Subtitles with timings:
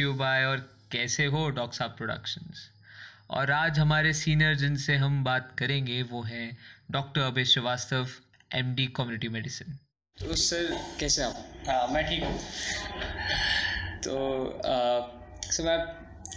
[0.00, 0.56] You bye और
[0.92, 2.70] कैसे हो डॉक्टर साहब प्रोडक्शंस
[3.30, 6.58] और आज हमारे सीनियर जिनसे हम बात करेंगे वो हैं
[6.90, 8.08] doctor Abhay Srivastava
[8.54, 9.78] M D community medicine
[10.20, 11.52] तो सर कैसे आप?
[11.68, 12.38] हाँ मैं ठीक हूँ।
[14.04, 15.00] तो आ,
[15.50, 15.78] सर मैं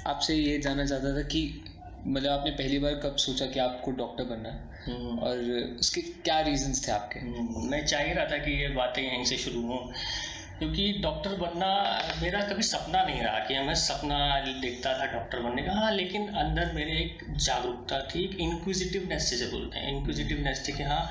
[0.07, 1.65] आपसे ये जानना चाहता था कि
[2.07, 4.69] मतलब आपने पहली बार कब सोचा कि आपको डॉक्टर बनना है?
[4.85, 5.37] हम्म, और
[5.79, 7.19] उसके क्या रीजंस थे आपके?
[7.19, 9.93] हम्म, मैं चाह ही रहा था कि ये बातें यहीं से शुरू हों।
[10.61, 11.67] क्योंकि डॉक्टर बनना
[12.21, 14.17] मेरा कभी सपना नहीं रहा कि मैं सपना
[14.61, 19.45] देखता था डॉक्टर बनने का। हाँ लेकिन अंदर मेरे एक जागरूकता थी एक इंक्विजिटिवनेस जिसे
[19.45, 21.07] बोलते हैं। इंक्विजिटिवनेस थी कि हाँ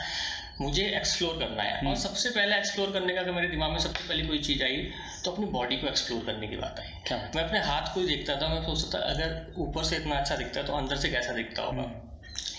[0.60, 4.08] मुझे एक्सप्लोर करना है। और सबसे पहले एक्सप्लोर करने का अगर मेरे दिमाग में सबसे
[4.08, 4.76] पहली कोई चीज़ आई
[5.24, 8.06] तो अपनी बॉडी को एक्सप्लोर करने की बात आई। क्या मैं अपने हाथ को ही
[8.06, 11.08] देखता था मैं सोचता था अगर ऊपर से इतना अच्छा दिखता है तो अंदर से
[11.08, 11.90] कैसा दिखता होगा?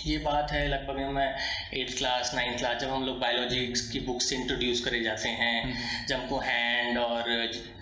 [0.06, 1.36] ये बात है लगभग हमें
[1.74, 3.60] एट्थ क्लास नाइन्थ क्लास जब हम लोग बायोलॉजी
[3.92, 5.74] की बुक से इंट्रोड्यूस करे जाते हैं
[6.08, 7.30] जब हमको हैंड और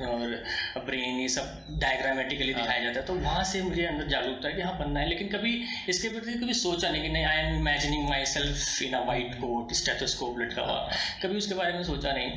[0.08, 4.53] और ब्रेन ये सब डायग्रामेटिकली दिखाया जाता है तो वहाँ से मुझे अंदर जागरूकता है
[4.55, 5.53] कि हाँ बनना है। लेकिन कभी
[5.89, 9.73] इसके प्रति कभी सोचा नहीं कि नहीं I am imagining myself in a white coat
[9.73, 10.89] stethoscope लटका हुआ।
[11.23, 12.31] कभी उसके बारे में सोचा नहीं।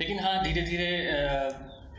[0.00, 0.90] लेकिन हाँ धीरे धीरे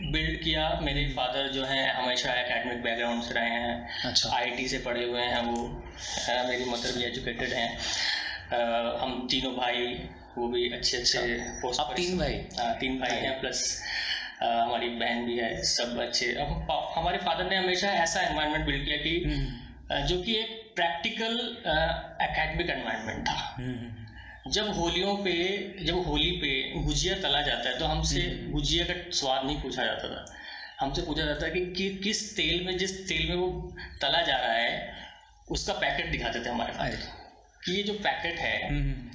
[0.02, 4.78] बिल्ड किया। मेरे फादर जो हैं हमेशा एकेडमिक बैकग्राउंड से रहे हैं। अच्छा। आईटी से
[4.78, 5.68] पढ़े हुए हैं वो।
[6.48, 7.70] मेरी मदर भी एजुकेटेड हैं।
[9.02, 9.86] हम तीनों भाई
[10.38, 11.20] वो भी अच्छे अच्छे
[11.62, 12.34] पोस्ट आप तीन भाई?
[12.60, 13.82] हाँ तीन भाई हैं प्लस
[14.44, 18.86] आ, हमारी बहन भी है सब अच्छे। हम हमारे फादर ने हमेशा ऐसा एनवायरनमेंट बिल्ड
[18.86, 21.38] किया कि हम्म, जो कि एक प्रैक्टिकल
[22.22, 24.03] एकेडमिक एनवायरनमेंट था। हम्म,
[24.48, 25.34] जब होलियों पे
[25.86, 30.10] जब होली पे गुजिया तला जाता है तो हमसे गुजिया का स्वाद नहीं पूछा जाता
[30.10, 30.34] था।
[30.80, 34.38] हमसे पूछा जाता है कि, कि किस तेल में जिस तेल में वो तला जा
[34.38, 34.94] रहा है
[35.52, 37.10] उसका पैकेट दिखाते थे हमारे पास।
[37.66, 39.12] कि ये जो पैकेट है हम्म,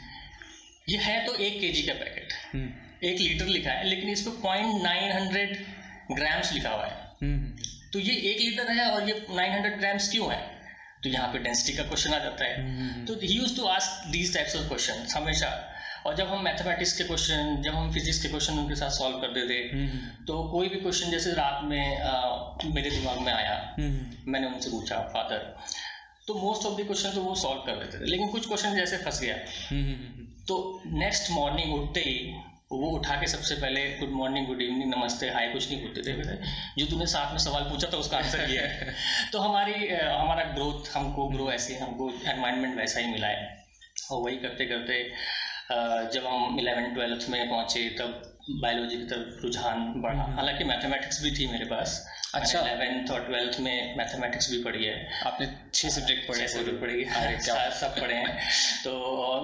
[0.89, 2.73] ये है तो एक केजी का पैकेट। हम्म,
[3.09, 5.67] एक लीटर लिखा है लेकिन इस पर पॉइंट नाइन हंड्रेड
[6.13, 7.57] ग्राम्स लिखा हुआ है। हम्म,
[7.93, 10.58] तो ये एक लीटर है और ये नाइन हंड्रेड ग्राम्स क्यों है?
[11.03, 14.07] तो यहाँ पे डेंसिटी का क्वेश्चन आ जाता है। हम्म, तो he use to ask
[14.11, 15.51] these types of question हमेशा।
[16.07, 19.49] और जब हम मैथमेटिक्स के क्वेश्चन जब हम फिजिक्स के क्वेश्चन उनके साथ सॉल्व करते
[19.49, 24.33] थे हम्म, तो कोई भी क्वेश्चन जैसे रात में अ, मेरे दिमाग में आया। हम्म,
[24.33, 25.57] मैंने उनसे पूछा फादर
[26.27, 28.97] तो मोस्ट ऑफ़ द क्वेश्चन तो वो सॉल्व कर देते थे। लेकिन कुछ क्वेश्चन जैसे
[28.97, 29.37] फंस गया।
[29.71, 32.19] हम्म, तो नेक्स्ट मॉर्निंग उठते ही
[32.73, 36.35] वो उठा के सबसे पहले गुड मॉर्निंग गुड इवनिंग नमस्ते हाय कुछ नहीं होते थे
[36.79, 38.95] जो तुमने साथ में सवाल पूछा था उसका आंसर ये है।
[39.33, 43.47] तो हमारी हमारा ग्रोथ हमको ग्रो ऐसे हमको एनवायरमेंट वैसा ही मिला है।
[44.11, 45.03] और वही करते करते
[46.15, 48.23] जब हम इलेवन ट्वेल्थ में पहुँचे तब
[48.63, 51.99] बायोलॉजी की तरफ़ रुझान बढ़ा। हालाँकि मैथमेटिक्स भी थी मेरे पास।
[52.35, 56.65] अच्छा। इलेवेंथ और ट्वेल्थ में मैथमेटिक्स भी पढ़ी है। आपने छह सब्जेक्ट पढ़े पूरे?
[56.65, 58.49] subject पढ़ी है। अरे क्या सब- पढ़े हैं।
[58.85, 58.93] तो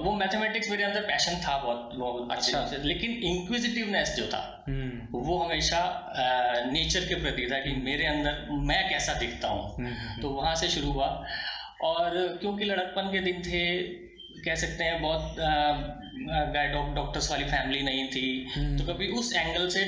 [0.04, 5.38] वो मैथमेटिक्स मेरे अंदर पैशन था बहुत बहुत अच्छा। लेकिन इंक्विजिटिवनेस जो था हम्म, वो
[5.38, 6.12] हमेशा
[6.72, 10.68] नेचर के प्रति था कि मेरे अंदर मैं कैसा दिखता हूँ। हम्म, तो वहाँ से
[10.68, 11.26] शुरू हुआ।
[11.82, 13.82] और क्योंकि लड़कपन के दिन थे
[14.44, 15.36] कह सकते हैं बहुत
[16.94, 19.84] डॉक्टर्स वाली फैमिली नहीं थी। हम्म। तो कभी उस एंगल से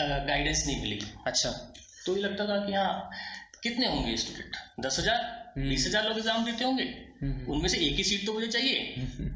[0.00, 1.74] गाइडेंस नहीं मिली। अच्छा।
[2.06, 3.10] तो ये लगता था कि हाँ
[3.62, 4.56] कितने होंगे स्टूडेंट
[4.86, 5.20] दस हज़ार?
[5.58, 6.84] बीस हज़ार लोग एग्ज़ाम देते होंगे।
[7.22, 9.28] हम्म, उनमें से एक ही सीट तो मुझे चाहिए। हम्म,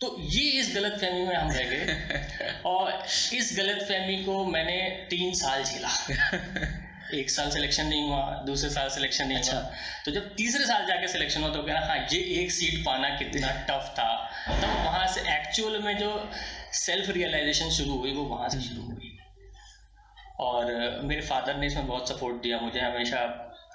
[0.00, 2.92] तो ये इस गलत फहमी में हम रह गए। और
[3.34, 4.80] इस गलत फहमी को मैंने
[5.10, 5.88] तीन साल झेला।
[7.14, 9.70] एक साल सिलेक्शन नहीं हुआ दूसरे साल सिलेक्शन नहीं अच्छा। हुआ
[10.04, 13.08] तो जब तीसरे साल जाके सिलेक्शन हुआ तो कह रहा हाँ ये एक सीट पाना
[13.18, 14.08] कितना टफ था।
[14.48, 16.10] तब वहाँ से एक्चुअल में जो
[16.76, 19.13] सेल्फ रियलाइजेशन शुरू हुई वो वहाँ से शुरू हुई।
[20.40, 23.20] और मेरे फादर ने इसमें बहुत सपोर्ट दिया मुझे हमेशा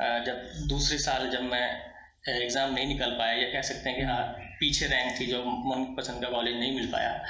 [0.01, 1.89] जब दूसरे साल जब मैं
[2.29, 4.23] एग्ज़ाम नहीं निकल पाया या कह सकते हैं कि हाँ
[4.59, 7.23] पीछे रैंक थी जो मन पसंद का कॉलेज नहीं मिल पाया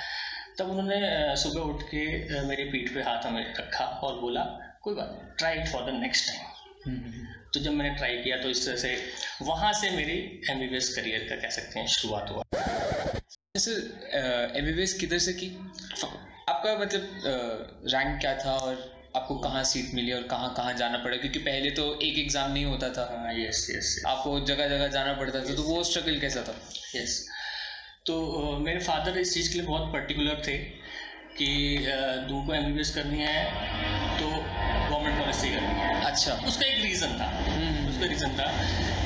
[0.60, 2.06] तब उन्होंने सुबह उठ के
[2.46, 4.44] मेरे पीठ पे हाथ हमें रखा और बोला
[4.84, 6.46] कोई बात नहीं try for the next time
[7.54, 8.98] तो जब मैंने ट्राई किया तो इस तरह से
[9.42, 12.44] वहाँ से मेरी एमबीबीएस करियर का कह सकते हैं शुरुआत हुआ।
[13.58, 15.74] सर एम बी किधर से की?
[16.50, 21.18] आपका मतलब रैंक क्या था और आपको कहाँ सीट मिली और कहाँ कहाँ जाना पड़ा?
[21.18, 25.14] क्योंकि पहले तो एक एग्ज़ाम नहीं होता था। हाँ यस यस आपको जगह जगह जाना
[25.20, 26.56] पड़ता था तो वो स्ट्रगल कैसा था?
[26.96, 27.24] यस
[28.08, 28.16] तो
[28.60, 30.58] मेरे फादर इस चीज़ के लिए बहुत पर्टिकुलर थे
[31.38, 31.98] कि अ,
[32.30, 33.44] तुमको एम करनी है
[34.20, 38.48] तो गवर्नमेंट पॉलिसी करनी है। अच्छा। उसका एक रीज़न था। हम्म, उसका रीज़न था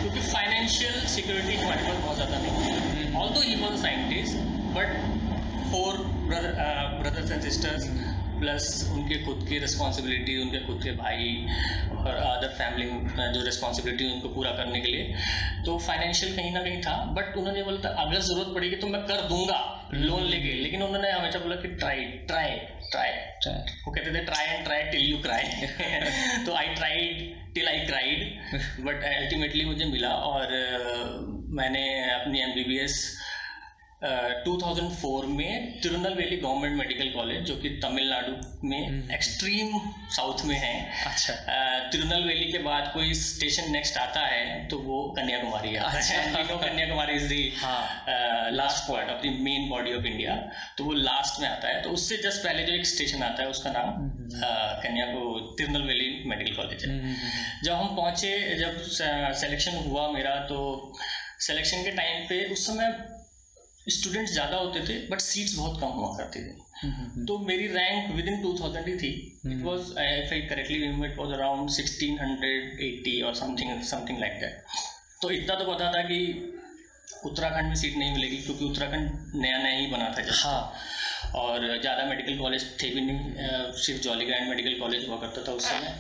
[0.02, 4.38] क्योंकि फाइनेंशियल सिक्योरिटी हमारे पास बहुत ज़्यादा नहीं थी। Although he was scientist
[4.78, 4.88] but
[5.72, 5.98] four
[6.30, 7.84] brothers and sisters
[8.44, 11.28] plus उनके खुद की रिस्पॉन्सिबिलिटी उनके खुद के भाई
[11.98, 12.88] और अदर फैमिली
[13.34, 15.04] जो रिस्पॉन्सिबिलिटी उनको पूरा करने के लिए।
[15.66, 19.02] तो फाइनेंशियल कहीं ना कहीं था बट उन्होंने बोला था, अगर ज़रूरत पड़ेगी तो मैं
[19.08, 19.60] कर दूँगा
[19.94, 22.52] लोन लेके। लेकिन उन्होंने हमेशा बोला कि ट्राई ट्राई
[22.92, 23.12] ट्राई.
[23.86, 28.86] वो कहते थे try and try till you cry तो I tried till I cried
[28.86, 30.54] but ultimately मुझे मिला और
[31.60, 32.96] मैंने अपनी एम बी बी एस
[34.04, 38.34] 2004 में तिरुनेलवेली गवर्नमेंट मेडिकल कॉलेज जो कि तमिलनाडु
[38.68, 39.78] में एक्सट्रीम
[40.16, 40.74] साउथ में है।
[41.06, 41.34] अच्छा।
[41.92, 46.60] तिरुनेलवेली के बाद कोई स्टेशन नेक्स्ट आता है तो वो कन्याकुमारी आता है। अच्छा। We
[46.64, 50.36] कन्याकुमारी इज़ दी हाँ। Last point of the main body of India
[50.78, 53.50] तो वो लास्ट में आता है। तो उससे जस्ट पहले जो एक स्टेशन आता है
[53.50, 53.90] उसका नाम
[54.36, 54.52] अ,
[54.84, 57.16] कन्याकु तिरुनेलवेली मेडिकल कॉलेज है। हम्म,
[57.64, 58.82] जब हम पहुँचे जब
[59.40, 60.62] सिलेक्शन हुआ मेरा तो
[61.42, 62.92] सिलेक्शन के टाइम पे उस समय
[63.88, 68.28] स्टूडेंट्स ज़्यादा होते थे बट सीट्स बहुत कम हुआ करती थी। तो मेरी rank with
[68.28, 69.12] in two thousand ही थी।
[69.48, 74.40] It was if I correctly it was around sixteen hundred eighty और समथिंग समथिंग लाइक
[74.42, 74.64] दैट
[75.22, 76.20] तो इतना तो पता था कि
[77.26, 80.74] उत्तराखंड में सीट नहीं मिलेगी क्योंकि उत्तराखंड नया नया ही बना था हाँ।
[81.36, 85.52] और ज़्यादा मेडिकल कॉलेज थे भी नहीं सिर्फ़ जॉली ग्रैंड मेडिकल कॉलेज हुआ करता था
[85.52, 85.96] उस समय।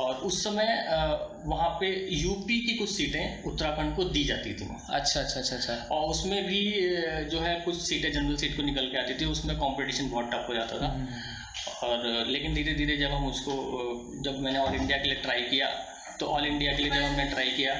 [0.00, 0.66] और उस समय
[1.46, 5.74] वहाँ पे यूपी की कुछ सीटें उत्तराखंड को दी जाती थी अच्छा अच्छा अच्छा अच्छा।
[5.94, 6.60] और उसमें भी
[7.30, 10.48] जो है कुछ सीटें जनरल सीट को निकल के आती थी उसमें कंपटीशन बहुत टफ
[10.48, 10.90] हो जाता था।
[11.86, 13.54] और लेकिन धीरे धीरे जब हम उसको
[14.24, 15.68] जब मैंने ऑल इंडिया के लिए ट्राई किया
[16.20, 17.74] तो ऑल इंडिया के लिए जब हमने ट्राई किया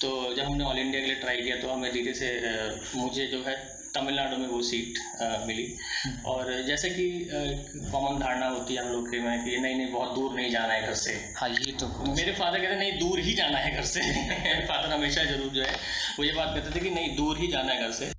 [0.00, 2.28] तो जब हमने ऑल इंडिया के लिए ट्राई किया तो हमें धीरे से
[2.96, 3.56] मुझे जो है
[3.94, 4.98] तमिलनाडु में वो सीट
[5.46, 5.66] मिली।
[6.26, 7.06] और जैसे कि
[7.92, 10.74] कॉमन धारणा होती है हम लोग के में कि नहीं नहीं बहुत दूर नहीं जाना
[10.74, 13.82] है घर से। हाँ ये तो मेरे फादर कहते नहीं दूर ही जाना है घर
[13.86, 15.74] से। मेरे फादर हमेशा ज़रूर जो है
[16.18, 18.12] वो ये बात कहते थे कि नहीं दूर ही जाना है घर से।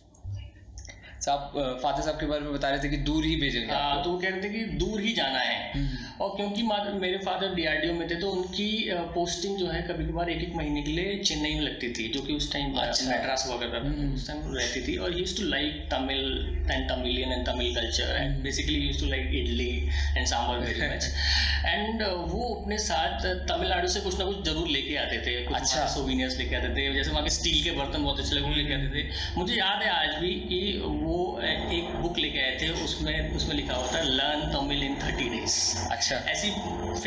[1.22, 4.10] साहब फादर साहब के बारे में बता रहे थे कि दूर ही भेजेंगे हाँ, तो
[4.10, 6.64] वो कहते थे कि दूर ही जाना है। हम्म, और क्योंकि
[7.00, 8.68] मेरे फादर डीआरडीओ में थे तो उनकी
[9.14, 12.22] पोस्टिंग जो है कभी कभार एक एक महीने के लिए चेन्नई में लगती थी जो
[12.22, 15.88] कि उस टाइम अच्छा। मैड्रास था। हम्म। उस टाइम रहती थी और use to like
[15.92, 16.24] Tamil
[16.72, 19.70] and Tamilian and Tamil culture and basically use to like idli
[20.18, 21.12] and sambar very much
[21.66, 25.86] and वो अपने साथ तमिलनाडु से कुछ ना कुछ ज़रूर लेके आते थे। कुछ अच्छा।
[25.94, 28.90] सोविनियर्स लेके आते थे। जैसे वहाँ के स्टील के बर्तन बहुत अच्छे लगे लेके आते
[28.96, 29.08] थे।
[29.38, 33.76] मुझे याद है आज भी कि वो एक बुक लेके आए थे उसमें उसमें लिखा
[33.76, 35.56] हुआ था learn Tamil in thirty days
[35.92, 36.50] अच्छा ऐसी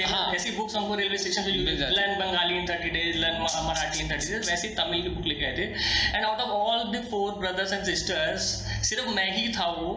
[0.04, 4.10] हाँ। ऐसी बुक्स हमको रेलवे स्टेशन पे। Learn Bengali in thirty days learn Marathi in
[4.10, 5.69] thirty days वैसी तमिल की बुक लेके आए थे
[6.16, 8.50] and out of all the four brothers and sisters
[8.88, 9.93] सिर्फ़ मैं ही था वो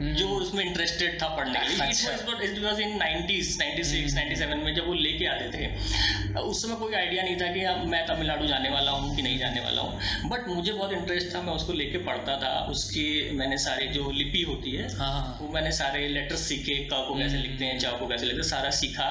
[0.00, 2.10] जो उसमें इंटरेस्टेड था पढ़ने के लिए। अच्छा।
[2.44, 6.94] इट वाज इन 90s 96 97 में जब वो लेके आते थे। उस समय कोई
[6.94, 10.48] आइडिया नहीं था कि मैं तमिलनाडु जाने वाला हूँ कि नहीं जाने वाला हूँ। बट
[10.48, 13.06] मुझे बहुत इंटरेस्ट था मैं उसको लेके पढ़ता था। उसकी
[13.36, 17.18] मैंने सारे जो लिपि होती है हाँ हाँ वो मैंने सारे लेटर्स सीखे क को
[17.18, 19.08] कैसे लिखते हैं चा को कैसे लिखते हैं सारा सीखा।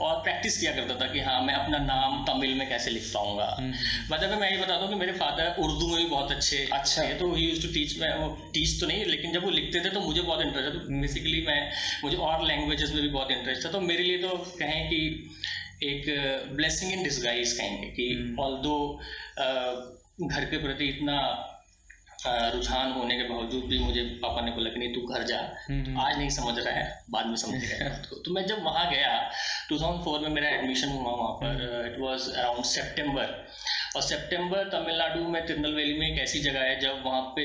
[0.00, 3.48] और प्रैक्टिस किया करता था कि हाँ मैं अपना नाम तमिल में कैसे लिख पाऊँगा।
[4.10, 7.32] मतलब मैं ये बता दूँ कि मेरे फादर उर्दू में भी बहुत अच्छे अच्छा। तो
[7.34, 10.44] ही टीच मैं वो टीच तो नहीं लेकिन जब वो लिखते थे तो मुझे बहुत
[10.46, 11.58] इंटरेस्ट था तो बेसिकली मैं
[12.04, 15.00] मुझे और लैंग्वेजेस में भी बहुत इंटरेस्ट था तो मेरे लिए तो कहें कि
[15.84, 16.06] एक
[16.52, 18.78] ब्लेसिंग इन डिसगाइज कहेंगे कि ऑल दो
[20.26, 21.18] घर के प्रति इतना
[22.26, 25.98] रुझान होने के बावजूद भी मुझे पापा ने बोला कि नहीं तू घर जा। हम्म,
[26.00, 29.12] आज नहीं समझ रहा है बाद में समझेगा बात तो मैं जब वहाँ गया
[29.72, 33.36] 2004 में मेरा एडमिशन हुआ वहाँ पर इट वाज अराउंड सितंबर
[33.96, 37.44] और सितंबर तमिलनाडु में तिरुनेलवेली में एक ऐसी जगह है जब वहाँ पे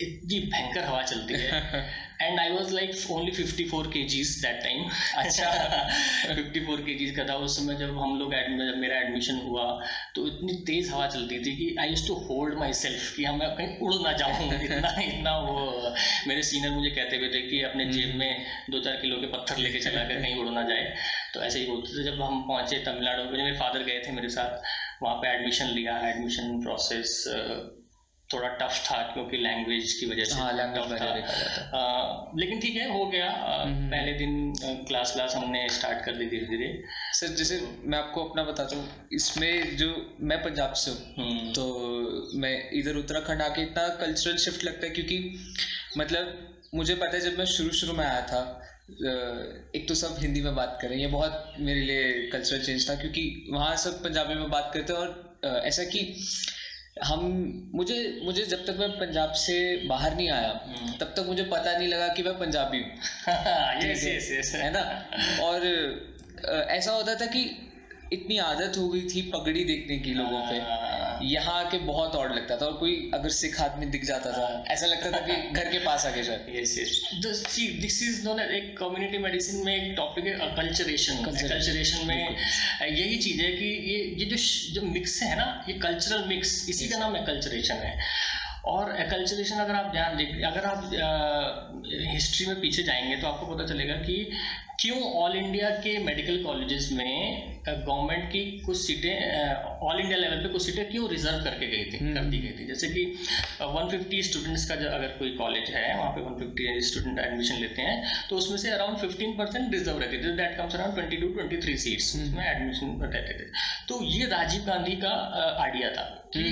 [0.00, 1.82] इतनी भयंकर हवा चलती है।
[2.22, 4.84] And I was like only 54 four kgs that time
[5.16, 5.50] अच्छा
[6.28, 9.64] 54 फोर के जीज का था उस समय जब हम लोग जब मेरा एडमिशन हुआ
[10.14, 13.48] तो इतनी तेज हवा चलती थी कि I use to hold myself कि हाँ मैं
[13.56, 15.94] कहीं उड़ ना जाऊँ। इतना इतना वो
[16.28, 19.56] मेरे सीनियर मुझे कहते हुए थे कि अपने जेब में दो चार किलो के पत्थर
[19.56, 20.94] लेके चला कर कहीं उड़ ना जाए।
[21.34, 24.28] तो ऐसे ही बोलते थे जब हम पहुँचे तमिलनाडु में मेरे फादर गए थे मेरे
[24.28, 24.62] साथ।
[25.02, 27.24] वहाँ पे एडमिशन लिया एडमिशन प्रोसेस
[28.32, 31.06] थोड़ा टफ था क्योंकि लैंग्वेज की वजह से हाँ लैंग्वेज था।
[31.72, 36.16] अ, लेकिन ठीक है हो गया अ, हम्म। पहले दिन क्लास क्लास हमने स्टार्ट कर
[36.16, 36.70] दी धीरे धीरे
[37.20, 39.90] सर जैसे मैं आपको अपना बताता हूँ इसमें जो
[40.22, 41.66] मैं पंजाब से हूँ हम्म, तो
[42.36, 45.18] मैं इधर उत्तराखंड आके इतना कल्चरल शिफ्ट लगता है क्योंकि
[45.98, 46.38] मतलब
[46.74, 48.42] मुझे पता है जब मैं शुरू शुरू में आया था
[49.76, 53.22] एक तो सब हिंदी में बात करें ये बहुत मेरे लिए कल्चरल चेंज था क्योंकि
[53.50, 56.00] वहाँ सब पंजाबी में बात करते हैं और ऐसा कि
[56.96, 57.22] हम
[57.74, 59.54] मुझे मुझे जब तक मैं पंजाब से
[59.86, 62.90] बाहर नहीं आया हम्म। तब तक मुझे पता नहीं लगा कि मैं पंजाबी हूँ।
[63.82, 64.54] Yes yes yes.
[64.54, 64.82] है ना?
[65.44, 65.66] और
[66.70, 67.42] ऐसा होता था कि
[68.12, 72.34] इतनी आदत हो गई थी पगड़ी देखने की लोगों पे। हाँ, यहाँ आके बहुत और
[72.34, 75.70] लगता था और कोई अगर सिख आदमी दिख जाता था ऐसा लगता था कि घर
[75.72, 76.62] के पास आके जाए।
[77.22, 82.36] The see this is एक कम्युनिटी मेडिसिन में एक टॉपिक है कल्चरेशन कल्चरेशन में
[82.82, 84.36] यही चीज़ है कि ये ये जो
[84.74, 87.98] जो मिक्स है ना ये कल्चरल मिक्स इसी का नाम है कल्चरेशन है।
[88.64, 90.90] और कल्चरेशन अगर आप ध्यान देख अगर आप
[92.12, 94.16] हिस्ट्री में पीछे जाएँगे तो आपको पता चलेगा कि
[94.80, 99.16] क्यों ऑल इंडिया के मेडिकल कॉलेजेस में गवर्नमेंट की कुछ सीटें
[99.88, 102.66] ऑल इंडिया लेवल पे कुछ सीटें क्यों रिज़र्व करके गई थी कर दी गई थी?
[102.66, 103.04] जैसे कि
[103.60, 107.96] 150 स्टूडेंट्स का जो अगर कोई कॉलेज है वहाँ पे 150 स्टूडेंट एडमिशन लेते हैं
[108.30, 111.78] तो उसमें से अराउंड 15 परसेंट रिज़र्व रहते थे। That comes around 22 two 23
[111.84, 113.46] seats में एडमिशन रहते थे।
[113.88, 115.14] तो ये राजीव गांधी का
[115.62, 116.42] आइडिया था कि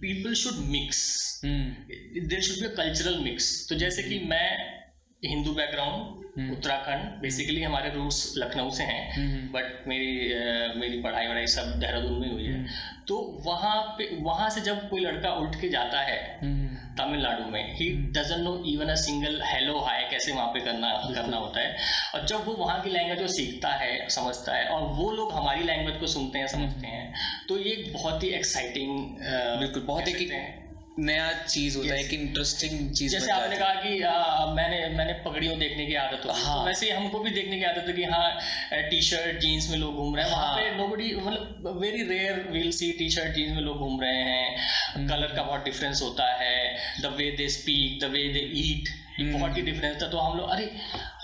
[0.00, 1.00] people should mix
[1.44, 4.48] there should be cultural mix तो जैसे कि मैं
[5.22, 10.74] हिंदू बैकग्राउंड हम्म। उत्तराखंड बेसिकली हमारे रूट्स लखनऊ से हैं बट हम्म, हम्म। मेरी आ,
[10.74, 12.64] मेरी पढ़ाई वढ़ाई सब देहरादून में हुई है।
[13.08, 13.16] तो
[13.46, 16.18] वहाँ पे वहाँ से जब कोई लड़का उठ के जाता है
[16.98, 21.36] तमिलनाडु में ही doesn't know even a single hello hi कैसे वहाँ पे करना करना
[21.36, 21.76] होता है।
[22.14, 25.64] और जब वो वहाँ की लैंग्वेज को सीखता है समझता है और वो लोग हमारी
[25.64, 27.14] लैंग्वेज को सुनते हैं समझते हैं
[27.48, 28.98] तो ये बहुत ही एक्साइटिंग
[29.58, 30.30] बिल्कुल बहुत ही।
[30.98, 35.58] नया चीज़ होता है एक इंटरेस्टिंग चीज़ जैसे आपने कहा कि आ, मैंने मैंने पगड़ियों
[35.58, 36.58] देखने की आदत हो। हाँ.
[36.58, 38.38] तो वैसे हमको भी देखने की आदत है कि हाँ
[38.72, 40.42] टी शर्ट जीन्स में लोग घूम रहे हैं। हाँ.
[40.42, 40.86] वहाँ पे नो
[41.20, 45.36] मतलब very rare will see T shirt jeans में लोग घूम रहे हैं। Colour hmm.
[45.36, 49.62] का बहुत डिफरेंस होता है। The way they speak the way they eat बहुत ही
[49.62, 50.64] डिफरेंस था। तो हम लोग अरे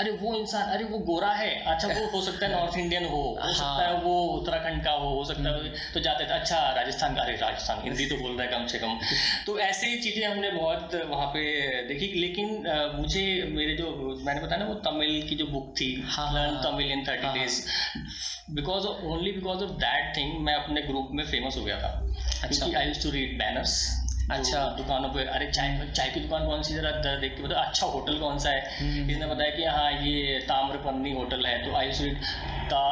[0.00, 3.16] अरे वो इंसान अरे वो गोरा है। अच्छा वो हो सकता है नॉर्थ इंडियन हो
[3.16, 6.34] हो हाँ। सकता है वो उत्तराखंड का हो हो सकता है हम्म। तो जाते थे
[6.34, 8.98] अच्छा राजस्थान का अरे राजस्थान हिंदी तो बोल रहा है कम से कम।
[9.46, 11.42] तो ऐसे ही चीज़ें हमने बहुत वहाँ पे
[11.88, 12.48] देखी। लेकिन
[12.96, 13.90] मुझे मेरे जो
[14.26, 15.90] मैंने बताया ना वो तमिल की जो बुक थी
[16.34, 17.60] learn Tamil in thirty days
[18.50, 21.90] because only because of that thing मैं अपने ग्रुप में फ़ेमस हो गया था।
[22.42, 23.74] क्योंकि I use to read banners
[24.30, 27.86] अच्छा दुकानों पे अरे चाय चाय की दुकान कौन सी जरा देख के बताओ। अच्छा
[27.86, 28.60] होटल कौन सा है?
[28.78, 32.18] हम्म। इसने बताया कि हाँ ये ताम्रपन्नी होटल है तो आई स्वीट
[32.72, 32.82] ता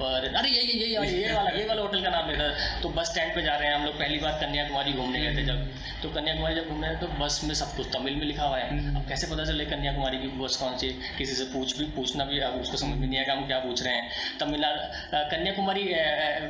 [0.00, 3.10] पर अरे ये ये ये ये वाला ये वाला होटल का नाम लेता तो बस
[3.10, 5.66] स्टैंड पे जा रहे हैं हम लोग। पहली बार कन्याकुमारी घूमने गए थे जब।
[6.02, 8.96] तो कन्याकुमारी जब घूमने तो बस में सब कुछ तमिल में लिखा हुआ है। हम्म।
[8.96, 10.88] अब कैसे पता चले कन्याकुमारी की बस कौन सी
[11.18, 13.82] किसी से पूछ भी पूछना भी अब उसको समझ में नहीं आएगा हम क्या पूछ
[13.82, 15.84] रहे हैं। तमिलनाडु कन्याकुमारी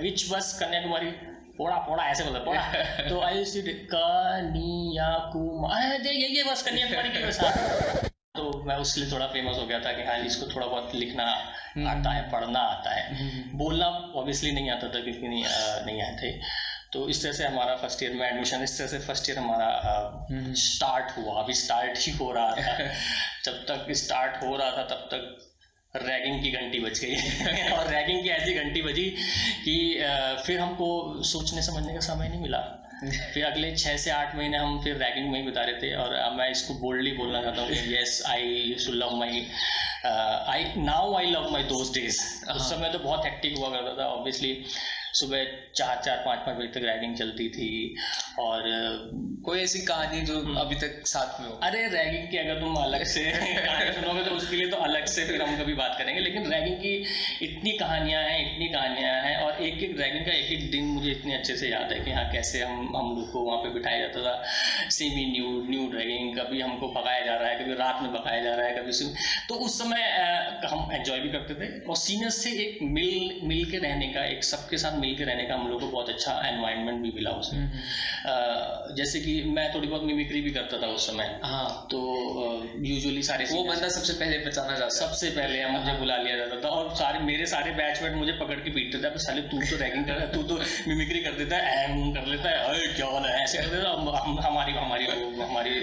[0.03, 1.11] विच बस कन्याकुमारी
[1.61, 2.61] पोड़ा पोड़ा ऐसे बोलते पोड़ा
[3.09, 5.01] तो आई यूज्ड कन्याकुमारी
[6.11, 7.41] ये ये बस कन्याकुमारी की बस
[8.37, 11.25] तो मैं उसके थोड़ा फ़ेमस हो गया था कि हाँ इसको थोड़ा बहुत लिखना
[11.67, 15.45] हम्म। आता है पढ़ना आता है हम्म। बोलना ऑब्वियसली नहीं आता था क्योंकि नहीं
[15.87, 16.31] नहीं आए थे
[16.93, 19.69] तो इस तरह से हमारा फ़र्स्ट ईयर में एडमिशन इस तरह से फ़र्स्ट ईयर हमारा
[20.63, 22.77] स्टार्ट हम्म। हुआ अभी स्टार्ट ही हो रहा था
[23.45, 25.50] जब तक स्टार्ट हो रहा था तब तक
[25.95, 27.15] रैगिंग की घंटी बज गई
[27.73, 29.05] और रैगिंग की ऐसी घंटी बजी
[29.65, 29.75] कि
[30.47, 32.59] फिर हमको सोचने समझने का समय नहीं मिला।
[33.35, 36.15] फिर अगले छः से आठ महीने हम फिर रैगिंग में ही बिता रहे थे और
[36.37, 39.47] मैं इसको बोल्डली बोलना चाहता हूँ कि yes I too love my
[40.07, 42.21] I now I love my those days
[42.51, 44.53] उस समय तो बहुत एक्टिव हुआ करता था ऑब्वियसली
[45.13, 47.69] सुबह चार चार पाँच पाँच बजे तक रैगिंग चलती थी
[48.39, 48.63] और
[49.45, 51.55] कोई ऐसी कहानी जो हम्म। अभी तक साथ में हो?
[51.63, 55.25] अरे रैगिंग की अगर तुम अलग से कहानी सुनोगे तो उसके लिए तो अलग से
[55.25, 56.95] फिर हम कभी बात करेंगे लेकिन रैगिंग की
[57.47, 61.11] इतनी कहानियाँ हैं इतनी कहानियाँ हैं और एक एक रैगिंग का एक एक दिन मुझे
[61.11, 63.99] इतने अच्छे से याद है कि हाँ कैसे हम हम लोग को वहाँ पे बिठाया
[63.99, 68.13] जाता था। सेमी न्यू न्यू रैगिंग कभी हमको पकाया जा रहा है कभी रात में
[68.13, 68.93] पकाया जा रहा है कभी
[69.49, 70.09] तो उस समय
[70.71, 74.45] हम एंजॉय भी करते थे और सीनियर से एक मिल मिल के रहने का एक
[74.45, 77.61] सबके साथ मिल के रहने का हम लोग को बहुत अच्छा एनवायरनमेंट भी मिला उसमें
[77.61, 81.99] हम्म, हम्म। जैसे कि मैं थोड़ी बहुत मिमिक्री भी करता था उस समय। हाँ। तो
[82.83, 86.69] यूजुअली सारे वो बंदा सबसे पहले पहचाना जाता सबसे पहले मुझे बुला लिया जाता था
[86.71, 90.27] और सारे मेरे सारे बैचमेट मुझे पकड़ के पीटते थे। साले तू तो रैगिंग कर
[90.35, 93.59] तू तो मिमिक्री कर देता है एम कर लेता है अरे क्या वाला है ऐसे
[93.59, 93.91] कर देता
[94.47, 95.07] हमारी हमारी
[95.41, 95.75] हमारी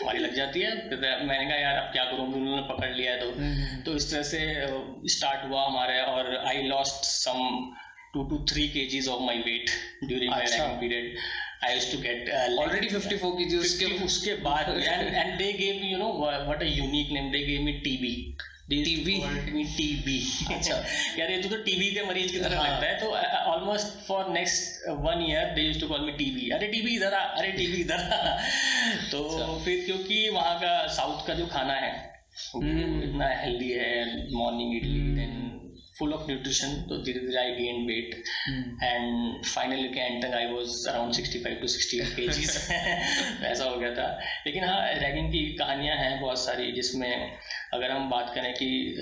[0.00, 0.70] हमारी लग जाती है।
[1.26, 2.26] मैंने कहा यार अब क्या करूँ?
[2.26, 4.40] उन्होंने पकड़ लिया है तो। हम्म, तो इस तरह से
[5.14, 7.40] स्टार्ट हुआ हमारे और I lost some
[8.14, 9.70] two to three kgs of my weight
[10.02, 11.18] during my ranking period.
[11.62, 13.60] I used to get uh, already 54 kgs.
[13.60, 16.14] उसके उसके बाद and and they gave me you know
[16.46, 17.30] what a unique name.
[17.32, 18.16] They gave me TB.
[18.70, 19.14] TB
[19.76, 20.18] TB
[20.54, 20.74] अच्छा
[21.18, 22.68] यार ये तो, तो TB के मरीज़ की तरह हाँ.
[22.68, 23.10] लगता है तो
[23.52, 27.20] almost for next one year they used to call me TB अरे टीबी इधर आ
[27.20, 28.36] अरे टीबी इधर आ
[29.10, 31.92] तो अच्छा। फिर क्योंकि वहाँ का साउथ का जो खाना है
[32.54, 33.90] हम्म। इतना हेल्दी है
[34.32, 35.52] morning idli then
[36.00, 38.14] full of nutrition so धीरे धीरे I gained weight.
[38.48, 38.68] Hmm.
[38.88, 42.70] and finally के end तक I was around 65 to 68 kgs.
[43.44, 47.38] ऐसा हो गया था। लेकिन हाँ रैगिंग की कहानियाँ हैं बहुत सारी जिसमें
[47.74, 48.96] अगर हम बात करें कि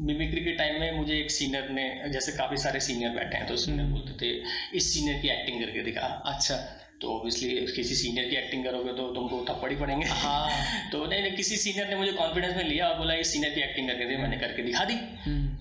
[0.00, 3.56] मिमिक्री के टाइम में मुझे एक सीनियर ने जैसे काफ़ी सारे सीनियर बैठे हैं तो
[3.56, 3.94] सीनियर hmm.
[3.94, 4.42] बोलते थे
[4.74, 9.02] इस सीनियर की एक्टिंग करके दिखा। अच्छा। तो ऑब्वियसली किसी सीनियर की एक्टिंग करोगे तो
[9.14, 10.48] तुमको थप्पड़ ही पड़ेंगे। हाँ।
[10.92, 13.60] तो नहीं नहीं किसी सीनियर ने मुझे कॉन्फिडेंस में लिया और बोला ये सीनियर की
[13.60, 14.94] एक्टिंग करके दी मैंने करके दिखा दी।
[15.26, 15.56] हम्म।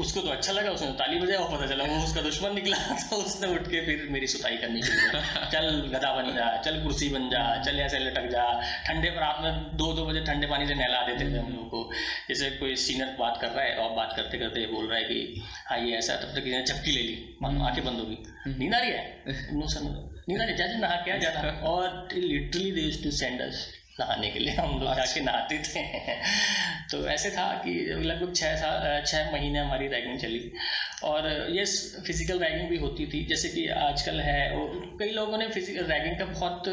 [0.00, 2.76] उसको तो अच्छा लगा उसने ताली बजाया और पता चला वो उसका दुश्मन निकला
[3.10, 5.20] तो उसने उठ के फिर मेरी सुताई करनी शुरू
[5.52, 8.44] चल गधा बन जा चल कुर्सी बन जा चल ऐसे लटक जा।
[8.86, 11.68] ठंडे पर रात में दो दो बजे ठंडे पानी से नहला देते थे हम लोग
[11.70, 11.82] को।
[12.28, 15.42] जैसे कोई सीनियर बात कर रहा है और बात करते करते बोल रहा है कि
[15.66, 18.18] हाँ ये ऐसा तब तक किसी चपकी ले ली मानो आँखें बंद होगी
[18.58, 19.22] नींद आ रही है?
[19.52, 20.11] No sir.
[20.28, 23.66] नींद आ रही है नहा क्या जाना और literally they to send us
[24.00, 25.82] नहाने के लिए। हम लोग अच्छा। जाके नहाते थे।
[26.90, 27.72] तो ऐसे था कि
[28.04, 30.40] लगभग छः साल छः महीने हमारी रैगिंग चली।
[31.04, 31.64] और ये
[32.06, 36.18] फ़िज़िकल रैगिंग भी होती थी। जैसे कि आजकल है और कई लोगों ने फ़िज़िकल रैगिंग
[36.18, 36.68] का बहुत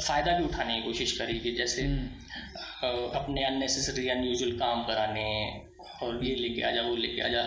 [0.00, 5.28] फ़ायदा भी उठाने की कोशिश करी कि जैसे हम्म। अपने अननेसेसरी अनयूजल काम कराने
[6.02, 7.42] और ये लेके आ जा वो लेके आ जा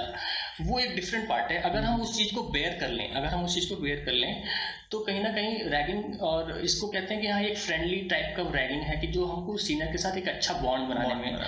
[0.61, 3.43] वो एक डिफरेंट पार्ट है अगर हम उस चीज़ को बेयर कर लें अगर हम
[3.45, 4.43] उस चीज़ को बेयर कर लें
[4.91, 8.43] तो कहीं ना कहीं रैगिंग और इसको कहते हैं कि हाँ एक फ्रेंडली टाइप का
[8.51, 11.39] रैगिंग है कि जो हमको सीनियर के साथ एक अच्छा बॉन्ड बनाने में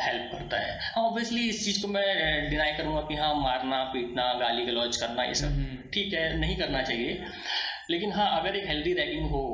[0.00, 2.04] हेल्प करता है हाँ ऑब्वियसली इस चीज़ को मैं
[2.50, 6.56] डिनाई करूँगा कि हाँ मारना पीटना गाली गलौज करना ये सब हम्म। ठीक है नहीं
[6.56, 7.18] करना चाहिए
[7.90, 9.44] लेकिन हाँ अगर एक हेल्दी रैगिंग हो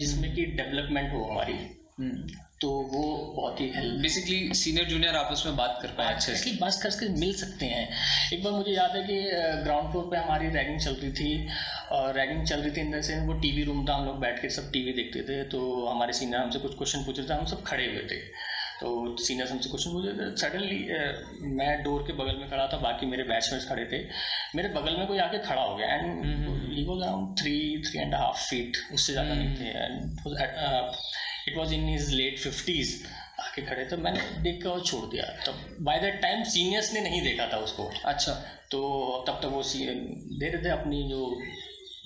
[0.00, 1.58] जिसमें कि डेवलपमेंट हो हमारी
[1.98, 3.02] हम्म। तो वो
[3.34, 7.08] बहुत ही हेल्प बेसिकली सीनियर जूनियर आपस में बात कर पाए अच्छे से। बात करके
[7.10, 7.88] मिल सकते हैं।
[8.32, 9.18] एक बार मुझे याद है कि
[9.64, 11.48] ग्राउंड फ्लोर पे हमारी रैगिंग चल रही थी
[11.92, 14.50] और रैगिंग चल रही थी इन से वो टीवी रूम था हम लोग बैठ के
[14.50, 17.62] सब टीवी देखते थे तो हमारे सीनियर हमसे कुछ क्वेश्चन पूछ रहे थे हम सब
[17.66, 18.18] खड़े हुए थे।
[18.80, 22.76] तो सीनियर हमसे क्वेश्चन पूछ रहे थे सडनली मैं डोर के बगल में खड़ा था
[22.80, 24.04] बाकी मेरे बैचमेट्स खड़े थे।
[24.56, 28.14] मेरे बगल में कोई आके खड़ा हो गया and he was around three three and
[28.16, 30.10] half feet उससे ज़्यादा नहीं थे and
[31.48, 32.96] it was in his late fifties
[33.40, 37.00] आके खड़े थे मैंने देख कर और छोड़ दिया। तब बाय दैट टाइम सीनियर्स ने
[37.00, 38.32] नहीं देखा था उसको। अच्छा।
[38.70, 38.80] तो
[39.28, 41.20] तब तक वो दे रहे थे अपनी जो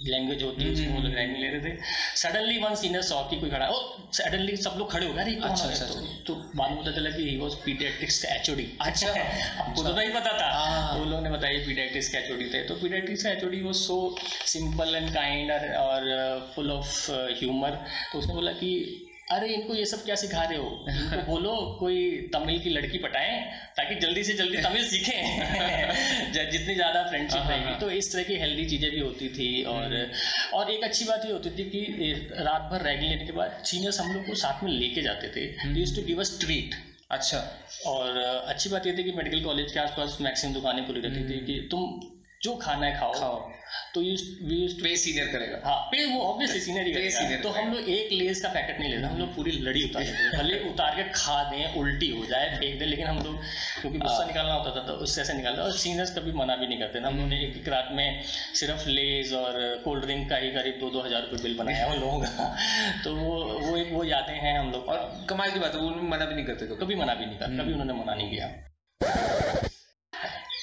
[0.05, 1.77] लैंग्वेज होती है उसको लोग रैंक ले रहे थे।
[2.17, 3.77] सडनली वन सीनियर सॉ की कोई खड़ा ओ
[4.13, 7.11] सडनली सब लोग खड़े हो गए। अच्छा, अच्छा, तो, अच्छा। तो बाद में पता चला
[7.11, 9.13] कि ही वाज पीडियाट्रिक्स का एचओडी अच्छा।
[9.59, 12.75] हमको तो नहीं पता था। हाँ। तो लोगों ने बताया पीडियाट्रिक्स का एचओडी थे। तो
[12.75, 14.01] पीडियाट्रिक्स का HOD was so
[14.47, 17.79] simple and kind और फुल ऑफ़ ह्यूमर
[18.13, 18.75] तो उसने बोला कि
[19.29, 20.71] अरे इनको ये सब क्या सिखा रहे हो?
[20.89, 21.99] इनको बोलो कोई
[22.33, 23.37] तमिल की लड़की पटाएँ
[23.77, 28.13] ताकि जल्दी से जल्दी तमिल सीखें। जितनी ज़्यादा फ्रेंडशिप हाँ, हाँ, रहेगी। हाँ। तो इस
[28.13, 31.51] तरह की हेल्दी चीज़ें भी होती थी और हम्म। और एक अच्छी बात ये होती
[31.51, 35.03] थी कि रात भर रैगिंग लेने के बाद सीनियर्स हम लोग को साथ में लेके
[35.03, 35.47] जाते थे।
[35.81, 36.75] Use to give us treat
[37.11, 37.39] अच्छा।
[37.87, 41.35] और अच्छी बात ये थी कि मेडिकल कॉलेज के आसपास मैक्सिमम दुकानें खुली रहती थी
[41.35, 42.01] हम्म। कि तुम
[42.43, 43.51] जो खाना है खाओ। खाओ।
[43.95, 47.89] तो यूज़ पे सीनियर करेगा। हाँ पे वो ऑब्वियसली सीनियर ही करेगा। तो हम लोग
[47.89, 51.03] एक लेस का पैकेट नहीं लेते हम लोग पूरी लड़ी उतार देते भले उतार के
[51.11, 53.37] खा दें उल्टी हो जाए फेंक दें लेकिन हम लोग
[53.81, 56.67] क्योंकि गुस्सा हाँ। निकालना होता था तो उससे ऐसे निकालता और सीनियर्स कभी मना भी
[56.67, 58.23] नहीं करते हम लोगों ने एक एक रात में
[58.55, 62.01] सिर्फ़ लेज और कोल्ड ड्रिंक का ही करीब दो दो हज़ार रुपये बिल बनाया उन
[62.01, 62.49] लोगों का।
[63.05, 65.91] तो वो वो एक वो यादें हैं हम लोग। और कमाल की बात है वो
[66.11, 69.72] मना भी नहीं करते कभी। मना भी नहीं करते कभी उन्होंने मना नहीं किया।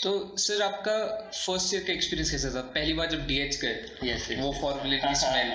[0.03, 0.93] तो सर आपका
[1.35, 2.61] फ़र्स्ट ईयर का एक्सपीरियंस कैसा था?
[2.75, 5.49] पहली बार जब डीएच गए yes, वो फॉर्मुलेटरी स्मेल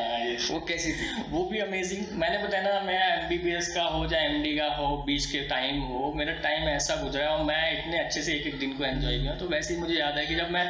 [0.51, 1.07] वो कैसी थी?
[1.31, 5.27] वो भी अमेजिंग मैंने बताया ना मैं एमबीबीएस का हो या एमडी का हो बीच
[5.27, 8.77] के टाइम हो मेरा टाइम ऐसा गुजरा और मैं इतने अच्छे से एक एक दिन
[8.79, 10.67] को एंजॉय किया। तो वैसे ही मुझे याद है कि जब मैं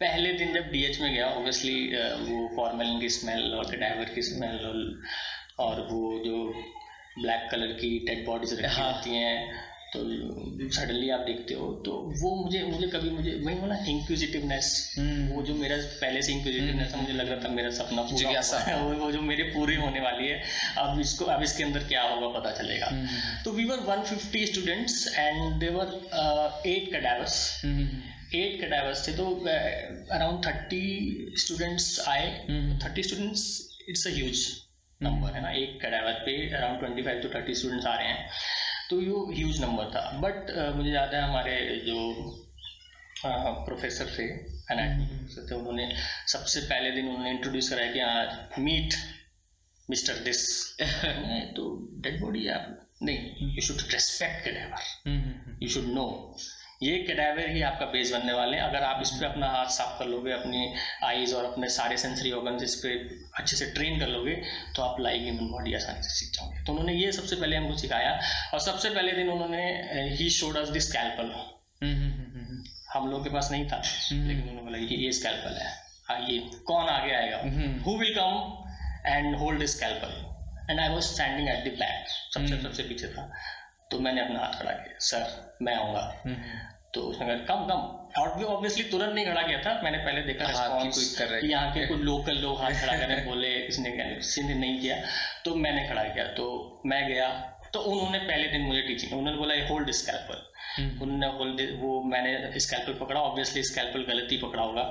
[0.00, 1.78] पहले दिन जब डीएच में गया ऑब्वियसली
[2.24, 4.64] वो फॉर्मेलिन की स्मेल और कैडावर की स्मेल
[5.58, 6.44] और वो जो
[7.18, 10.00] ब्लैक कलर की डेड बॉडीज रखी हाँ। होती हैं तो
[10.70, 15.42] सडनली आप देखते हो तो वो मुझे मुझे कभी मुझे वही बोला इंक्विजिटिवनेस हम्म। वो
[15.42, 19.10] जो मेरा पहले से इंक्विजिटिवनेस मुझे लग रहा था मेरा सपना पूरा है वो, वो
[19.12, 20.36] जो मेरे पूरी होने वाली है
[20.78, 24.94] अब इसको अब इसके अंदर क्या होगा पता चलेगा। हम्म। तो we were 150 students
[25.16, 25.92] and there were
[26.66, 29.26] eight cadavers eight cadavers थे तो
[30.14, 32.26] अराउंड थर्टी स्टूडेंट्स आए।
[32.84, 33.44] Thirty students
[33.88, 34.46] it's a huge
[35.00, 35.50] number है ना?
[35.58, 38.28] एक कडावर पे around twenty five to thirty students आ रहे हैं।
[38.90, 41.98] तो यू ह्यूज नंबर था। बट uh, मुझे याद है हमारे जो
[43.66, 44.24] प्रोफेसर थे
[44.72, 45.88] एनाटमी प्रोफेसर थे उन्होंने
[46.32, 48.94] सबसे पहले दिन उन्होंने इंट्रोड्यूस कराया कि आज मीट
[49.88, 50.42] मिस्टर दिस
[51.56, 51.64] तो
[52.04, 56.06] डेड बॉडी आप नहीं you should respect cadaver you should know
[56.80, 59.98] ये कैडावर ही आपका बेस बनने वाले हैं। अगर आप इस पर अपना हाथ साफ़
[59.98, 60.60] कर लोगे अपनी
[61.04, 64.34] आईज और अपने सारे सेंसरी ऑर्गन इस पर अच्छे से ट्रेन कर लोगे
[64.76, 67.76] तो आप लाइव ह्यूमन बॉडी आसानी से सीख जाओगे। तो उन्होंने ये सबसे पहले हमको
[67.78, 68.18] सिखाया
[68.52, 69.62] और सबसे पहले दिन उन्होंने
[70.16, 71.34] ही शोड अस दिस कैल्पल
[72.92, 75.70] हम लोग के पास नहीं था हम्म। लेकिन उन्होंने बोला ये ये स्कैल्पल है।
[76.10, 77.36] आइए कौन आगे आएगा?
[77.84, 78.32] Who will come
[79.06, 83.30] and hold scalpel and I was standing at the back सबसे हम्म। सबसे पीछे था।
[83.90, 86.58] तो मैंने अपना हाथ खड़ा किया सर मैं आऊँगा। हम्म।
[86.94, 90.22] तो उसने कहा कम कम और भी ऑब्वियसली तुरंत नहीं खड़ा किया था मैंने पहले
[90.22, 94.80] देखा रिस्पॉन्स कि यहाँ के कुछ लोकल लोग हाथ खड़ा करने बोले किसने किसी नहीं
[94.80, 94.96] किया
[95.44, 96.46] तो मैंने खड़ा किया तो
[96.86, 97.28] मैं गया
[97.72, 102.60] तो उन्होंने पहले दिन मुझे टीचिंग उन्होंने बोला होल्ड स्कैल्पर हम्म। उन्होंने होल्ड वो मैंने
[102.60, 104.84] स्कैल्पल पकड़ा ऑब्वियसली स्कैल्पल गलत ही पकड़ा होगा।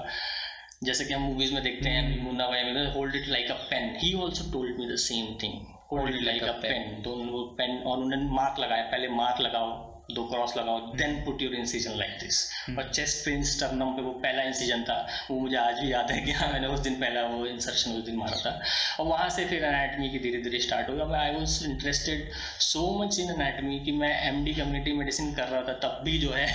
[0.84, 3.96] जैसे कि हम मूवीज़ में देखते हैं हम्म। Munna Bhai hold it like a pen
[3.98, 5.54] he also told me the same thing
[5.92, 9.89] hold it like a pen तो वो पेन और उन्होंने मार्क लगाया पहले मार्क लगाओ
[10.14, 12.38] दो क्रॉस लगाओ then put your incision like this
[12.78, 14.96] और चेस्ट पे स्टर्नम पे वो पहला इंसिजन था
[15.30, 18.06] वो मुझे आज भी याद है कि हाँ मैंने उस दिन पहला वो इंसर्शन उस
[18.06, 18.60] दिन मारा था।
[19.00, 22.32] और वहाँ से फिर अनाटमी की धीरे धीरे स्टार्ट हो गया। मैं I was interested
[22.62, 26.18] so much in anatomy कि मैं एम डी कम्युनिटी मेडिसिन कर रहा था तब भी
[26.18, 26.48] जो है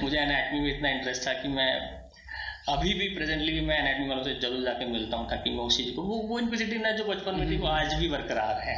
[0.02, 1.70] मुझे अनाटमी में इतना इंटरेस्ट था कि मैं
[2.68, 5.94] अभी भी प्रेजेंटली मैं एनएडमी वालों से ज़रूर जाके मिलता हूँ ताकि मैं उस चीज़
[5.94, 8.74] को वो वो इनक्विजिटिवनेस जो बचपन में थी, वो आज भी बरकरार है।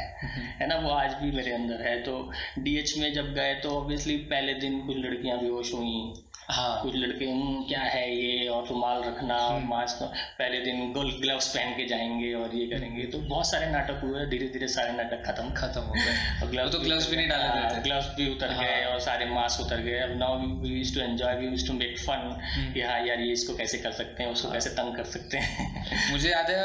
[0.59, 0.75] है ना?
[0.75, 4.79] वो आज भी मेरे अंदर है। तो डीएच में जब गए तो ऑब्वियसली पहले दिन
[4.87, 6.13] कुछ लड़कियाँ बेहोश हुई।
[6.51, 8.47] हाँ कुछ लड़के "हम्म, क्या है ये?
[8.47, 10.03] और रुमाल रखना हम्म। मास्क
[10.39, 14.25] पहले दिन गोल ग्लव्स पहन के जाएँगे और ये करेंगे। तो बहुत सारे नाटक हुए
[14.25, 17.81] धीरे धीरे सारे नाटक खत्म खत्म हो गए। और gloves तो gloves भी नहीं डाले
[17.81, 21.01] ग्लव्स भी उतर हाँ। गए और सारे मास्क उतर गए। अब now we used to
[21.01, 22.41] enjoy we used to make fun.
[22.73, 26.11] कि हाँ यार ये इसको कैसे कर सकते हैं उसको कैसे तंग कर सकते हैं।
[26.11, 26.63] मुझे याद है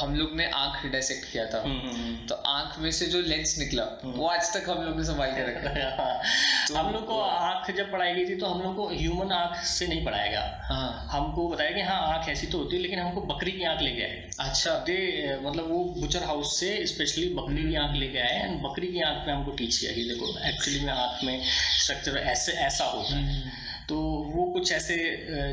[0.00, 3.84] हम लोग ने आँख डायसेक्ट किया था। हम्म। तो आँख में से जो लेंस निकला
[4.04, 6.22] वो आज तक हम लोग ने संभाल के रखा
[6.68, 9.62] तो- हम लोग को आँख जब पढ़ाई गई थी तो हम लोग को ह्यूमन आँख
[9.64, 12.98] से नहीं पढ़ाया गया हाँ। हमको बताया कि हाँ आँख ऐसी तो होती है लेकिन
[12.98, 14.98] हमको बकरी की आँख लेके आए। अच्छा। दे
[15.44, 19.26] मतलब वो बुचर हाउस से स्पेशली बकरी की आँख लेके आए एंड बकरी की आँख
[19.26, 23.22] में हमको टीच किया कि देखो एक्चुअली में आँख में स्ट्रक्चर ऐसे ऐसा होता है।
[23.22, 23.50] हम्म,
[23.92, 23.98] तो
[24.34, 24.94] वो कुछ ऐसे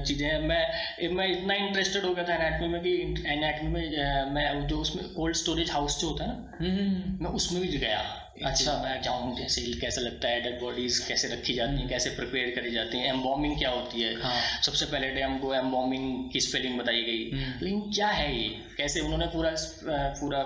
[0.08, 2.92] चीज़ें हैं। मैं मैं इतना इंटरेस्टेड हो गया था एनाटमी में कि
[3.34, 7.62] एनाटमी में मैं जो उसमें कोल्ड स्टोरेज हाउस जो होता है ना हम्म, मैं उसमें
[7.62, 8.00] भी गया।
[8.46, 12.50] अच्छा। मैं जाऊँ जैसे कैसा लगता है डेड बॉडीज कैसे रखी जाती हैं कैसे प्रिपेयर
[12.56, 14.14] करी जाती हैं एम्बॉमिंग क्या होती है?
[14.22, 18.48] हाँ। सबसे पहले डे हमको एम्बॉमिंग की स्पेलिंग बताई गई। हम्म। लेकिन क्या है ये?
[18.78, 19.52] कैसे उन्होंने पूरा
[20.22, 20.44] पूरा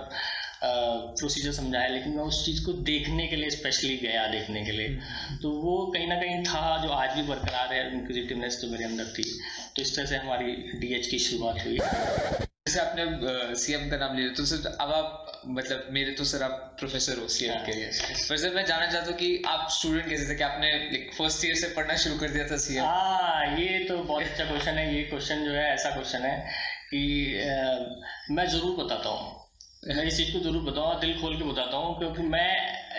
[0.66, 4.98] प्रोसीजर समझाया लेकिन मैं उस चीज़ को देखने के लिए स्पेशली गया देखने के लिए।
[5.42, 9.14] तो वो कहीं ना कहीं था जो आज भी बरकरार है इंक्विजिटिवनेस जो मेरे अंदर
[9.18, 9.24] थी।
[9.76, 11.78] तो इस तरह से हमारी डीएच की शुरुआत हुई।
[12.68, 16.76] जैसे आपने सीएम का नाम लिया तो सर अब आप मतलब मेरे तो सर आप
[16.80, 18.30] प्रोफेसर हो सीएम हाँ, के लिए। yes.
[18.30, 21.46] पर सर मैं जानना चाहता हूँ कि आप स्टूडेंट कैसे थे कि आपने लाइक फ़र्स्ट
[21.46, 24.96] ईयर से पढ़ना शुरू कर दिया था सीएम हाँ ये तो बहुत अच्छा क्वेश्चन है।
[24.96, 26.38] ये क्वेश्चन जो है ऐसा क्वेश्चन है
[26.90, 27.04] कि
[27.36, 29.42] अ, मैं ज़रूर बताता हूँ।
[29.84, 32.52] इस चीज़ को ज़रूर बताऊँगा दिल खोल के बताता हूँ क्योंकि मैं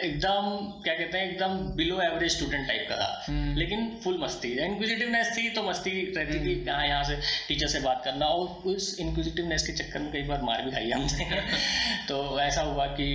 [0.03, 0.49] एकदम
[0.83, 5.31] क्या कहते हैं एकदम बिलो एवरेज स्टूडेंट टाइप का था। हम्म। लेकिन फुल मस्ती इंक्विजिटिवनेस
[5.37, 7.16] थी तो मस्ती रहती थी कहाँ यहाँ से
[7.49, 10.90] टीचर से बात करना और उस इंक्विजिटिवनेस के चक्कर में कई बार मार भी खाई
[10.90, 11.40] हमने।
[12.09, 13.09] तो ऐसा हुआ कि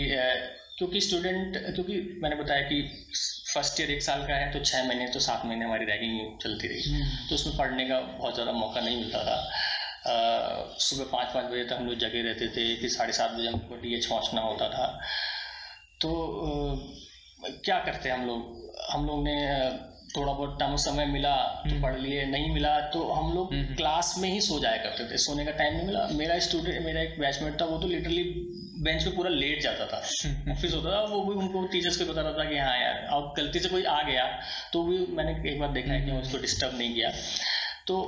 [0.78, 2.82] क्योंकि स्टूडेंट क्योंकि मैंने बताया कि
[3.54, 6.68] फ़र्स्ट ईयर एक साल का है तो छः महीने तो सात महीने हमारी रैगिंग चलती
[6.68, 9.38] रही। तो उसमें पढ़ने का बहुत ज़्यादा मौका नहीं मिलता था।
[10.80, 13.76] सुबह पाँच पाँच बजे तक हम लोग जगे रहते थे फिर साढ़े सात बजे हमको
[13.76, 14.88] डी एच पहुँचना होता था।
[16.02, 16.12] तो
[16.48, 18.58] अ, क्या करते हम लोग?
[18.92, 19.36] हम लोग ने
[20.16, 24.14] थोड़ा बहुत टाइम समय मिला तो पढ़ लिए नहीं मिला तो हम लोग हम्म। क्लास
[24.18, 27.20] में ही सो जाया करते थे। सोने का टाइम नहीं मिला। मेरा स्टूडेंट मेरा एक
[27.20, 28.24] बैचमेट था वो तो लिटरली
[28.84, 29.98] बेंच पे पूरा लेट जाता था।
[30.52, 33.60] ऑफ़िस होता था वो भी उनको टीचर्स को बताता था कि हाँ यार अब गलती
[33.60, 34.26] से कोई आ गया
[34.74, 37.12] तो भी मैंने एक बार देखा है कि मैं उसको डिस्टर्ब नहीं किया।
[37.88, 38.02] तो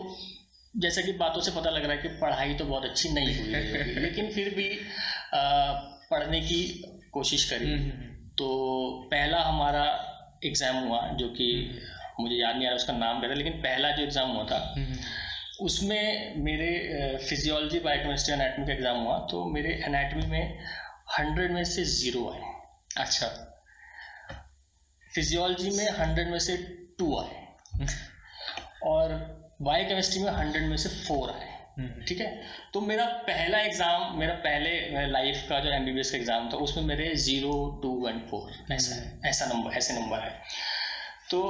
[0.78, 3.54] जैसा कि बातों से पता लग रहा है कि पढ़ाई तो बहुत अच्छी नहीं हुई
[3.54, 4.70] होगी लेकिन फिर भी
[5.34, 5.72] आ,
[6.12, 6.64] पढ़ने की
[7.14, 7.76] कोशिश करी।
[8.38, 8.48] तो
[9.12, 9.84] पहला हमारा
[10.46, 11.48] एग्ज़ाम हुआ जो कि
[12.20, 14.60] मुझे याद नहीं आ रहा उसका नाम था लेकिन पहला जो एग्ज़ाम हुआ था
[15.62, 20.60] उसमें मेरे फिजियोलॉजी बायोकेमिस्ट्री एनाटमी का एग्ज़ाम हुआ तो मेरे एनाटमी में
[21.20, 22.42] हंड्रेड में से ज़ीरो आए।
[22.98, 23.28] अच्छा।
[25.16, 26.58] फिजियोलॉजी में हंड्रेड में से
[27.00, 27.88] टू आए।
[28.84, 31.50] और बायोकेमिस्ट्री में हंड्रेड में से फोर आए
[32.08, 32.30] ठीक है?
[32.74, 37.16] तो मेरा पहला एग्ज़ाम मेरा पहले लाइफ का जो एमबीबीएस का एग्ज़ाम था उसमें मेरे
[37.26, 38.96] ज़ीरो टू वन फोर ऐसा
[39.30, 40.34] ऐसा नंबर ऐसे नंबर है
[41.32, 41.42] तो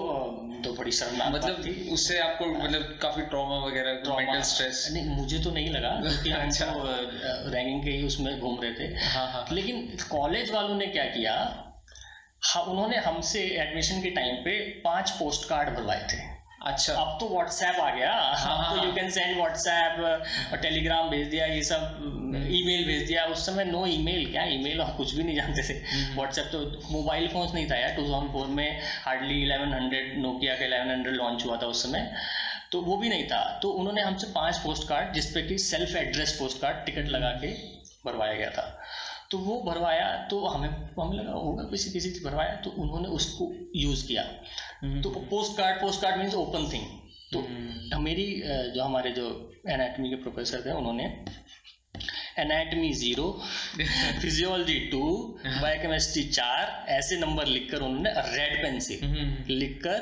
[0.63, 5.15] तो बड़ी शर्मनाक बात थी। मतलब उससे आपको मतलब काफ़ी ट्रॉमा वगैरह मेंटल स्ट्रेस नहीं
[5.15, 8.93] मुझे तो नहीं लगा क्योंकि हम अच्छा। तो रैंकिंग के ही उसमें घूम रहे थे।
[9.05, 14.59] हाँ हाँ लेकिन कॉलेज वालों ने क्या किया हाँ, उन्होंने हमसे एडमिशन के टाइम पे
[14.85, 16.30] पाँच पोस्ट कार्ड भरवाए थे।
[16.61, 21.27] अच्छा। अब तो व्हाट्सएप आ गया। हाँ, अब तो। You can send WhatsApp Telegram भेज
[21.27, 25.23] दिया ये सब ईमेल भेज दिया। उस समय नो ईमेल क्या ईमेल और कुछ भी
[25.23, 25.79] नहीं जानते थे।
[26.15, 26.59] व्हाट्सएप तो
[26.91, 30.91] मोबाइल फोन्स नहीं था यार। टू थाउज़ेंड फोर में हार्डली इलेवन हंड्रेड नोकिया का इलेवन
[30.91, 32.11] हंड्रेड लॉन्च हुआ था उस समय।
[32.71, 36.35] तो वो भी नहीं था। तो उन्होंने हमसे पाँच पोस्ट कार्ड जिसपे कि self address
[36.39, 37.47] post card ticket लगा के
[38.05, 38.81] भरवाया गया था।
[39.31, 40.69] तो वो भरवाया तो हमें
[40.99, 44.23] हमें लगा होगा किसी किसी से भरवाया। तो उन्होंने उसको यूज़ किया।
[44.83, 46.85] तो post card post card means open thing
[47.33, 48.23] तो मेरी
[48.75, 49.25] जो हमारे जो
[49.69, 51.03] एनाटमी के प्रोफेसर थे उन्होंने
[52.39, 53.27] anatomy zero
[53.77, 55.03] physiology two
[55.45, 58.99] biochemistry चार ऐसे नंबर लिखकर उन्होंने रेड पेन से
[59.53, 59.99] लिखकर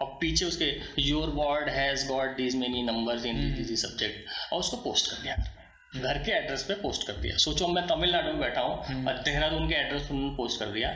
[0.00, 0.70] और पीछे उसके
[1.02, 5.36] your word has got these many numbers in this subject और उसको पोस्ट कर दिया।
[5.92, 9.18] घर के एड्रेस पे पोस्ट कर दिया सोचो मैं तमिलनाडु में बैठा हूँ हम्म। और
[9.24, 10.90] देहरादून के एड्रेस पर उन्होंने पोस्ट कर दिया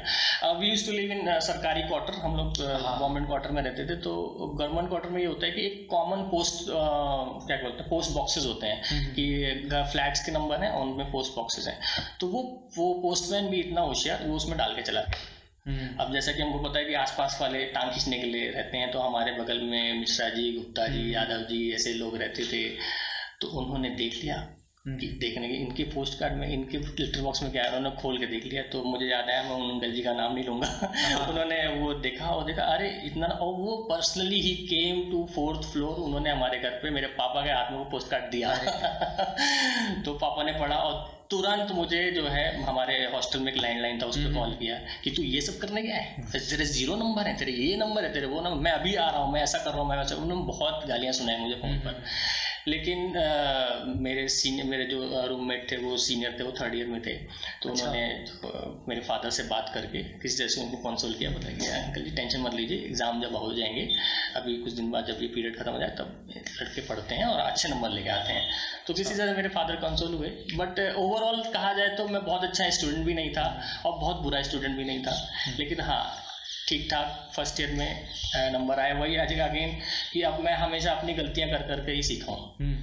[0.53, 3.97] we use to live in सरकारी क्वार्टर हम लोग हाँ। गवर्नमेंट क्वार्टर में रहते थे
[4.01, 4.15] तो
[4.55, 8.47] गवर्नमेंट क्वार्टर में ये होता है कि एक कॉमन पोस्ट क्या बोलते हैं पोस्ट बॉक्सेस
[8.47, 11.79] होते हैं हम्म। कि फ्लैट्स के नंबर हैं उनमें पोस्ट बॉक्सेस हैं
[12.21, 12.43] तो वो
[12.77, 15.25] वो पोस्टमैन भी इतना होशियार वो उसमें डाल के चला गया
[15.67, 18.79] हम्म। अब जैसा कि हमको पता है कि आसपास वाले टांग खींचने के लिए रहते
[18.79, 22.69] हैं तो हमारे बगल में मिश्रा जी गुप्ता जी। यादव जी ऐसे लोग रहते थे
[23.41, 24.47] तो उन्होंने देख लिया
[24.87, 27.77] देखने के इनके पोस्ट कार्ड में इनके लेटर बॉक्स में क्या है?
[27.77, 30.35] उन्होंने खोल के देख लिया तो मुझे याद आया मैं उन अंकल जी का नाम
[30.35, 30.69] नहीं लूँगा।
[31.31, 35.97] उन्होंने वो देखा और देखा अरे इतना और वो personally he came to fourth floor
[35.97, 38.55] उन्होंने हमारे घर पे मेरे पापा के हाथ में वो पोस्ट कार्ड दिया
[40.05, 44.07] तो पापा ने पढ़ा और तुरंत मुझे जो है हमारे हॉस्टल में एक लैंडलाइन था
[44.07, 46.23] उस पर कॉल किया कि तू ये सब करने गया है?
[46.33, 49.23] तेरे ज़ीरो नंबर है तेरे ये नंबर है तेरे वो नंबर मैं अभी आ रहा
[49.23, 52.03] हूँ मैं ऐसा कर रहा हूँ मैं वैसा उन्होंने बहुत गालियाँ सुनाई मुझे फ़ोन पर।
[52.69, 57.01] लेकिन अ, मेरे सीनियर मेरे जो रूममेट थे वो सीनियर थे वो थर्ड ईयर में
[57.03, 57.15] थे।
[57.63, 61.57] तो अच्छा। उन्होंने मेरे फादर से बात करके किस तरह से उनको कंसोल किया बताया
[61.59, 63.89] कि अंकल जी टेंशन मत लीजिए एग्ज़ाम जब हो जाएँगे
[64.37, 66.27] अभी कुछ दिन बाद जब ये पीरियड खत्म हो जाए तब
[66.61, 68.45] लड़के पढ़ते हैं और अच्छे नंबर लेके आते हैं।
[68.87, 72.45] तो किसी तरह से मेरे फादर कंसोल हुए बट ओवरऑल कहा जाए तो मैं बहुत
[72.45, 73.47] अच्छा स्टूडेंट भी नहीं था
[73.87, 75.17] और बहुत बुरा स्टूडेंट भी नहीं था।
[75.59, 76.03] लेकिन हाँ
[76.69, 79.79] ठीक ठाक फ़र्स्ट ईयर में नंबर आए वही आज अगेन
[80.13, 82.77] कि अब मैं हमेशा अपनी गलतियाँ कर करके ही सीखा हूँ। हम्म।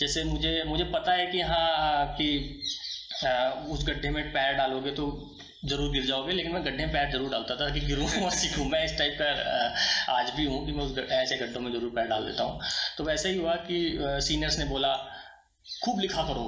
[0.00, 2.28] जैसे मुझे मुझे पता है कि हाँ कि
[3.26, 5.06] आ, उस गड्ढे में पैर डालोगे तो
[5.64, 8.66] ज़रूर गिर जाओगे लेकिन मैं गड्ढे में पैर ज़रूर डालता था कि गिरूँ और सीखूँ।
[8.66, 12.06] मैं इस टाइप का आज भी हूँ कि मैं उस ऐसे गड्ढों में ज़रूर पैर
[12.06, 12.60] डाल देता हूँ।
[12.98, 13.98] तो वैसे ही हुआ कि
[14.28, 14.94] सीनियर्स ने बोला
[15.66, 16.44] खूब लिखा करो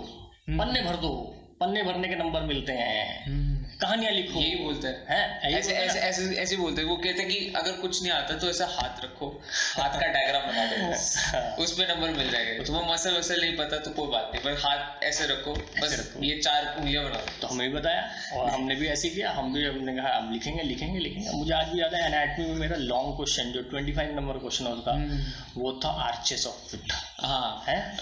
[0.51, 1.13] पन्ने भर दो।
[1.63, 5.41] पन्ने भरने के नंबर मिलते हैं। हम्म। कहानियाँ लिखो। यही बोलते हैं। हैं?
[5.41, 8.51] ऐसे ऐसे ऐसे ऐसे बोलते हैं। वो कहते हैं कि अगर कुछ नहीं आता तो
[8.51, 9.43] ऐसा हाथ रखो।
[9.77, 13.79] हाथ का डायग्राम बना दो। उस पे नंबर मिल जाएगा। तुम्हें मसल वसल नहीं पता
[13.79, 17.47] तो कोई बात नहीं। पर हाथ ऐसे रखो। बस रखो। ये चार उंगलियाँ बनाओ तो
[17.47, 21.01] हमें भी बताया। और हमने भी ऐसे किया। हम भी हमने कहा अब लिखेंगे लिखेंगे
[21.01, 24.67] लिखेंगे। मुझे आज भी याद है एनाटमी में मेरा लॉन्ग क्वेश्चन जो 25 नंबर क्वेश्चन
[24.67, 24.93] होता
[25.57, 27.97] वो था आर्चेस ऑफ़ फिट हाँ। है?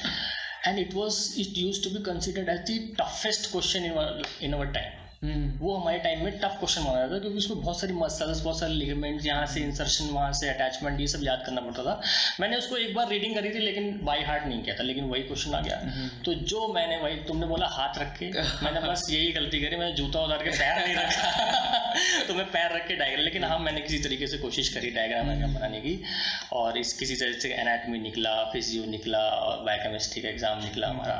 [0.64, 4.54] and it was it used to be considered as the toughest question in our in
[4.54, 4.99] our time.
[5.22, 8.59] वो हमारे टाइम में टफ क्वेश्चन माना जाता था क्योंकि उसमें बहुत सारी मसल्स बहुत
[8.59, 12.00] सारे लिगामेंट्स यहाँ से इंसर्शन वहाँ से अटैचमेंट ये सब याद करना पड़ता था।
[12.40, 15.22] मैंने उसको एक बार रीडिंग करी थी लेकिन बाई हार्ट नहीं किया था लेकिन वही
[15.22, 15.76] क्वेश्चन आ गया।
[16.24, 18.30] तो जो मैंने वही तुमने बोला हाथ रख के
[18.64, 21.68] मैंने बस यही गलती करी मैंने जूता उतार के पैर नहीं रखा।
[22.28, 25.26] तो मैं पैर रख के डायग्राम लेकिन हाँ मैंने किसी तरीके से कोशिश करी डायग्राम
[25.26, 26.00] वायग्राम बनाने की
[26.52, 31.16] और इस किसी तरह से एनाटमी निकला फिजियो निकला और बायोकेमिस्ट्री का एग्ज़ाम निकला हमारा।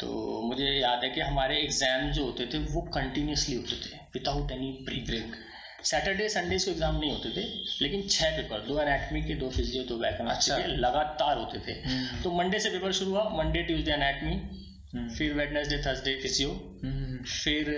[0.00, 0.08] तो
[0.42, 4.70] मुझे याद है कि हमारे एग्ज़ाम जो होते थे वो कंटिन्यूसली होते थे without any
[4.84, 5.36] break
[5.84, 7.42] Saturday Sundays को एग्ज़ाम नहीं होते थे
[7.82, 12.22] लेकिन छह पेपर दो एनाटमी के दो फिजियो दो अच्छा। के लगातार होते थे हम्म।
[12.22, 16.50] तो मंडे से पेपर शुरू हुआ मंडे ट्यूसडे एनाटमी हम्म। फिर वेडनेसडे थर्सडे फिजियो
[16.84, 17.70] हम्म। फिर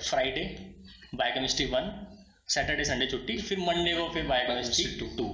[0.00, 0.44] Friday
[1.14, 1.90] biochemistry one
[2.48, 5.28] Saturday Sunday छुट्टी फिर मंडे को फिर बायोकेमिस्ट्री टू टू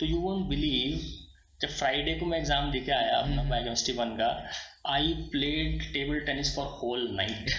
[0.00, 1.06] तो यू वोंट बिलीव
[1.60, 4.28] जब फ्राइडे को मैं एग्ज़ाम देके आया अपना बायोकेमिस्ट्री वन का
[4.88, 7.50] I played table tennis for whole night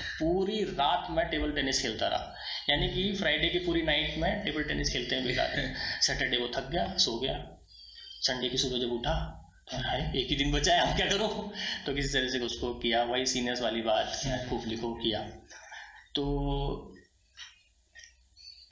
[0.00, 2.36] पूरी रात मैं टेबल टेनिस खेलता रहा।
[2.70, 5.44] यानी कि फ्राइडे की पूरी नाइट में टेबल टेनिस खेलते हैं। बिता
[6.00, 7.58] सैटरडे को थक गया, सो गया।
[8.20, 11.52] संडे की सुबह जब उठा। तो हाय, एक ही दिन बचा है, अब क्या करूँ?
[11.86, 15.20] तो किसी तरह से उसको किया, वही सीनियर्स वाली बात खूब लिखो किया।
[16.14, 16.96] तो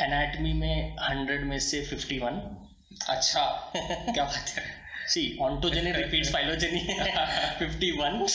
[0.00, 2.66] एनाटमी में हंड्रेड में से फिफ्टी वन
[3.08, 3.72] अच्छा
[4.14, 6.80] क्या बात है। See ontogeny repeats phylogeny
[7.58, 8.26] fifty one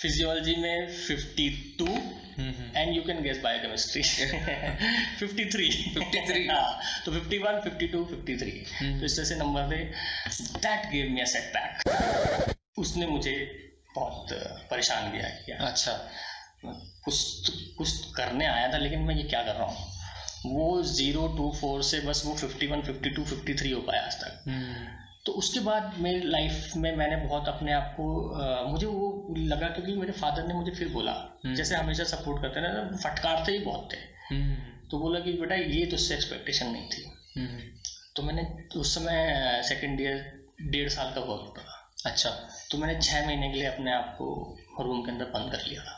[0.00, 1.86] physiology में fifty two
[2.76, 9.24] and you can guess biochemistry 53 53 हाँ तो 51 52 53 तो इस तरह
[9.24, 9.84] से नंबर थे
[10.66, 13.34] that gave me a setback उसने मुझे
[13.94, 14.28] बहुत
[14.70, 15.92] परेशान किया किया। अच्छा।
[17.04, 19.99] कुछ कुछ करने आया था लेकिन मैं ये क्या कर रहा हूँ?
[20.46, 24.04] वो ज़ीरो टू फोर से बस वो fifty one fifty two fifty three हो पाया
[24.04, 24.86] आज तक हम्म।
[25.26, 28.06] तो उसके बाद मेरी लाइफ में मैंने बहुत अपने आप को
[28.68, 31.12] मुझे वो लगा क्योंकि मेरे फादर ने मुझे फिर बोला
[31.46, 33.98] जैसे हमेशा सपोर्ट करते ना फटकारते ही बहुत थे
[34.30, 34.54] हम्म।
[34.90, 37.02] तो बोला कि बेटा ये तुझसे एक्सपेक्टेशन नहीं थी।
[38.16, 40.24] तो मैंने उस समय सेकेंड ईयर
[40.70, 42.30] डेढ़ साल का हुआ करता था अच्छा
[42.70, 44.26] तो मैंने छः महीने के लिए अपने आप को
[44.80, 45.94] रूम के अंदर बंद कर लिया था।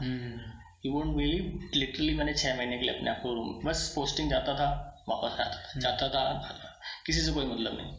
[0.86, 4.30] यू वोट बिलीव लिटरली मैंने छः महीने के लिए अपने आप को रूम बस पोस्टिंग
[4.30, 7.92] जाता था, वापस आता था, जाता था। किसी से कोई मतलब नहीं।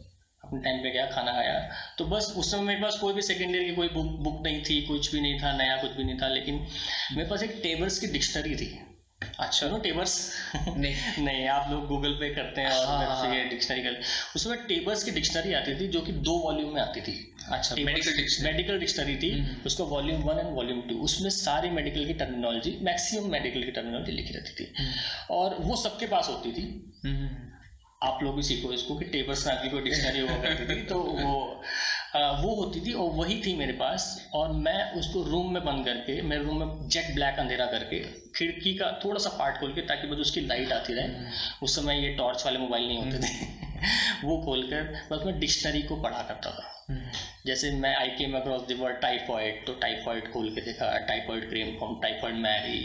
[0.44, 3.56] अपने टाइम पे गया, खाना खाया। तो बस उस समय मेरे पास कोई भी सेकेंड
[3.56, 6.18] ईयर की कोई बुक बुक नहीं थी, कुछ भी नहीं था, नया कुछ भी नहीं
[6.22, 6.66] था, लेकिन
[7.12, 8.93] मेरे पास एक टेबल्स की डिक्शनरी थी।
[9.40, 10.12] अच्छा नो टेबर्स
[10.68, 14.00] नहीं। नहीं आप लोग गूगल पे करते हैं और हाँ, हाँ, डिक्शनरी कर
[14.36, 17.14] उसमें टेबर्स की डिक्शनरी आती थी जो कि दो वॉल्यूम में आती थी।
[17.52, 22.06] अच्छा मेडिकल डिक्शनरी मेडिकल डिक्शनरी थी। उसका volume one and volume two उसमें सारी मेडिकल
[22.06, 26.52] की टर्मिनोलॉजी मैक्सिमम मेडिकल की टर्मिनोलॉजी लिखी रहती थी। हम्म। और वो सबके पास होती
[26.52, 27.50] थी। हम्म।
[28.02, 30.98] आप लोग भी सीखो इसको कि टेबर्स नाम की कोई डिक्शनरी हुआ करती थी तो
[31.02, 31.62] वो
[32.16, 36.22] वो होती थी और वही थी मेरे पास और मैं उसको रूम में बंद करके
[36.22, 37.98] मेरे रूम में जेट ब्लैक अंधेरा करके
[38.36, 41.08] खिड़की का थोड़ा सा पार्ट खोल के ताकि बस उसकी लाइट आती रहे।
[41.62, 43.46] उस समय ये टॉर्च वाले मोबाइल नहीं होते थे।
[44.26, 48.62] वो खोल कर बस मैं डिक्शनरी को पढ़ा करता था। जैसे मैं I came across
[48.68, 52.80] the word typhoid तो टाइफॉइड खोल के देखा typhoid cream from typhoid Mary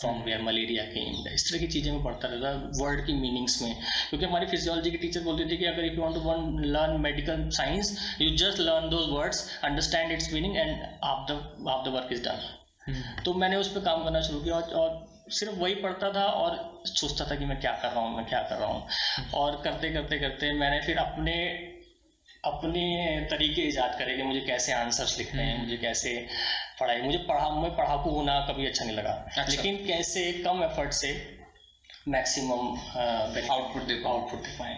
[0.00, 3.74] from where malaria came इस तरह की चीज़ें मैं पढ़ता रहता वर्ड की मीनिंग्स में।
[4.10, 7.00] क्योंकि हमारी फिजियोलॉजी की टीचर बोलती थी कि अगर if you want to one learn
[7.00, 11.92] medical science you just learn those words understand its meaning and आप द आप द
[11.94, 16.12] वर्क इज़ डन तो मैंने उस पर काम करना शुरू किया और सिर्फ़ वही पढ़ता
[16.12, 19.30] था और सोचता था कि मैं क्या कर रहा हूँ मैं क्या कर रहा हूँ।
[19.34, 21.36] और करते करते करते मैंने फिर अपने
[22.44, 22.84] अपने
[23.30, 26.14] तरीके ईजाद करे कि मुझे कैसे आंसर्स लिखने हैं हम्म। मुझे कैसे
[26.80, 30.92] पढ़ाई मुझे पढ़ा मैं पढ़ाकू होना कभी अच्छा नहीं लगा अच्छा। लेकिन कैसे कम एफर्ट
[30.94, 31.12] से
[32.08, 34.76] मैक्सिमम आउटपुट दे आउटपुट दे पाए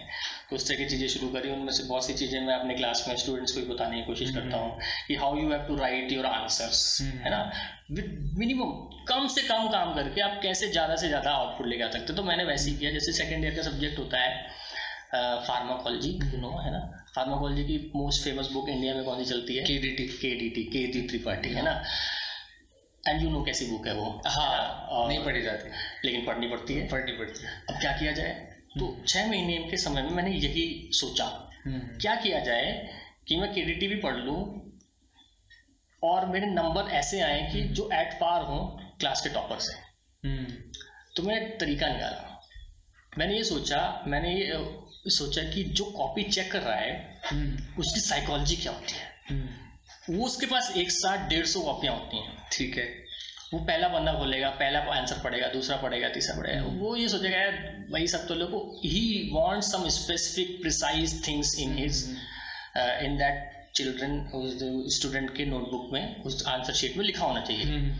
[0.49, 3.05] तो उस तरह की चीज़ें शुरू करी उनमें से बहुत सी चीज़ें मैं अपने क्लास
[3.07, 5.75] में स्टूडेंट्स को भी बताने की कोशिश करता हम्म। हूँ कि how you have to
[5.75, 7.39] write your answers है ना
[7.91, 8.73] विद मिनिमम
[9.07, 12.23] कम से कम काम करके आप कैसे ज़्यादा से ज़्यादा आउटपुट लेके आ सकते तो
[12.23, 14.61] मैंने वैसे ही किया जैसे सेकेंड ईयर का सब्जेक्ट होता है
[15.15, 17.05] फार्माकोलॉजी यू नो है ना?
[17.15, 19.63] फार्माकोलॉजी की मोस्ट फ़ेमस बुक इंडिया में कौन सी चलती है?
[19.63, 21.83] K D T K D T के डी त्रिपाठी है ना?
[23.09, 24.21] एंड यू नो कैसी बुक है वो?
[24.27, 25.69] हाँ नहीं पढ़ी जाती।
[26.05, 28.33] लेकिन पढ़नी पड़ती है। पढ़नी पड़ती है। अब क्या किया जाए?
[28.79, 31.25] तो हम्म। छः महीने के समय में मैंने यही सोचा।
[31.65, 32.89] हम्म। क्या किया जाए
[33.27, 34.39] कि मैं के भी पढ़ लूँ
[36.03, 38.65] और मेरे नंबर ऐसे आए कि हम्म। जो एट पार हों
[38.99, 39.81] क्लास के टॉपर से
[41.15, 42.29] तो मैं तरीका निकाला।
[43.17, 44.53] मैंने ये सोचा मैंने ये
[45.09, 46.93] सोचा कि जो कॉपी चेक कर रहा है
[47.79, 49.41] उसकी साइकोलॉजी क्या होती है?
[50.09, 52.85] वो उसके पास एक साथ डेढ़ सौ कॉपियाँ होती हैं। ठीक है।
[53.53, 57.37] वो पहला बंदा बोलेगा पहला आंसर पड़ेगा दूसरा पड़ेगा तीसरा पढ़ेगा हम्म। वो ये सोचेगा
[57.37, 57.57] यार
[57.91, 58.53] भाई सब तो लोग
[58.85, 62.03] ही want some specific precise things in his
[62.77, 67.93] in that children student के नोटबुक में उस आंसर शीट में लिखा होना चाहिए। हम्म।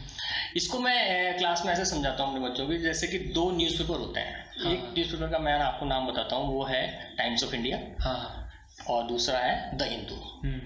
[0.55, 4.19] इसको मैं क्लास में ऐसे समझाता हूँ अपने बच्चों को जैसे कि दो न्यूज़पेपर होते
[4.19, 6.81] हैं। हाँ। एक न्यूज़पेपर का मैं आपको नाम बताता हूँ वो है
[7.17, 8.49] टाइम्स ऑफ़ इंडिया हाँ।
[8.89, 10.59] और दूसरा है द हिंदू हम्म।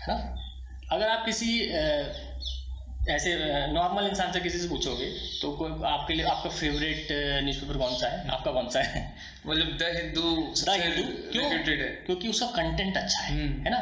[0.00, 0.36] है ना?
[0.92, 1.58] अगर आप किसी
[3.10, 3.34] ऐसे
[3.72, 5.06] नॉर्मल इंसान से किसी से पूछोगे
[5.42, 7.08] तो कोई आपके लिए आपका फेवरेट
[7.44, 8.28] न्यूज़पेपर कौन सा है?
[8.28, 9.02] आपका कौन सा है?
[9.46, 10.22] मतलब द हिंदू
[10.64, 11.50] द हिंदू क्यों?
[12.06, 13.80] क्योंकि उसका कंटेंट अच्छा है हम्म। है ना?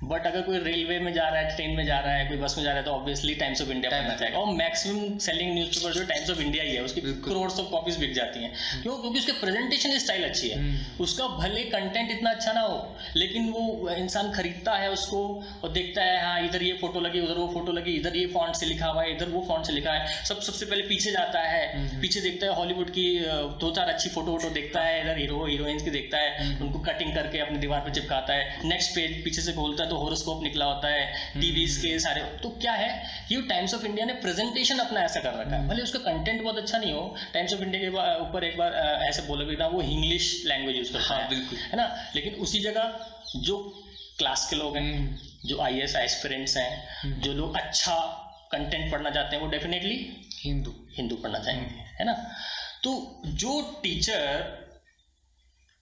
[0.00, 2.54] बट अगर कोई रेलवे में जा रहा है ट्रेन में जा रहा है कोई बस
[2.58, 5.92] में जा रहा है तो ऑब्वियसली टाइम्स ऑफ़ इंडिया पढ़ना चाहेगा और मैक्सिमम सेलिंग न्यूज़पेपर
[5.94, 8.94] जो टाइम्स ऑफ़ इंडिया ही है उसकी करोड़ ऑफ़ कॉपीज बिक जाती हैं। हम्म। क्यों?
[8.98, 12.76] क्योंकि उसके प्रेजेंटेशन स्टाइल अच्छी है। हम्म। उसका भले कंटेंट इतना अच्छा ना हो
[13.16, 15.22] लेकिन वो इंसान खरीदता है उसको
[15.64, 18.56] और देखता है हाँ इधर ये फ़ोटो लगी उधर वो फ़ोटो लगी इधर ये फॉन्ट
[18.56, 21.42] से लिखा हुआ है इधर वो फॉन्ट से लिखा है। सब सबसे पहले पीछे जाता
[21.46, 23.08] है। हम्म। पीछे देखता है हॉलीवुड की
[23.60, 27.14] दो चार अच्छी फ़ोटो वोटो देखता है इधर हीरो हीरोइंस की देखता है उनको कटिंग
[27.14, 30.64] करके अपनी दीवार पर चिपकाता है। नेक्स्ट पेज पीछे से खोलता है तो होरोस्कोप निकला
[30.64, 32.90] होता है टीवीज के हम्म। सारे। तो क्या है
[33.32, 36.42] ये टाइम्स ऑफ़ इंडिया ने प्रेजेंटेशन अपना ऐसा कर रखा है। हम्म। भले उसका कंटेंट
[36.42, 38.74] बहुत अच्छा नहीं हो टाइम्स ऑफ़ इंडिया के ऊपर एक बार
[39.08, 42.10] ऐसे बोला भी था वो इंग्लिश लैंग्वेज यूज़ करता हाँ, है। है ना?
[42.14, 43.58] लेकिन उसी जगह जो
[44.18, 47.94] क्लास के लोग हैं हम्म। जो आई एस एस्पिरेंट्स हैं जो लोग अच्छा
[48.52, 49.96] कंटेंट पढ़ना चाहते हैं वो डेफिनेटली
[50.44, 52.12] हिंदू। हिंदू पढ़ना चाहेंगे है ना?
[52.82, 54.57] तो जो टीचर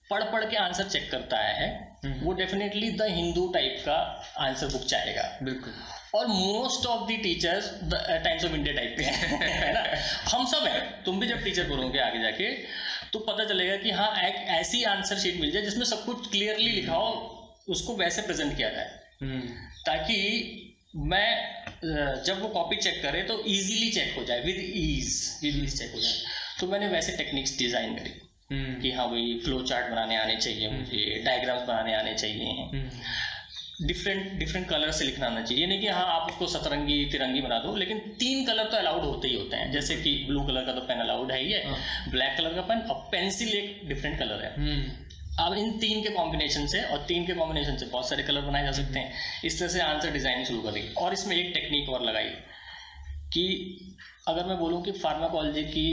[0.09, 1.69] पढ़ पढ़ के आंसर चेक करता आया है
[2.05, 3.95] हम्म। वो डेफिनेटली द हिंदू टाइप का
[4.39, 5.73] आंसर बुक चाहेगा बिल्कुल
[6.15, 9.05] और most of the teachers Times of India type के
[9.45, 9.83] है ना
[10.31, 12.51] हम सब हैं तुम भी जब टीचर बोलोगे आगे जाके
[13.13, 16.71] तो पता चलेगा कि हाँ एक ऐसी आंसर शीट मिल जाए जिसमें सब कुछ क्लियरली
[16.71, 17.11] लिखा हो
[17.69, 18.89] उसको वैसे प्रेजेंट किया जाए
[19.21, 19.41] हम्म।
[19.85, 20.17] ताकि
[21.05, 25.09] मैं जब वो कॉपी चेक करे तो इजीली चेक हो जाए विद ईज
[25.43, 26.13] इजीली चेक हो जाए
[26.59, 28.13] तो मैंने वैसे टेक्निक्स डिज़ाइन करी।
[28.49, 32.83] कि हाँ भाई फ्लो चार्ट बनाने आने चाहिए हम्म। मुझे डायग्राम्स बनाने आने चाहिए।
[33.81, 37.41] डिफरेंट डिफरेंट कलर से लिखना आना चाहिए। ये नहीं कि हाँ आप उसको सतरंगी तिरंगी
[37.41, 40.65] बना दो लेकिन तीन कलर तो अलाउड होते ही होते हैं। जैसे कि ब्लू कलर
[40.65, 41.63] का तो पेन अलाउड है ही है
[42.11, 45.05] ब्लैक हाँ। कलर का पेन और पेंसिल एक डिफरेंट कलर है। हम्म।
[45.39, 48.63] अब इन तीन के कॉम्बिनेशन से और तीन के कॉम्बिनेशन से बहुत सारे कलर बनाए
[48.63, 49.11] जा सकते हैं।
[49.45, 52.29] इस तरह से आंसर डिज़ाइन शुरू करेगी और इसमें एक टेक्निक और लगाई
[53.33, 53.45] कि
[54.27, 55.87] अगर मैं बोलूँ कि फार्माकोलॉजी की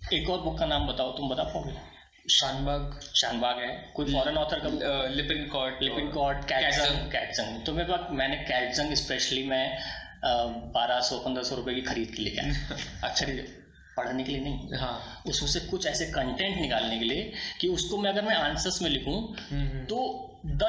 [0.00, 1.72] एक और बुक का नाम बताओ तुम बता पाओगे
[2.30, 4.68] शानबाग। शानबाग है। कोई फॉरेन ऑथर का
[5.14, 9.64] Lippincott Lippincott Katzung Katzung तो मेरे पास मैंने कैटजंग स्पेशली मैं
[10.74, 12.40] बारह सौ पंद्रह सौ रुपये की खरीद के लेके
[13.06, 13.26] अच्छा
[13.96, 17.98] पढ़ने के लिए नहीं। हाँ। उसमें से कुछ ऐसे कंटेंट निकालने के लिए कि उसको
[17.98, 19.16] मैं अगर मैं आंसर्स में लिखूं
[19.50, 19.98] हम्म, तो
[20.46, 20.68] द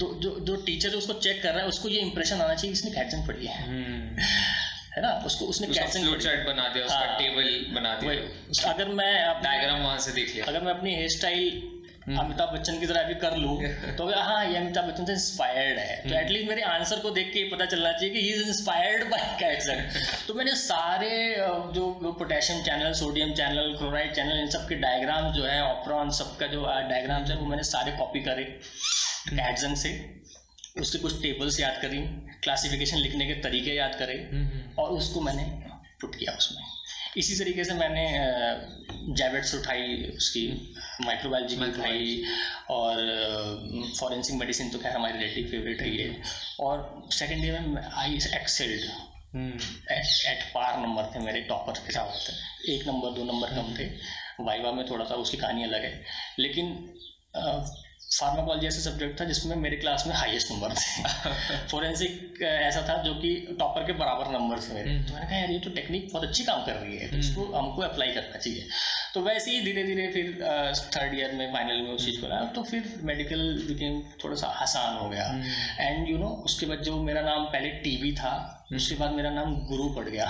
[0.00, 3.26] जो जो टीचर उसको चेक कर रहा है उसको ये इंप्रेशन आना चाहिए इसने कैटसन
[3.26, 4.24] पढ़ी है। हम्म।
[4.96, 5.12] है ना?
[5.26, 9.82] उसको उसने उसका चार्ट बना दिया उसका हाँ। टेबल बना दिया। वही अगर मैं डायग्राम
[9.82, 11.62] वहाँ से देख लिया। अगर मैं अपनी हेयर स्टाइल
[12.06, 13.54] हम्म। अमिताभ बच्चन की तरह भी कर लूँ
[13.98, 17.42] तो हाँ ये अमिताभ बच्चन से इंस्पायर्ड है। तो एटलीस्ट मेरे आंसर को देख के
[17.50, 19.82] पता चलना चाहिए कि ही इज़ इंस्पायर्ड बाय कैटसन
[20.28, 21.10] तो मैंने सारे
[21.74, 26.10] जो जो potassium channel sodium channel chloride channel इन सब के डायग्राम जो है ऑपरॉन
[26.20, 29.94] सबका जो डायग्राम्स है वो मैंने सारे कॉपी करे कैटसन से।
[30.80, 31.98] उसके कुछ टेबल्स याद करी
[32.42, 35.44] क्लासिफिकेशन लिखने के तरीके याद करे हम्म, और उसको मैंने
[36.00, 36.64] पुट किया उसमें।
[37.16, 38.04] इसी तरीके से मैंने
[39.16, 40.42] जैवेट्स उठाई उसकी
[41.04, 42.22] माइक्रोबायोलॉजी की उठाई
[42.70, 46.20] और फॉरेंसिक मेडिसिन तो खैर हमारी रिलेटिव फेवरेट है ये।
[46.60, 48.84] और सेकेंड ईयर में I excelled
[49.34, 49.58] hmm,
[49.92, 53.86] at par number थे मेरे टॉपर के साथ थे एक नंबर दो नंबर कम थे।
[54.44, 56.04] वाइवा में थोड़ा सा उसकी कहानी अलग है।
[56.38, 56.72] लेकिन
[58.12, 61.02] फार्माकोलॉजी ऐसा सब्जेक्ट था जिसमें मेरे क्लास में हाईएस्ट नंबर थे।
[61.70, 65.50] फोरेंसिक ऐसा था जो कि टॉपर के बराबर नंबर थे मेरे। तो मैंने कहा यार
[65.50, 68.68] ये तो टेक्निक बहुत अच्छी काम कर रही है तो इसको हमको अप्लाई करना चाहिए।
[69.16, 70.26] तो वैसे ही धीरे धीरे फिर
[70.96, 74.96] थर्ड ईयर में फाइनल में उस चीज़ को तो फिर मेडिकल बिकेम थोड़ा सा आसान
[74.96, 75.24] हो गया।
[75.80, 78.34] एंड यू नो उसके बाद जो मेरा नाम पहले टीवी था
[78.76, 80.24] उसके बाद मेरा नाम गुरु पड़ गया।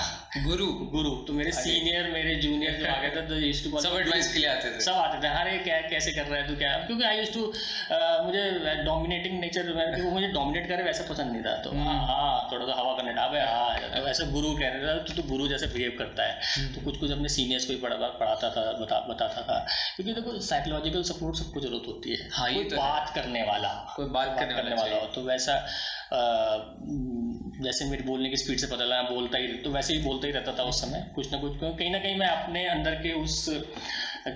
[0.47, 0.67] गुरु?
[0.91, 4.33] गुरु। तो मेरे सीनियर मेरे जूनियर जो आ गए थे तो यूज्ड टू सब एडवाइस
[4.33, 6.73] के लिए आते थे। सब आते थे अरे क्या कैसे कर रहा है तू क्या?
[6.87, 7.45] क्योंकि आई यूज़ टू
[8.27, 8.43] मुझे
[8.85, 9.71] डोमिनेटिंग नेचर
[10.03, 13.15] वो मुझे डोमिनेट करे वैसा पसंद नहीं था। तो हाँ हाँ थोड़ा सा हवा करने
[13.23, 16.85] अबे हाँ ऐसा गुरु कह रहे थे तो तू गुरु जैसे बिहेव करता है। तो
[16.85, 19.59] कुछ कुछ अपने सीनियर्स को ही पढ़ा पढ़ाता था। बता बताता था।
[19.97, 23.69] क्योंकि देखो साइकोलॉजिकल सपोर्ट सबको ज़रूरत होती है। हाँ, ये कोई तो बात करने वाला।
[23.97, 25.55] कोई बात करने वाला वाला हो तो वैसा
[27.63, 30.33] जैसे मेरी बोलने की स्पीड से पता लगा बोलता ही तो वैसे ही बोलता ही
[30.33, 33.49] रहता था उस समय कुछ ना कुछ। कहीं ना कहीं मैं अपने अंदर के उस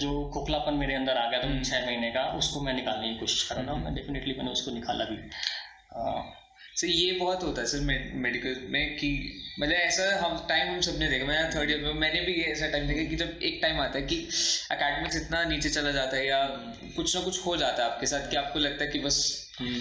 [0.01, 3.43] जो खोखलापन मेरे अंदर आ गया था छः महीने का उसको मैं निकालने की कोशिश
[3.49, 5.17] कर रहा था। मैं डेफिनेटली मैंने उसको निकाला भी।
[6.77, 7.81] सर ये बहुत होता है सर
[8.17, 9.09] मेडिकल में कि
[9.61, 12.87] मतलब ऐसा हम टाइम हम सबने देखा मैं थर्ड ईयर में मैंने भी ऐसा टाइम
[12.89, 14.17] देखा कि जब एक टाइम आता है कि
[14.71, 16.39] अकेडमिक्स इतना नीचे चला जाता है या
[16.97, 19.19] कुछ ना कुछ हो जाता है आपके साथ कि आपको लगता है कि बस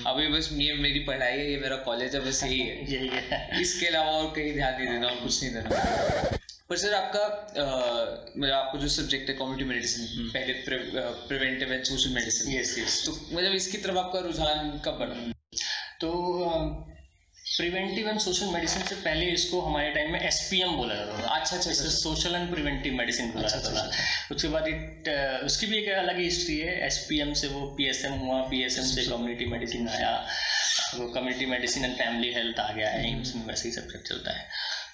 [0.07, 3.61] अभी बस ये मेरी पढ़ाई है ये मेरा कॉलेज है बस यही है। यही है।
[3.61, 6.37] इसके अलावा और कहीं ध्यान नहीं देना और कुछ नहीं देना।
[6.69, 7.25] पर सर आपका
[8.37, 10.53] मतलब आपको जो सब्जेक्ट है कम्युनिटी मेडिसिन पहले
[11.27, 15.31] preventive and social medicine yes yes तो मतलब इसकी तरफ़ आपका रुझान कब बढ़ा
[16.01, 16.11] तो
[17.37, 21.55] प्रिवेंटिव एंड सोशल मेडिसिन से पहले इसको हमारे टाइम में एसपीएम बोला जाता था। अच्छा
[21.55, 25.09] अच्छा इसे अच्छा सोशल एंड प्रिवेंटिव मेडिसिन बोला अच्छा, जाता था उसके बाद इट
[25.45, 29.89] उसकी भी एक अलग हिस्ट्री है। एसपीएम से वो पीएसएम हुआ। पीएसएम से कम्युनिटी मेडिसिन
[29.89, 30.13] आया।
[30.95, 34.31] वो community medicine and family health आ गया है। एम्स में वैसे ही सब्जेक्ट चलता
[34.31, 34.47] है।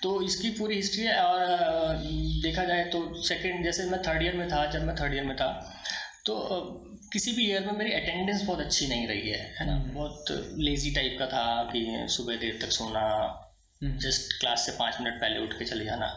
[0.04, 1.96] तो इसकी पूरी हिस्ट्री है और
[2.44, 5.36] देखा जाए तो सेकेंड जैसे मैं थर्ड ईयर में था जब मैं थर्ड ईयर में
[5.38, 5.48] था
[6.26, 6.36] तो
[7.14, 9.76] किसी भी ईयर में मेरी अटेंडेंस बहुत अच्छी नहीं रही है है ना?
[9.94, 10.26] बहुत
[10.60, 13.04] लेजी टाइप का था कि सुबह देर तक सोना
[14.02, 16.08] जस्ट क्लास से पाँच मिनट पहले उठ के चले जाना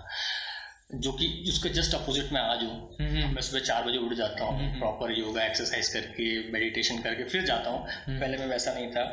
[0.96, 4.44] जो कि उसके जस्ट अपोजिट में आज हूँ हम्म, मैं सुबह चार बजे उठ जाता
[4.44, 8.90] हूँ हम्म। प्रॉपर योगा एक्सरसाइज करके मेडिटेशन करके फिर जाता हूँ। पहले मैं वैसा नहीं
[8.90, 9.04] था।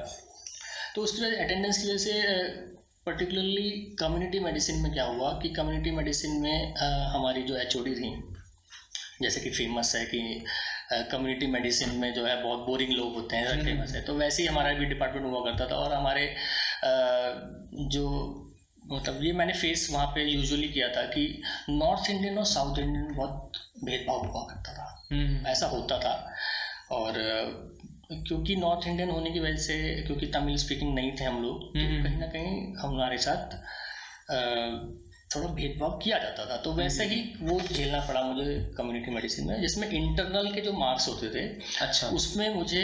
[0.96, 2.14] तो उसकी वजह अटेंडेंस की वजह से
[3.06, 3.70] पर्टिकुलरली
[4.00, 8.14] कम्युनिटी मेडिसिन में क्या हुआ कि कम्युनिटी मेडिसिन में अ, हमारी जो एचओडी थी
[9.22, 10.22] जैसे कि फ़ेमस है कि
[10.92, 14.48] कम्युनिटी मेडिसिन में जो है बहुत बोरिंग लोग होते हैं फ़ेमस है। तो वैसे ही
[14.50, 16.36] हमारा भी डिपार्टमेंट हुआ करता था और हमारे
[17.90, 18.42] जो
[18.92, 23.16] मतलब ये मैंने फेस वहाँ पे यूजुअली किया था कि नॉर्थ इंडियन और साउथ इंडियन
[23.16, 23.52] बहुत
[23.84, 26.34] भेदभाव हुआ करता था। हम्म, ऐसा होता था।
[26.92, 27.14] और
[28.12, 31.80] क्योंकि नॉर्थ इंडियन होने की वजह से क्योंकि तमिल स्पीकिंग नहीं थे हम लोग तो
[31.80, 33.56] हम्म। कहीं ना कहीं हमारे साथ
[35.36, 39.62] थोड़ा भेदभाव किया जाता था। तो वैसे ही वो झेलना पड़ा मुझे कम्युनिटी मेडिसिन में
[39.62, 41.48] जिसमें इंटरनल के जो मार्क्स होते थे
[41.82, 42.84] अच्छा। उसमें मुझे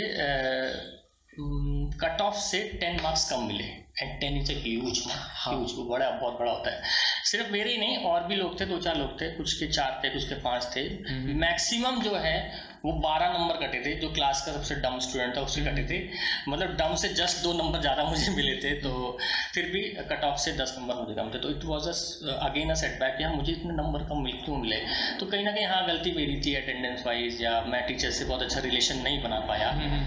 [2.02, 3.64] कट ऑफ़ से टेन मार्क्स कम मिले।
[4.02, 6.82] एंड टेन इज़ ह्यूज हाँ। ह्यूज बड़ा बहुत बड़ा होता है।
[7.26, 10.02] सिर्फ़ मेरे ही नहीं और भी लोग थे दो चार लोग थे कुछ के चार
[10.04, 12.36] थे कुछ के पाँच थे। हम्म। मैक्सिमम जो है
[12.84, 16.00] वो बारह नंबर कटे थे जो क्लास का सबसे डम स्टूडेंट था उससे कटे थे।
[16.48, 19.18] मतलब डम से जस्ट दो नंबर ज़्यादा मुझे मिले थे तो
[19.54, 22.02] फिर भी कट ऑफ़ से दस नंबर मुझे कम थे तो it was us
[22.40, 24.80] again a setback कि हाँ मुझे इतने नंबर कम मिल क्यों मिले?
[25.20, 28.42] तो कहीं ना कहीं हाँ गलती मेरी थी अटेंडेंस वाइज या मैं टीचर से बहुत
[28.42, 30.02] अच्छा रिलेशन नहीं बना पाया। हम्म,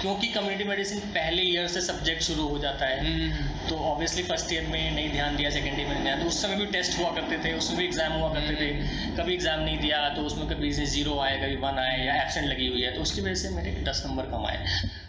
[0.00, 4.52] क्योंकि कम्युनिटी मेडिसिन पहले ईयर से सब्जेक्ट शुरू हो जाता है। हम्म, तो ऑब्वियसली फ़र्स्ट
[4.52, 7.10] ईयर में नहीं ध्यान दिया सेकेंड ईयर में ध्यान दिया। उस समय भी टेस्ट हुआ
[7.14, 8.70] करते थे उसमें भी एग्ज़ाम हुआ करते थे।
[9.16, 12.66] कभी एग्ज़ाम नहीं दिया तो उसमें कभी ज़ीरो आए कभी वन आए या एबसेंट लगी
[12.68, 14.64] हुई है तो उसकी वजह से मेरे दस नंबर कम आए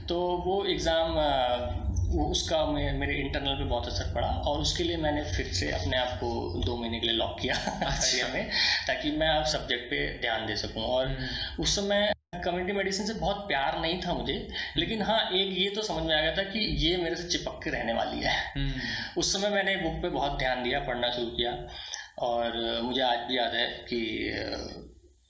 [0.09, 1.18] तो वो एग्ज़ाम
[2.12, 5.97] वो उसका मेरे इंटरनल पे बहुत असर पड़ा और उसके लिए मैंने फिर से अपने
[5.97, 6.32] आप को
[6.66, 7.55] दो महीने के लिए लॉक किया
[7.86, 8.49] अच्छा। में
[8.88, 13.14] ताकि मैं अब सब्जेक्ट पे ध्यान दे सकूँ और हम्म। उस समय कम्युनिटी मेडिसिन से
[13.16, 14.36] बहुत प्यार नहीं था मुझे
[14.78, 17.59] लेकिन हाँ एक ये तो समझ में आ गया था कि ये मेरे से चिपक
[17.64, 21.28] के रहने वाली है हम्म। उस समय मैंने बुक पे बहुत ध्यान दिया पढ़ना शुरू
[21.32, 21.51] किया
[22.22, 24.01] और मुझे आज भी याद है कि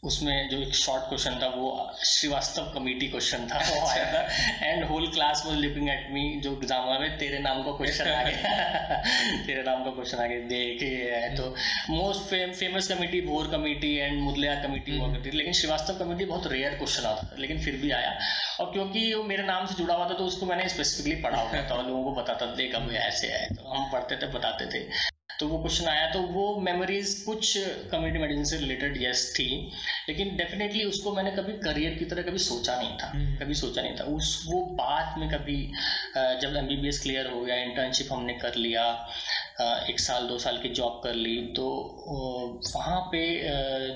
[0.04, 1.68] उसमें जो एक शॉर्ट क्वेश्चन था वो
[2.06, 4.22] श्रीवास्तव कमेटी क्वेश्चन था वो आया था।
[4.62, 8.24] And whole class was looking at me जो एग्ज़ाम में तेरे नाम का क्वेश्चन आ
[8.24, 8.98] गया
[9.46, 11.50] तेरे नाम का क्वेश्चन आ गया देखे है तो।
[11.90, 16.26] Most fame, famous committee Bhore committee and Mudaliar committee हुआ करती थी लेकिन श्रीवास्तव कमेटी
[16.26, 18.18] बहुत रेयर क्वेश्चन आता था लेकिन फिर भी आया।
[18.60, 21.64] और क्योंकि वो मेरे नाम से जुड़ा हुआ था तो उसको मैंने स्पेसिफिकली पढ़ा हुआ
[21.70, 24.86] था और लोगों को बताता देख अब ऐसे है तो हम पढ़ते थे बताते थे।
[25.42, 27.58] तो वो क्वेश्चन आया तो वो मेमोरीज कुछ
[27.92, 29.48] कम्युनिटी मेडिसिन से रिलेटेड यस थी।
[30.10, 33.82] लेकिन डेफिनेटली उसको मैंने कभी करियर की तरह कभी सोचा नहीं था। हम्म। कभी सोचा
[33.82, 35.58] नहीं था। उस वो बात में कभी
[36.42, 38.86] जब एमबीबीएस क्लियर हो गया इंटर्नशिप हमने कर लिया
[39.90, 41.66] एक साल दो साल की जॉब कर ली तो
[42.76, 43.24] वहाँ पे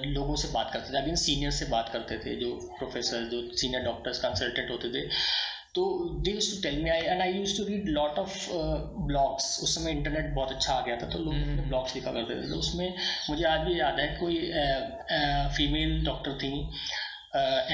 [0.05, 3.83] लोगों से बात करते थे। अगेन सीनियर से बात करते थे जो प्रोफेसर जो सीनियर
[3.83, 5.07] डॉक्टर्स कंसल्टेंट होते थे।
[5.75, 5.83] तो
[6.25, 8.35] they to tell me I and I use to read lot of
[9.07, 11.33] blogs उस समय इंटरनेट बहुत अच्छा आ गया था तो लोग
[11.67, 12.93] ब्लॉग्स हम्म। लिखा करते थे। तो उसमें
[13.29, 14.37] मुझे आज भी याद है कोई
[15.57, 16.53] फीमेल डॉक्टर थी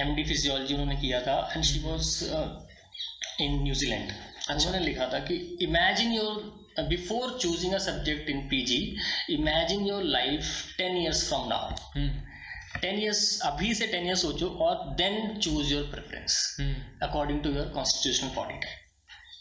[0.02, 2.10] एम डी फिजियोलॉजी उन्होंने किया था and she was
[3.42, 4.12] in New Zealand
[4.50, 8.82] उन्होंने लिखा था कि imagine your before choosing a subject in P G
[9.30, 12.00] imagine your life ten years from now
[12.82, 16.58] ten years अभी से टेन ईयर्स सोचो और then choose your preference
[17.04, 18.62] according to your constitutional type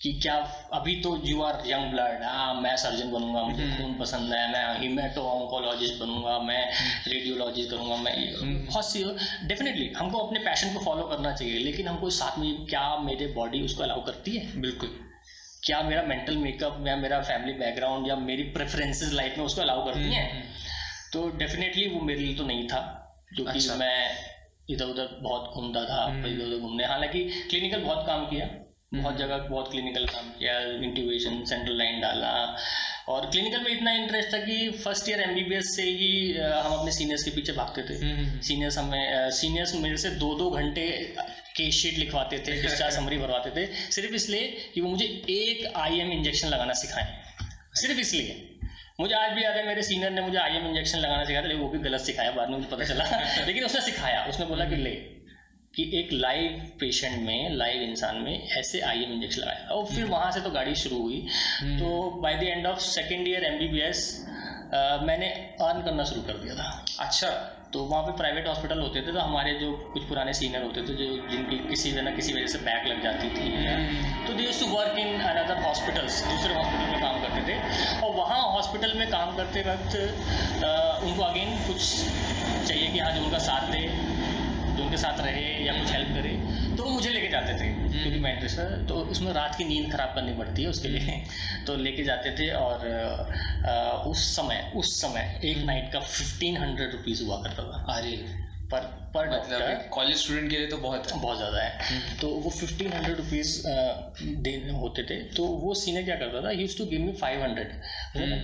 [0.02, 0.34] कि क्या
[0.72, 3.76] अभी तो यू आर यंग ब्लड हाँ मैं सर्जन बनूँगा मुझे hmm.
[3.76, 6.72] खून पसंद है मैं हिमेटो ऑन्कोलॉजिस्ट बनूँगा मैं
[7.06, 7.78] रेडियोलॉजिस्ट hmm.
[7.78, 8.70] करूँगा मैं hmm.
[8.70, 9.04] बहुत सी
[9.44, 13.62] डेफिनेटली हमको अपने पैशन को फॉलो करना चाहिए लेकिन हमको साथ में क्या मेरे बॉडी
[13.62, 14.60] उसको अलाउ करती है?
[14.60, 14.88] बिल्कुल।
[15.64, 19.84] क्या मेरा मेंटल मेकअप या मेरा फैमिली बैकग्राउंड या मेरी प्रेफरेंसेस लाइफ में उसको अलाउ
[19.84, 20.54] करती हैं?
[21.12, 22.99] तो डेफिनेटली वो मेरे लिए तो नहीं था।
[23.34, 24.10] क्योंकि अच्छा। मैं
[24.70, 28.46] इधर उधर बहुत घूमता था हम्म। इधर उधर घूमने। हालाँकि क्लिनिकल बहुत काम किया
[28.94, 32.56] बहुत हम्म। जगह बहुत क्लिनिकल काम किया इंट्यूबेशन सेंट्रल लाइन डाला।
[33.08, 37.22] और क्लिनिकल में इतना इंटरेस्ट था कि फ़र्स्ट ईयर एमबीबीएस से ही हम अपने सीनियर्स
[37.22, 37.96] के पीछे भागते थे।
[38.42, 41.14] सीनियर्स हम्म, हमें सीनियर्स मेरे से दो दो घंटे
[41.56, 46.12] केस शीट लिखवाते थे डिस्चार्ज समरी भरवाते थे। सिर्फ़ इसलिए कि वो मुझे एक आईएम
[46.12, 47.22] इंजेक्शन लगाना सिखाएँ।
[47.74, 48.49] सिर्फ़ इसलिए।
[49.00, 51.48] मुझे आज भी याद है मेरे सीनियर ने मुझे आई एम इंजेक्शन लगाना सिखाया था
[51.48, 53.04] लेकिन वो भी गलत सिखाया बाद में मुझे पता चला।
[53.46, 54.90] लेकिन उसने सिखाया। उसने बोला कि ले
[55.74, 60.04] कि एक लाइव पेशेंट में लाइव इंसान में ऐसे आई एम इंजेक्शन लगाया और फिर
[60.04, 61.26] वहाँ वहाँ से तो गाड़ी शुरू हुई।
[61.60, 64.26] हम्म। तो by the end of second year M B B S
[65.02, 65.28] मैंने
[65.60, 69.18] अर्न करना शुरू कर दिया था। अच्छा। तो वहाँ पे प्राइवेट हॉस्पिटल होते थे तो
[69.20, 72.86] हमारे जो कुछ पुराने सीनियर होते थे जो जिनकी किसी ना किसी वजह से बैक
[72.86, 77.20] लग जाती थी। हम्म। तो they to work in another hospitals दूसरे हॉस्पिटल में काम
[77.22, 77.58] करते थे।
[78.00, 79.94] और वहाँ हॉस्पिटल में काम करते वक्त
[81.04, 81.82] उनको अगेन कुछ
[82.66, 86.34] चाहिए कि हाँ जो उनका साथ दे जो उनके साथ रहे या कुछ हेल्प करे।
[86.80, 89.90] तो वो मुझे लेके जाते थे हम्म। क्योंकि मैं इंटरेस्ट तो उसमें रात की नींद
[89.92, 92.86] खराब करनी पड़ती है उसके लिए हम्म। तो लेके जाते थे और
[93.66, 93.72] आ,
[94.10, 98.16] उस समय उस समय एक नाइट हम्म। का फिफ्टीन हंड्रेड रुपीज़ हुआ करता था अरे
[98.72, 102.28] पर पर मतलब कॉलेज स्टूडेंट के लिए तो बहुत है। बहुत ज़्यादा है। हम्म। तो
[102.42, 103.52] वो फिफ्टीन हंड्रेड रुपीज़
[104.42, 106.50] देने होते थे। तो वो सीनियर क्या करता था?
[106.52, 107.72] Use to give me five hundred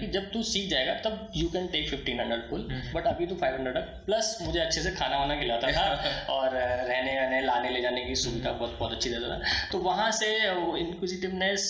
[0.01, 3.35] कि जब तू सीख जाएगा तब you can take fifteen hundred full but अभी तो
[3.35, 5.85] फाइव हंड्रेड प्लस मुझे अच्छे से खाना वाना खिलाता था
[6.31, 10.11] और रहने वहने लाने ले जाने की सुविधा बहुत बहुत अच्छी देता था। तो वहाँ
[10.13, 10.33] से
[10.79, 11.67] इंक्विजिटिवनेस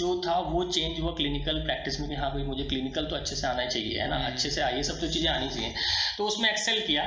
[0.00, 3.36] जो था वो चेंज हुआ क्लिनिकल प्रैक्टिस में कि हाँ भाई मुझे क्लिनिकल तो अच्छे
[3.36, 4.16] से आना चाहिए है ना?
[4.16, 5.74] हम्म। अच्छे से आइए सब तो चीज़ें आनी चाहिए।
[6.18, 7.02] तो उसमें एक्सेल किया।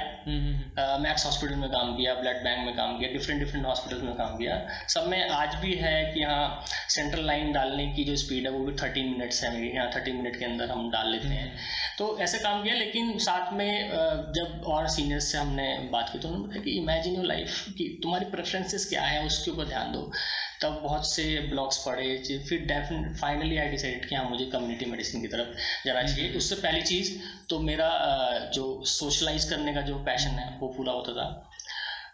[1.26, 4.38] मैक्स हॉस्पिटल में काम किया ब्लड बैंक में काम किया डिफरेंट डिफरेंट हॉस्पिटल में काम
[4.38, 4.56] किया।
[4.90, 8.60] सब में आज भी है कि यहाँ सेंट्रल लाइन डालने की जो स्पीड है वो
[8.66, 11.52] भी थर्टीन मिनट्स है मेरी। यहाँ थर्टी मिनट के अंदर हम डाल लेते हैं।
[11.98, 13.90] तो ऐसे काम किया लेकिन साथ में
[14.36, 17.90] जब और सीनियर्स से हमने बात की तो उन्होंने बताया कि इमेजिन योर लाइफ कि
[18.04, 20.10] तुम्हारी प्रेफरेंसेस क्या है उसके ऊपर ध्यान दो।
[20.66, 25.22] तब बहुत से ब्लॉग्स पढ़े फिर डेफिनेट फाइनली आई डिसाइड कि हाँ मुझे कम्युनिटी मेडिसिन
[25.22, 27.12] की तरफ़ जाना चाहिए। हम्म। उससे पहली चीज़
[27.50, 27.90] तो मेरा
[28.54, 31.28] जो सोशलाइज करने का जो पैशन है वो पूरा होता था।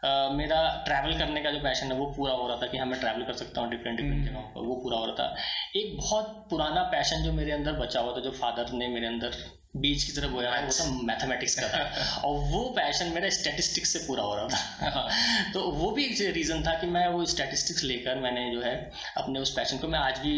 [0.01, 2.85] Uh, मेरा ट्रैवल करने का जो पैशन है वो पूरा हो रहा था कि हाँ
[2.85, 5.35] मैं ट्रैवल कर सकता हूँ डिफरेंट डिफरेंट जगहों पर। वो पूरा हो रहा था।
[5.75, 9.35] एक बहुत पुराना पैशन जो मेरे अंदर बचा हुआ था जो फादर ने मेरे अंदर
[9.75, 13.99] बीच की तरफ़ बोया वो सब मैथमेटिक्स का था। और वो पैशन मेरा स्टैटिस्टिक्स से
[13.99, 18.19] पूरा हो रहा था। तो वो भी एक रीज़न था कि मैं वो स्टैटिस्टिक्स लेकर
[18.19, 18.75] मैंने जो है
[19.17, 20.35] अपने उस पैशन को मैं आज भी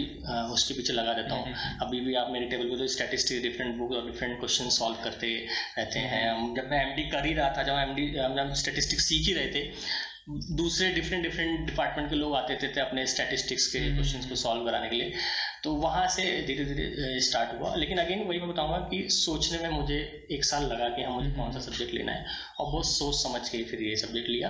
[0.54, 3.76] उसके पीछे लगा देता हूँ। हम्म। अभी भी आप मेरे टेबल पे तो स्टैटिस्टिक्स डिफरेंट
[3.78, 5.36] बुक और डिफरेंट क्वेश्चन सॉल्व करते
[5.78, 9.10] रहते हैं। जब मैं एमडी कर ही रहा था जब एम डी हम जब स्टैटिस्टिक्स
[9.10, 9.72] सीख ही रहे थे
[10.30, 14.36] दूसरे डिफरेंट डिफरेंट डिपार्टमेंट के लोग आते थे, थे अपने स्टैटिस्टिक्स के क्वेश्चंस हम्म। को
[14.36, 15.14] सॉल्व कराने के लिए।
[15.64, 19.70] तो वहाँ से धीरे धीरे स्टार्ट हुआ। लेकिन अगेन वही मैं बताऊँगा कि सोचने में
[19.80, 19.97] मुझे
[20.32, 22.26] एक साल लगा कि हाँ मुझे कौन सा सब्जेक्ट। लेना है।
[22.59, 24.49] और बहुत सोच समझ के फिर ये सब्जेक्ट लिया।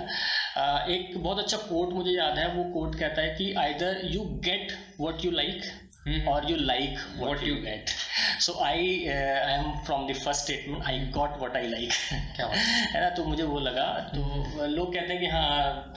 [0.95, 4.71] एक बहुत अच्छा कोर्ट मुझे याद है। वो कोर्ट कहता है कि either you get
[5.01, 5.61] what you like
[6.07, 6.27] mm-hmm.
[6.27, 7.93] or you like what, what you get.
[8.39, 11.93] So i uh, i am from the first statement i got what i like.
[12.11, 13.09] है। ना?
[13.09, 14.67] तो मुझे वो लगा तो mm-hmm.
[14.75, 15.93] लोग कहते हैं कि हाँ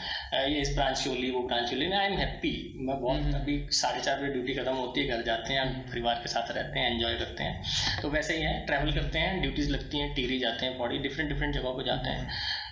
[0.49, 3.41] ये इस ब्रांच की होली वो ब्रांच की होली आई एम हैप्पी मैं बहुत mm-hmm.
[3.41, 6.79] अभी साढ़े चार बजे ड्यूटी खत्म होती है घर जाते हैं परिवार के साथ रहते
[6.79, 10.39] हैं एंजॉय करते हैं। तो वैसे ही है ट्रैवल करते हैं ड्यूटीज़ लगती हैं टीरी
[10.39, 12.29] जाते हैं बॉडी डिफरेंट डिफरेंट जगहों पर जाते हैं।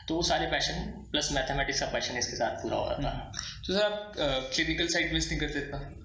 [0.08, 0.80] तो वो सारे पैशन
[1.12, 3.32] प्लस मैथमेटिक्स का पैशन इसके साथ पूरा हो रहा था
[3.66, 4.12] तो सर आप
[4.54, 6.03] क्लिनिकल साइड मिस नहीं करते इतना?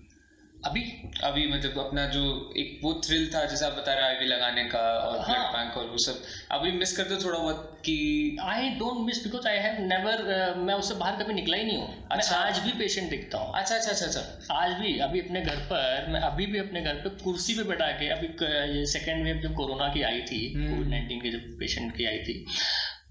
[0.64, 0.82] अभी
[1.24, 2.22] अभी मतलब अपना जो
[2.57, 5.51] एक वो थ्रिल था जैसा आप बता रहे आईवी लगाने का और ब्लड हाँ.
[5.53, 7.95] बैंक और वो सब अभी मिस करते थोड़ा बहुत कि
[8.43, 12.07] I don't miss because I have never मैं उससे बाहर कभी निकला ही नहीं हूँ
[12.12, 15.41] अच्छा मैं आज भी पेशेंट दिखता हूँ अच्छा अच्छा अच्छा अच्छा आज भी अभी अपने
[15.43, 19.39] घर पर मैं अभी भी अपने घर पर कुर्सी पे बैठा के अभी सेकेंड वेव
[19.39, 22.45] जब कोरोना की आई थी कोविड हम्म। नाइन्टीन की जब पेशेंट की आई थी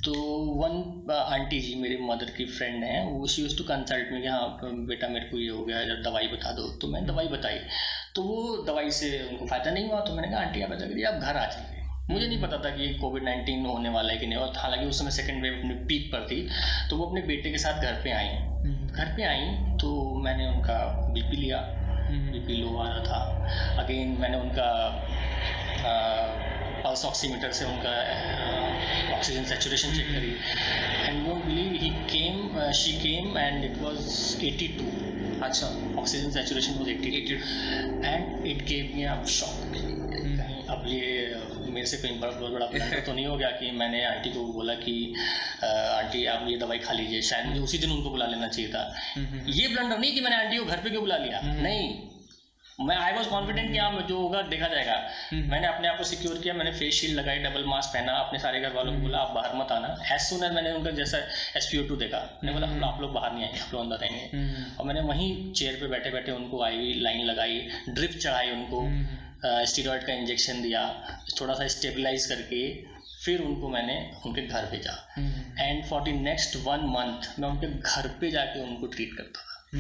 [0.09, 0.21] तो
[0.59, 4.29] वन आंटी जी मेरी मदर की फ्रेंड हैं वो शी यूज़ टू कंसल्ट में कि
[4.29, 7.59] हाँ बेटा मेरे को ये हो गया जब दवाई बता दो। तो मैंने दवाई बताई।
[8.15, 8.37] तो वो
[8.67, 11.37] दवाई से उनको फ़ायदा नहीं हुआ तो मैंने कहा आंटी आप ऐसा करिए आप घर
[11.37, 14.39] आ जाइए। मुझे नहीं पता था कि ये कोविड नाइन्टीन होने वाला है कि नहीं
[14.39, 16.41] और हालाँकि उस समय सेकेंड वेव अपनी पीक पर थी
[16.91, 19.91] तो वो अपने बेटे के साथ घर पे आई। हम्म। घर पे आई तो
[20.25, 20.79] मैंने उनका
[21.15, 21.61] बीपी लिया।
[22.11, 24.71] बीपी लो आ रहा था। अगेन मैंने उनका
[26.85, 27.95] पल्स ऑक्सीमीटर से उनका
[29.17, 30.33] ऑक्सीजन सेचुरेशन चेक करी।
[31.09, 33.97] And won't believe he came she came and it was
[34.41, 35.67] 82 अच्छा।
[35.99, 37.39] Oxygen saturation was 82
[38.05, 39.77] and it gave me a shock
[40.71, 41.37] अब ये
[41.71, 44.45] मेरे से कहीं बड़ा बहुत बड़ा ब्लंडर तो नहीं हो गया कि मैंने आंटी को
[44.45, 45.15] बोला कि
[45.65, 48.95] आंटी आप ये दवाई खा लीजिए शायद मुझे उसी दिन उनको बुला लेना चाहिए था।
[49.17, 51.41] हम्म, हम्म, हम्म। ये ब्लंडर नहीं कि मैंने आंटी को घर पे क्यों बुला लिया?
[51.43, 51.89] नहीं।
[52.79, 54.97] मैं आई वॉज़ कॉन्फिडेंट कि हाँ जो होगा देखा जाएगा।
[55.31, 58.39] हम्म। मैंने अपने आप को सिक्योर किया मैंने फेस शील्ड लगाई डबल मास्क पहना अपने
[58.39, 61.19] सारे घर वालों को बोला आप बाहर मत आना। एज सुन एज मैंने उनका जैसा
[61.59, 63.83] एस पी ओ टू देखा मैंने बोला हम्म। आप लोग बाहर नहीं आएँगे आप लोग
[63.83, 67.59] अंदर आएँगे हम्म। और मैंने वहीं चेयर पे बैठे बैठे उनको आई लाइन लगाई
[67.89, 68.85] ड्रिप चढ़ाई उनको
[69.67, 70.85] स्टीरॉयड का इंजेक्शन दिया
[71.41, 72.63] थोड़ा सा स्टेबलाइज करके
[73.25, 74.95] फिर उनको मैंने उनके घर भेजा।
[75.59, 79.79] And for the next one month मैं उनके घर पे जाके उनको ट्रीट करता था।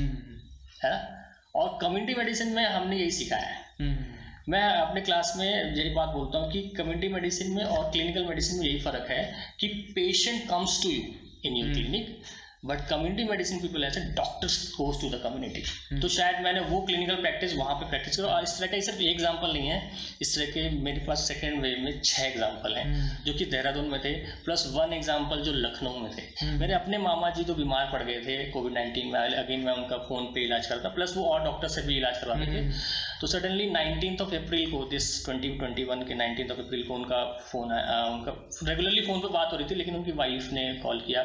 [0.84, 1.24] है ना?
[1.54, 6.08] और कम्युनिटी मेडिसिन में हमने यही सीखा है हम्म। मैं अपने क्लास में यही बात
[6.08, 9.22] बोलता हूँ कि कम्युनिटी मेडिसिन में और क्लिनिकल मेडिसिन में यही फ़र्क है
[9.60, 11.02] कि patient comes to you
[11.44, 12.16] in your clinic
[12.62, 17.16] but community medicine people ऐसे doctors goes to the community तो शायद मैंने वो क्लिनिकल
[17.16, 19.76] प्रैक्टिस वहाँ पे प्रैक्टिस करो और इस तरह का सिर्फ़ एग्ज़ाम्पल नहीं है
[20.22, 23.26] इस तरह के मेरे पास सेकेंड वेव में छः एग्ज़ाम्पल हैं hmm.
[23.26, 26.58] जो कि देहरादून में थे प्लस वन एग्ज़ाम्पल जो लखनऊ में थे hmm.
[26.60, 29.98] मेरे अपने मामा जी तो बीमार पड़ गए थे कोविड नाइन्टीन में अगेन मैं उनका
[30.08, 32.82] फ़ोन पे इलाज करता प्लस वो और डॉक्टर से भी इलाज करवाते थे hmm.
[33.20, 36.94] तो सडनली नाइनटीन ऑफ़ अप्रैल को दिस ट्वेंटी ट्वेंटी वन के नाइनटीन ऑफ़ अप्रैल को
[36.94, 41.00] उनका फ़ोन उनका रेगुलरली फ़ोन पर बात हो रही थी लेकिन उनकी वाइफ ने कॉल
[41.06, 41.22] किया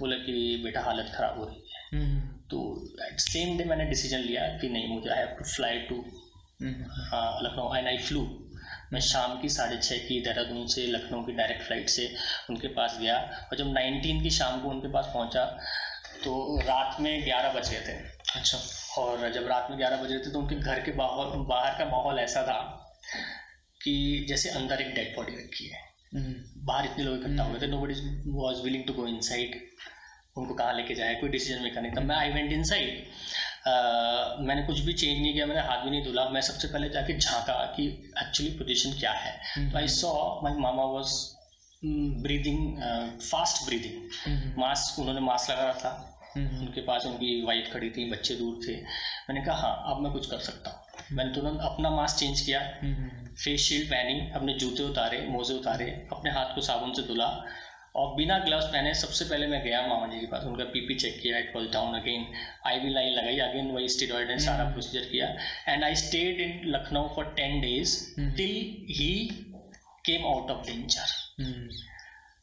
[0.00, 0.34] बोला कि
[0.64, 2.20] बेटा हालत ख़राब हो रही है। हम्म।
[2.50, 2.58] तो
[3.02, 6.04] एट सेम डे मैंने डिसीज़न लिया कि नहीं मुझे I have to fly to
[6.62, 8.26] Lucknow and I flew
[8.92, 12.10] मैं शाम की साढ़े छः की देहरादून से लखनऊ की डायरेक्ट फ़्लाइट से
[12.50, 15.44] उनके पास गया और जब नाइनटीन की शाम को उनके पास पहुँचा
[16.24, 17.92] तो रात में ग्यारह बज गए थे।
[18.36, 18.58] अच्छा।
[18.98, 21.84] और जब रात में ग्यारह बज रहे थे तो उनके घर के बाहर बाहर का
[21.90, 22.58] माहौल ऐसा था
[23.80, 23.94] कि
[24.28, 25.80] जैसे अंदर एक डेड बॉडी रखी है।
[26.14, 27.94] हम्म। बाहर इतने लोग इकट्ठा हुए थे nobody
[28.32, 29.60] was willing to go inside
[30.36, 33.06] उनको कहाँ लेके जाए कोई डिसीज़न मेकर नहीं। तब मैं आई वेंट इन साइड
[34.46, 37.18] मैंने कुछ भी चेंज नहीं किया मैंने हाथ भी नहीं धुला। मैं सबसे पहले जाके
[37.18, 37.86] झांका कि
[38.18, 40.12] एक्चुअली पोजीशन क्या है। तो I saw
[40.42, 41.14] my mama was
[41.82, 42.78] breathing
[43.20, 48.10] fast breathing mask उन्होंने मास्क लगा रखा था। हम्म। उनके पास उनकी वाइफ खड़ी थी
[48.10, 51.90] बच्चे दूर थे। मैंने कहा हाँ अब मैं कुछ कर सकता हूँ। मैंने तुरंत अपना
[51.90, 52.60] मास्क चेंज किया।
[53.34, 57.30] फेस शील्ड पहनी अपने जूते उतारे मोजे उतारे अपने हाथ को साबुन से धुला
[57.96, 61.20] और बिना ग्लव्स पहने सबसे पहले मैं गया मामा जी के पास। उनका पीपी चेक
[61.22, 62.26] किया it was down again
[62.66, 65.04] I V line लगाई अगेन वही स्टेरॉइड ने सारा प्रोसीजर.
[65.04, 65.26] किया।
[65.68, 67.98] And I stayed in Lucknow for ten days
[68.36, 68.56] till
[68.90, 69.12] he
[70.08, 71.16] came out of danger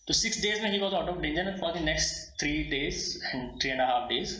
[0.07, 3.49] तो सिक्स डेज़ में he was out of danger for the next three days and
[3.61, 4.37] three and half days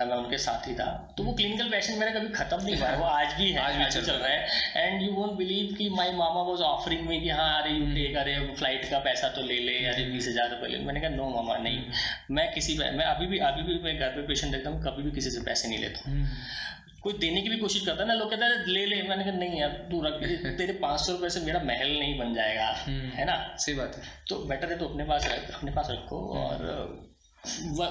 [0.00, 0.84] मैं उनके साथ ही था।
[1.16, 3.74] तो वो clinical passion मेरा कभी खत्म नहीं हुआ है वो आज भी है आज
[3.76, 7.28] भी चल रहा है। एंड यू वोंट बिलीव कि माई मामा वॉज़ ऑफरिंग में कि
[7.30, 10.70] हाँ अरे यू टेक अरे फ़्लाइट का पैसा तो ले ले अरे बीस हज़ार रुपये
[10.70, 11.82] ले। मैंने कहा नो मामा नहीं।
[12.30, 15.10] मैं किसी मैं अभी भी अभी भी मैं घर पे पेशेंट देखता हूँ कभी भी
[15.10, 16.26] किसी से पैसे नहीं लेता हूँ।
[17.02, 19.36] कोई देने की भी कोशिश करता है ना लोग कहते हैं ले ले। मैंने कहा
[19.36, 20.20] नहीं यार तू रख
[20.58, 23.36] तेरे पाँच सौ रुपये से मेरा महल नहीं बन जाएगा। है ना?
[23.58, 26.66] सही बात है। तो बेटर है तो अपने पास रख अपने पास रखो और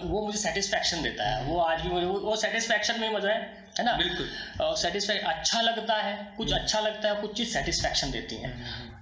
[0.06, 3.86] वो मुझे सेटिस्फैक्शन देता है। वो आज भी मुझे वो सेटिस्फैक्शन में मज़ा है है
[3.86, 3.94] ना?
[3.98, 8.54] बिल्कुल। सेटिस्फैक्शन अच्छा लगता है कुछ हम्म। अच्छा लगता है कुछ चीज़ सेटिस्फैक्शन देती है।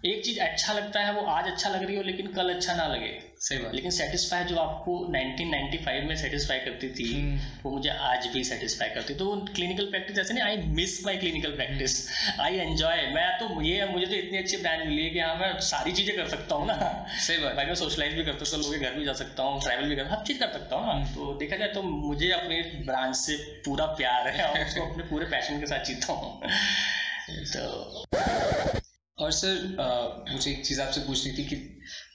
[0.05, 2.88] एक चीज़ अच्छा लगता है वो आज अच्छा लग रही हो लेकिन कल अच्छा ना
[2.88, 7.90] लगे। सही बात। लेकिन सेटिस्फाई जो आपको 1995 में सेटिस्फाई करती थी हम्म। वो मुझे
[8.06, 9.26] आज भी सेटिस्फाई करती तो
[9.56, 11.98] क्लिनिकल प्रैक्टिस ऐसे नहीं I miss my clinical practice
[12.40, 15.52] I enjoy मैं तो ये मुझे तो इतनी अच्छी ब्रांड मिली है कि हाँ मैं
[15.68, 16.78] सारी चीज़ें कर सकता हूँ ना।
[17.28, 19.44] सही बात। भाई मैं सोशलाइज भी कर सकता हूँ लोगों के घर भी जा सकता
[19.44, 21.84] हूँ ट्रैवल भी कर हर चीज़ कर सकता हूँ ना। हम्म। तो देखा जाए तो
[21.84, 26.14] मुझे अपने ब्रांच से पूरा प्यार है और उसको अपने पूरे पैशन के साथ जीता
[26.14, 26.42] हूँ।
[27.54, 28.06] तो
[29.18, 31.56] और सर मुझे एक चीज़ आपसे पूछनी थी कि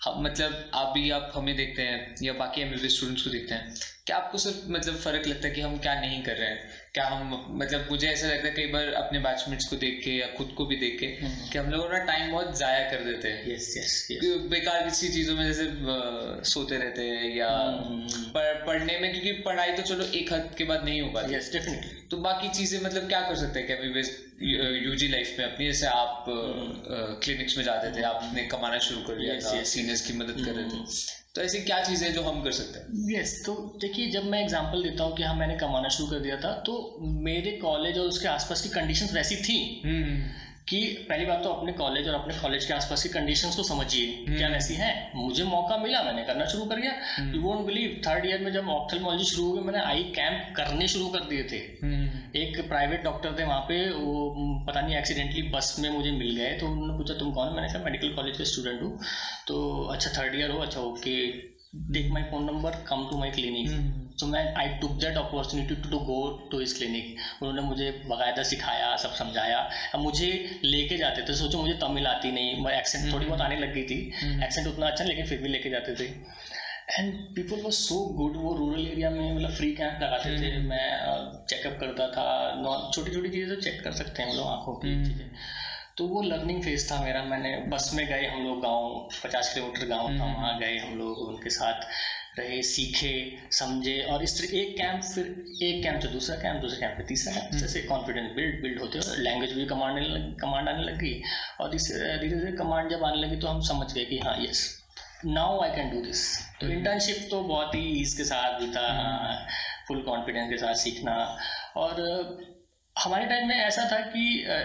[0.02, 3.74] हम मतलब आप भी, आप हमें देखते हैं या बाकी एम स्टूडेंट्स को देखते हैं,
[4.06, 6.81] क्या आपको सिर्फ़ मतलब फ़र्क लगता है कि हम क्या नहीं कर रहे हैं?
[6.94, 10.26] क्या हम मतलब मुझे ऐसा लगता है कई बार अपने बैचमेट्स को देख के या
[10.36, 13.28] खुद को भी देख के हम्म। कि हम लोग ना टाइम बहुत ज़ाया कर देते
[13.28, 13.94] हैं। यस यस
[14.50, 15.64] बेकार किसी चीज़ों में जैसे
[16.50, 18.32] सोते रहते हैं या हम्म।
[18.66, 22.06] पढ़ने में क्योंकि पढ़ाई तो चलो एक हद के बाद नहीं हो पाती। यस डेफिनेटली
[22.10, 23.76] तो बाकी चीज़ें मतलब क्या कर सकते हैं क्या
[24.82, 29.18] यूजी लाइफ में अपनी जैसे आप क्लिनिक्स हम्म। में जाते थे आपने कमाना शुरू कर
[29.18, 32.52] दिया था सीनियर्स की मदद कर रहे थे। तो ऐसी क्या चीज़ें जो हम कर
[32.52, 35.88] सकते हैं यस yes, तो देखिए जब मैं एग्जांपल देता हूँ कि हाँ मैंने कमाना
[35.88, 36.74] शुरू कर दिया था तो
[37.22, 40.30] मेरे कॉलेज और उसके आसपास की कंडीशंस वैसी थी हम्म, हम्म।
[40.68, 44.06] कि पहली बात तो अपने कॉलेज और अपने कॉलेज के आसपास की कंडीशंस को समझिए।
[44.18, 44.90] हम्म। क्या वैसी है?
[45.14, 46.92] मुझे मौका मिला मैंने करना शुरू कर दिया।
[47.34, 50.88] You won't believe third year में जब ऑप्थेलमोलॉजी शुरू हो गई मैंने आई कैंप करने
[50.88, 51.60] शुरू कर दिए थे।
[52.42, 54.28] एक प्राइवेट डॉक्टर थे वहाँ पे वो
[54.68, 57.54] पता नहीं एक्सीडेंटली बस में मुझे मिल गए। तो उन्होंने पूछा तुम कौन?
[57.54, 58.98] मैंने कहा मेडिकल कॉलेज का स्टूडेंट हूँ।
[59.46, 61.16] तो अच्छा थर्ड ईयर हो अच्छा okay
[61.72, 63.68] take my phone number come to my clinic.
[64.20, 66.16] तो मैं I took that opportunity to to go
[66.50, 69.58] to इस क्लिनिक उन्होंने मुझे बाकायदा सिखाया सब समझाया।
[69.94, 70.28] अब मुझे
[70.64, 73.82] लेके जाते थे सोचो मुझे तमिल आती नहीं मैं एक्सेंट थोड़ी बहुत आने लग गई
[73.84, 73.98] थी
[74.44, 76.06] एक्सेंट उतना अच्छा लेकिन फिर भी लेके जाते थे।
[76.90, 80.86] And people was so good वो रूरल एरिया में मतलब फ्री कैंप लगाते थे। मैं
[81.48, 82.28] चेकअप करता था
[82.62, 85.26] नॉन छोटी छोटी चीज़ें तो चेक कर सकते हैं हम लोग आँखों की चीज़ें।
[85.96, 89.86] तो वो लर्निंग फ़ेज़ था मेरा मैंने बस में गए हम लोग गाँव पचास किलोमीटर
[89.86, 91.86] गाँव था हम्म। वहाँ गए हम लोग उनके साथ
[92.38, 93.12] रहे सीखे
[93.52, 95.26] समझे और इस तरह एक कैंप फिर
[95.62, 98.98] एक कैंप से दूसरा कैंप दूसरे कैंप पे तीसरा कैंप जैसे कॉन्फिडेंस बिल्ड बिल्ड होते
[98.98, 99.98] हैं लैंग्वेज भी कमांड
[100.40, 101.12] कमांड आने लगी
[101.60, 104.64] और इस धीरे धीरे कमांड जब आने लगी तो हम समझ गए कि हाँ yes
[105.26, 106.24] now I can do this
[106.60, 108.86] तो इंटर्नशिप हम्म। तो बहुत ही इसके साथ भी था
[109.88, 111.14] फुल हम्म। कॉन्फिडेंस के साथ सीखना
[111.76, 112.00] और
[112.96, 114.22] हमारे टाइम में ऐसा था कि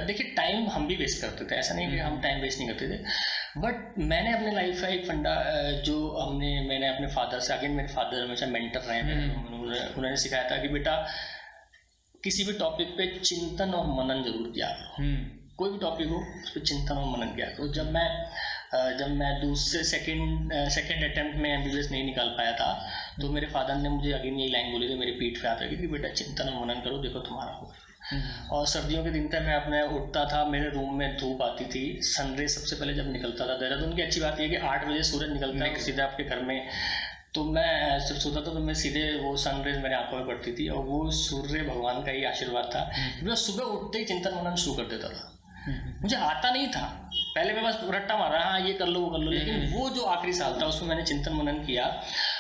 [0.08, 2.70] देखिए टाइम हम भी वेस्ट करते थे ऐसा नहीं कि हम टाइम हम्म। वेस्ट नहीं
[2.70, 5.36] करते थे बट मैंने अपने लाइफ का एक फंडा
[5.86, 10.50] जो हमने मैंने अपने फादर से अगेन मेरे फादर हमेशा मेंटर रहे हम्म। उन्होंने सिखाया
[10.52, 10.96] था कि बेटा
[12.24, 15.16] किसी भी टॉपिक पे चिंतन और मनन ज़रूर किया हम्म।
[15.58, 18.08] कोई भी टॉपिक हो उस पर चिंतन और मनन किया तो जब मैं
[18.98, 22.72] जब मैं दूसरे सेकंड सेकंड अटेम्प्ट में एम नहीं निकाल पाया था
[23.22, 25.88] तो मेरे फादर ने मुझे अगेन यही लाइन बोली थी मेरी पीठ पे आता कि
[25.88, 27.87] बेटा चिंतन और मनन करो देखो तुम्हारा होगा।
[28.52, 32.00] और सर्दियों के दिन तक मैं अपने उठता था मेरे रूम में धूप आती थी
[32.02, 35.32] सनरे सबसे पहले जब निकलता था देहरादून की अच्छी बात यह कि आठ बजे सूरज
[35.32, 36.68] निकलता है सीधे आपके घर में।
[37.34, 40.68] तो मैं जब सोता था तो मैं सीधे वो सनरेज मेरे आँखों में पड़ती थी
[40.68, 44.56] और वो सूर्य भगवान का ही आशीर्वाद था। हम्म। मैं सुबह उठते ही चिंतन मनन
[44.56, 48.60] शुरू कर देता था। हम्म। मुझे आता नहीं था। पहले मैं बस रट्टा मारा हाँ
[48.60, 51.04] ये कर लो वो कर लो लेकिन हम्म। वो जो आखिरी साल था उसमें मैंने
[51.04, 51.86] चिंतन मनन किया।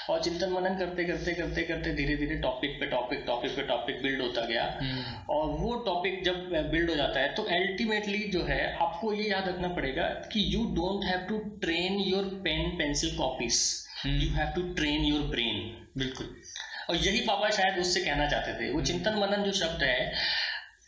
[0.09, 4.01] और चिंतन मनन करते करते करते करते धीरे धीरे टॉपिक पे टॉपिक टॉपिक पे टॉपिक
[4.01, 8.43] बिल्ड होता गया। हम्म। और वो टॉपिक जब बिल्ड हो जाता है तो अल्टीमेटली जो
[8.43, 13.17] है आपको ये याद रखना पड़ेगा कि you don't have to train your pen pencil
[13.17, 13.61] copies
[14.05, 15.61] you have to train your brain
[15.97, 16.35] बिल्कुल।
[16.89, 20.13] और यही पापा शायद उससे कहना चाहते थे वो चिंतन मनन जो शब्द है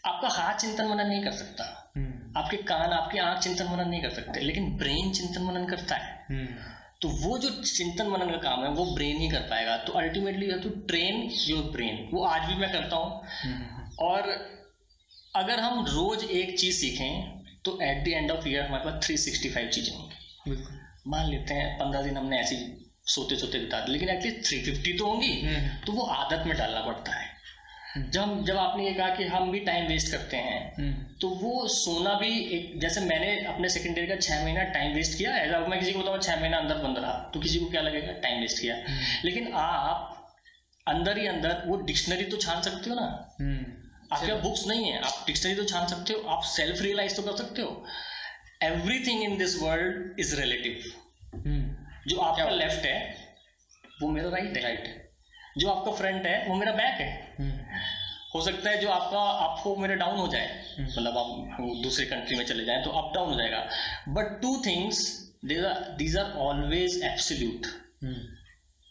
[0.06, 4.02] आपका हाथ चिंतन मनन नहीं कर सकता। हम्म। आपके कान आपकी आँख चिंतन मनन नहीं
[4.02, 8.38] कर सकते लेकिन ब्रेन चिंतन मनन करता है। हम्म। तो वो जो चिंतन मनन का
[8.40, 12.24] काम है वो ब्रेन ही कर पाएगा। तो ultimately you to train your brain वो
[12.26, 14.30] आज भी मैं करता हूँ। हम्म। और
[15.36, 19.18] अगर हम रोज एक चीज़ सीखें तो at the end of year हमारे पास थ्री
[19.18, 20.64] सिक्सटी फाइव चीज़ें होंगी।
[21.08, 22.56] मान लेते हैं पंद्रह दिन हमने ऐसी
[23.08, 25.34] सोते सोते बिता दिए लेकिन एटलीस्ट थ्री फिफ्टी तो होंगी।
[25.86, 27.29] तो वो आदत में डालना पड़ता है।
[28.08, 31.68] जब जब आपने ये कहा कि हम भी टाइम वेस्ट करते हैं हम्म। तो वो
[31.70, 35.68] सोना भी एक जैसे मैंने अपने सेकेंड ईयर का छह महीना टाइम वेस्ट किया अगर
[35.68, 38.42] मैं किसी को बताऊँ छह महीना अंदर बंद रहा तो किसी को क्या लगेगा टाइम
[38.42, 40.16] वेस्ट किया। हम्म। लेकिन आप
[40.88, 43.08] अंदर ही अंदर वो डिक्शनरी तो छान सकते हो ना।
[43.42, 43.66] हम्म।
[44.12, 47.24] आपके पास बुक्स नहीं है आप डिक्शनरी तो छान सकते हो आप सेल्फ रियलाइज़ तो
[47.24, 47.86] कर सकते हो।
[48.64, 50.74] Everything in this world is relative
[52.08, 52.98] जो आपका लेफ़्ट है
[54.02, 55.08] वो मेरा राइट है। राइट है
[55.58, 57.48] जो आपका फ्रंट है वो मेरा बैक है।
[58.34, 62.36] हो सकता है जो आपका आपको मेरा डाउन हो जाए हम्म। मतलब आप दूसरे कंट्री
[62.38, 63.64] में चले जाएँ तो अप डाउन हो जाएगा।
[64.10, 65.00] But two things
[65.46, 67.68] these are always absolute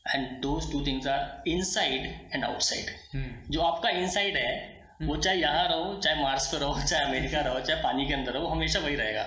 [0.06, 4.56] and those two things are inside and outside जो आपका इनसाइड है
[5.00, 8.14] वो हम्म। चाहे यहाँ रहो चाहे मार्स पे रहो चाहे अमेरिका रहो चाहे पानी के
[8.14, 9.22] अंदर रहो हमेशा वही रहेगा।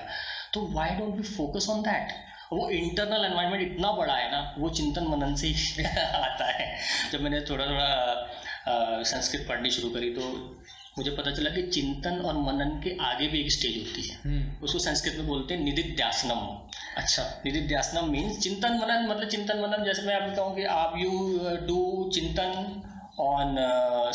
[0.53, 2.11] तो why don't we focus on that
[2.53, 6.65] वो इंटरनल एनवायरनमेंट इतना बड़ा है ना वो चिंतन मनन से ही आता है।
[7.11, 7.87] जब मैंने थोड़ा थोड़ा
[8.67, 10.29] संस्कृत पढ़नी शुरू करी तो
[10.97, 14.79] मुझे पता चला कि चिंतन और मनन के आगे भी एक स्टेज होती है। उसको
[14.79, 16.45] संस्कृत में बोलते हैं निधिध्यासनम
[16.97, 21.11] अच्छा। निधिध्यासनम मीन्स चिंतन मनन मतलब चिंतन मनन जैसे मैं आपको कहूँ कि आप you
[21.67, 22.81] do chintan
[23.19, 23.55] on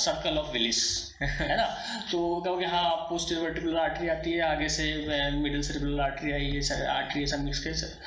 [0.00, 0.78] circle of Willis
[1.22, 1.64] है ना?
[2.12, 4.84] तो कहोगे हाँ पोस्टर वर्टिकुलर आर्टरी आती है आगे से
[5.32, 7.98] मिडिल सेरिब्रल आर्टरी आई है आर्टरी है सब मिक्स के सर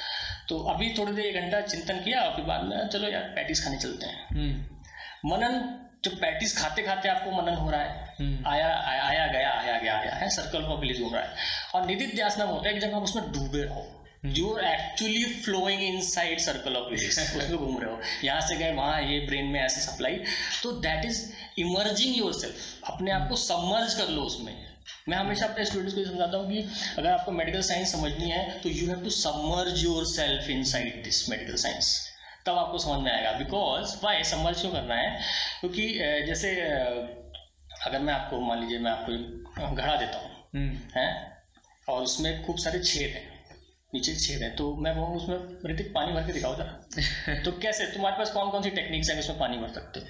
[0.49, 3.63] तो अभी थोड़ी देर एक घंटा चिंतन किया और फिर बाद में चलो यार पैटीज
[3.63, 4.49] खाने चलते हैं।
[5.25, 5.61] मनन
[6.03, 9.97] जो पैटीज खाते खाते आपको मनन हो रहा है आया आया, आया गया आया गया
[9.97, 11.35] आया है सर्कल ऑफ़ विलिस घूम रहा है।
[11.75, 13.85] और निधिध्यासनम होता है कि जब आप उसमें डूबे रहो
[14.37, 18.71] you are actually flowing inside circle of Willis उसमें घूम रहे हो। यहाँ से गए
[18.75, 20.19] वहाँ ये ब्रेन में ऐसे सप्लाई
[20.63, 21.21] तो that is
[21.59, 24.53] emerging yourself अपने आप को सबमर्ज कर लो उसमें।
[25.09, 28.59] मैं हमेशा अपने स्टूडेंट्स को ये समझाता हूँ कि अगर आपको मेडिकल साइंस समझनी है
[28.61, 31.97] तो you have to submerge yourself inside this medical science
[32.49, 35.21] तब आपको समझ में आएगा। बिकॉज़ वाई सबमर्ज क्यों करना है?
[35.59, 35.87] क्योंकि
[36.27, 36.61] जैसे
[37.85, 40.63] अगर मैं आपको मान लीजिए मैं आपको घड़ा देता हूँ
[40.95, 41.11] हैं?
[41.89, 43.27] और उसमें खूब सारे छेद हैं
[43.93, 47.41] नीचे छेद है तो मैं वो उसमें ऋतिक पानी भर के दिखाओ जरा?
[47.45, 47.85] तो कैसे?
[47.85, 50.05] तुम्हारे पास कौन कौन सी टेक्निक्स हैं उसमें पानी भर सकते हो?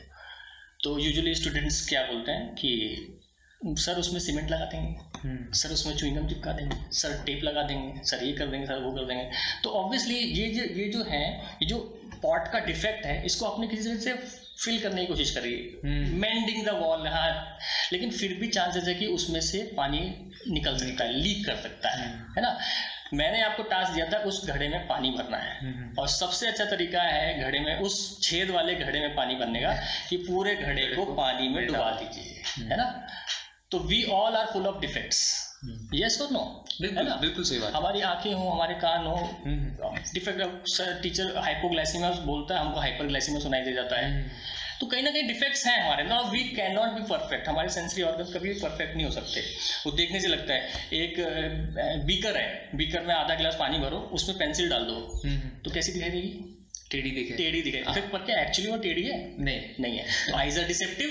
[0.84, 2.72] तो यूजुअली स्टूडेंट्स क्या बोलते हैं कि
[3.66, 8.24] सर उसमें सीमेंट लगा देंगे। सर उसमें च्युइंगम चिपका देंगे। सर टेप लगा देंगे। सर
[8.24, 9.30] ये कर देंगे सर वो कर देंगे।
[9.64, 11.80] तो ऑब्वियसली ये जो ये जो है ये जो
[12.24, 14.14] पॉट का डिफेक्ट है इसको आपने किसी तरह से
[14.64, 15.80] फिल करने की कोशिश करिए
[16.20, 17.58] मेंडिंग द वॉल हाँ।
[17.94, 20.00] लेकिन फिर भी चांसेस है कि उसमें से पानी
[20.48, 22.08] निकल सकता है लीक कर सकता है
[22.38, 22.60] है ना?
[23.14, 27.02] मैंने आपको टास्क दिया था उस घड़े में पानी भरना है। और सबसे अच्छा तरीका
[27.02, 29.74] है घड़े में उस छेद वाले घड़े में पानी भरने का
[30.10, 33.08] कि पूरे घड़े को पानी में डुबा दीजिए। है ना?
[33.72, 35.49] तो we all are full of defects
[35.95, 36.39] yes और नो।
[36.82, 39.16] बिल्कुल बिल्कुल सही बात। हमारी आँखें हो हमारे कान हो
[40.14, 44.24] डिफेक्ट सर टीचर हाइपोग्लाइसीमिया बोलता है हमको हाइपरग्लाइसीमिया सुनाई दे जाता है।
[44.80, 48.03] तो कहीं ना कहीं डिफेक्ट्स हैं हमारे ना we can not be perfect हमारे सेंसरी
[48.03, 49.41] ऑर्गन कभी परफेक्ट नहीं हो सकते।
[49.86, 51.16] वो देखने से लगता है। एक
[52.05, 54.99] बीकर है बीकर में आधा गिलास पानी भरो उसमें पेंसिल डाल दो।
[55.66, 56.32] तो कैसी दिखाई देगी
[56.91, 59.18] टेढ़ी दिखे। टेढ़ी दिखाई हाँ। पर क्या एक्चुअली वो टेढ़ी है?
[59.39, 60.05] नहीं। नहीं है।
[60.36, 61.10] आइज़ आर डिसेप्टिव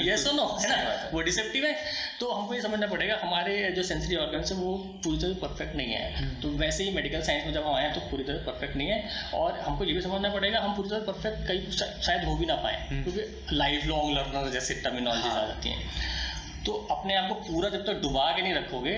[0.00, 0.76] यस और नो है ना?
[0.76, 1.74] है। वो डिसेप्टिव है।
[2.20, 5.92] तो हमको ये समझना पड़ेगा हमारे जो सेंसरी ऑर्गन्स है वो पूरी तरह परफेक्ट नहीं
[5.92, 8.76] है। तो वैसे ही मेडिकल साइंस में जब हम आए हैं तो पूरी तरह परफेक्ट
[8.76, 11.70] नहीं है। और हमको ये भी समझना पड़ेगा हम पूरी तरह परफेक्ट कई
[12.02, 16.72] शायद हो भी ना पाए क्योंकि लाइफ लॉन्ग लर्नर जैसे टर्मिनोलॉजीज आ जाती हैं। तो
[16.90, 18.94] अपने आप को पूरा जब तक डुबा के नहीं रखोगे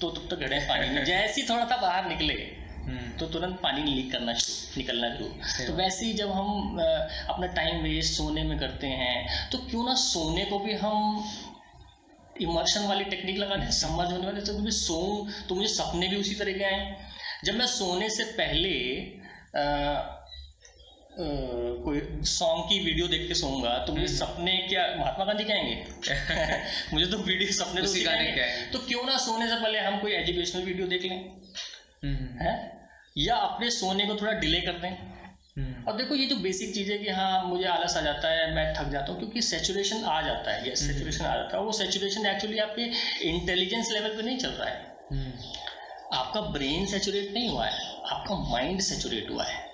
[0.00, 2.65] तो तब तक घड़े पानी में। जैसे ही थोड़ा सा बाहर निकले
[3.18, 6.78] तो तुरंत पानी लीक करना शुरू निकलना शुरू। तो वैसे ही जब हम
[7.28, 11.24] अपना टाइम वेस्ट सोने में करते हैं तो क्यों ना सोने को भी हम
[12.40, 14.98] इमर्शन वाली टेक्निक लगा दें समझ होने वाले तो सो
[15.48, 16.96] तो मुझे सपने भी उसी तरह के आए।
[17.44, 18.74] जब मैं सोने से पहले
[19.56, 20.12] अ,
[21.84, 25.74] कोई सॉन्ग की वीडियो देख के सोऊँगा तो मुझे सपने क्या महात्मा गांधी कहेंगे?
[26.92, 28.24] मुझे तो वीडियो सपने तो उसी गाने।
[28.72, 31.18] तो क्यों ना सोने से पहले हम कोई एजुकेशनल वीडियो देख लें।
[32.04, 32.80] है?
[33.18, 35.16] या अपने सोने को थोड़ा डिले कर दें।
[35.84, 38.74] और देखो ये जो बेसिक चीज़ है कि हाँ मुझे आलस आ जाता है मैं
[38.74, 42.26] थक जाता हूँ क्योंकि सेचुरेशन आ जाता है। यस सेचुरेशन आ जाता है। वो सेचुरेशन
[42.26, 42.82] एक्चुअली आपके
[43.28, 44.94] इंटेलिजेंस लेवल पे नहीं चल रहा है।
[46.12, 49.72] आपका ब्रेन सेचुरेट नहीं हुआ है आपका माइंड सेचुरेट हुआ है।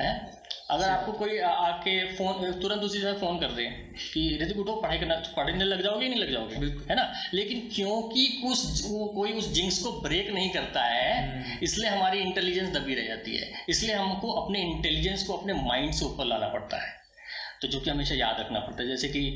[0.00, 0.42] है?
[0.70, 3.64] अगर आपको कोई आके फ़ोन तुरंत उसी समय फ़ोन कर दे
[4.02, 6.56] कि ऋतिक उठो पढ़ाई करना पढ़ने लग जाओगे नहीं लग जाओगे?
[6.90, 7.06] है ना?
[7.34, 8.80] लेकिन क्योंकि कुछ
[9.14, 13.64] कोई उस जिंक्स को ब्रेक नहीं करता है इसलिए हमारी इंटेलिजेंस दबी रह जाती है।
[13.68, 16.98] इसलिए हमको अपने इंटेलिजेंस को अपने माइंड से ऊपर लाना पड़ता है।
[17.62, 19.26] तो जो कि हमेशा याद रखना पड़ता है। जैसे कि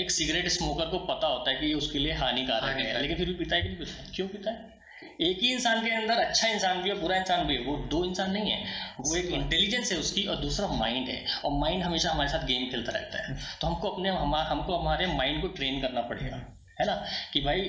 [0.00, 3.26] एक सिगरेट स्मोकर को पता होता है कि ये उसके लिए हानिकारक है। लेकिन फिर
[3.26, 4.04] भी पीता है कि नहीं पीता?
[4.14, 4.81] क्यों पीता है?
[5.20, 8.04] एक ही इंसान के अंदर अच्छा इंसान भी है बुरा इंसान भी है वो दो
[8.04, 8.64] इंसान नहीं है।
[9.00, 12.70] वो एक इंटेलिजेंस है उसकी और दूसरा माइंड है। और माइंड हमेशा हमारे साथ गेम
[12.70, 16.36] खेलता रहता है। तो हमको अपने हम, हमको हमारे माइंड को ट्रेन करना पड़ेगा
[16.80, 17.06] है ना?
[17.32, 17.60] कि भाई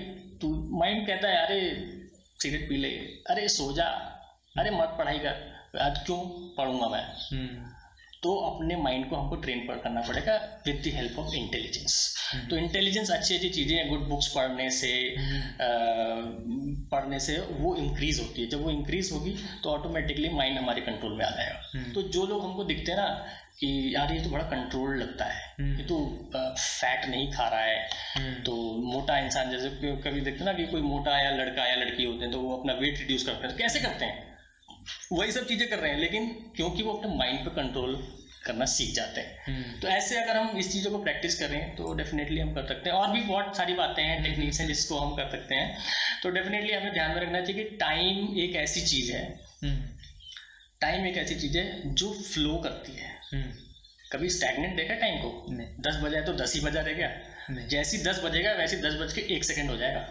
[0.42, 1.60] तू माइंड कहता है अरे
[2.40, 2.90] सिगरेट पी ले।
[3.30, 3.86] अरे सो जा।
[4.58, 6.18] अरे मत पढ़ाई कर। आज क्यों
[6.58, 7.06] पढ़ूँगा मैं?
[8.24, 10.36] तो अपने माइंड को हमको ट्रेन पर करना पड़ेगा
[10.68, 11.96] with the help of intelligence
[12.50, 15.68] तो इंटेलिजेंस अच्छी अच्छी चीज़ें हैं गुड बुक्स पढ़ने से अ,
[16.92, 21.18] पढ़ने से वो इंक्रीज होती है। जब वो इंक्रीज होगी तो ऑटोमेटिकली माइंड हमारे कंट्रोल
[21.18, 23.08] में आ जाएगा। तो जो लोग हमको दिखते हैं ना
[23.60, 25.42] कि यार ये तो बड़ा कंट्रोल लगता है
[25.78, 25.98] ये तो
[26.58, 29.70] फैट नहीं खा रहा है तो मोटा इंसान जैसे
[30.04, 32.74] कभी देखते ना कि कोई मोटा या लड़का या लड़की होते हैं तो वो अपना
[32.74, 34.33] वेट रिड्यूस करते हैं। कैसे करते हैं?
[35.12, 37.96] वही सब चीज़ें कर रहे हैं लेकिन क्योंकि वो अपने माइंड पे कंट्रोल
[38.46, 42.40] करना सीख जाते हैं। तो ऐसे अगर हम इस चीज़ों को प्रैक्टिस करें तो डेफिनेटली
[42.40, 45.30] हम कर सकते हैं। और भी बहुत सारी बातें हैं टेक्निक्स हैं जिसको हम कर
[45.32, 45.78] सकते हैं।
[46.24, 49.24] तो डेफिनेटली हमें ध्यान में रखना चाहिए कि टाइम एक ऐसी चीज़ है।
[50.82, 53.12] टाइम एक ऐसी चीज़ है जो फ्लो करती है।
[54.12, 55.30] कभी स्टैगनेंट देखा टाइम को?
[55.82, 59.22] दस बजे तो दस ही बजा रह गया। जैसी दस बजेगा वैसे दस बज के
[59.36, 60.02] एक सेकेंड हो जाएगा।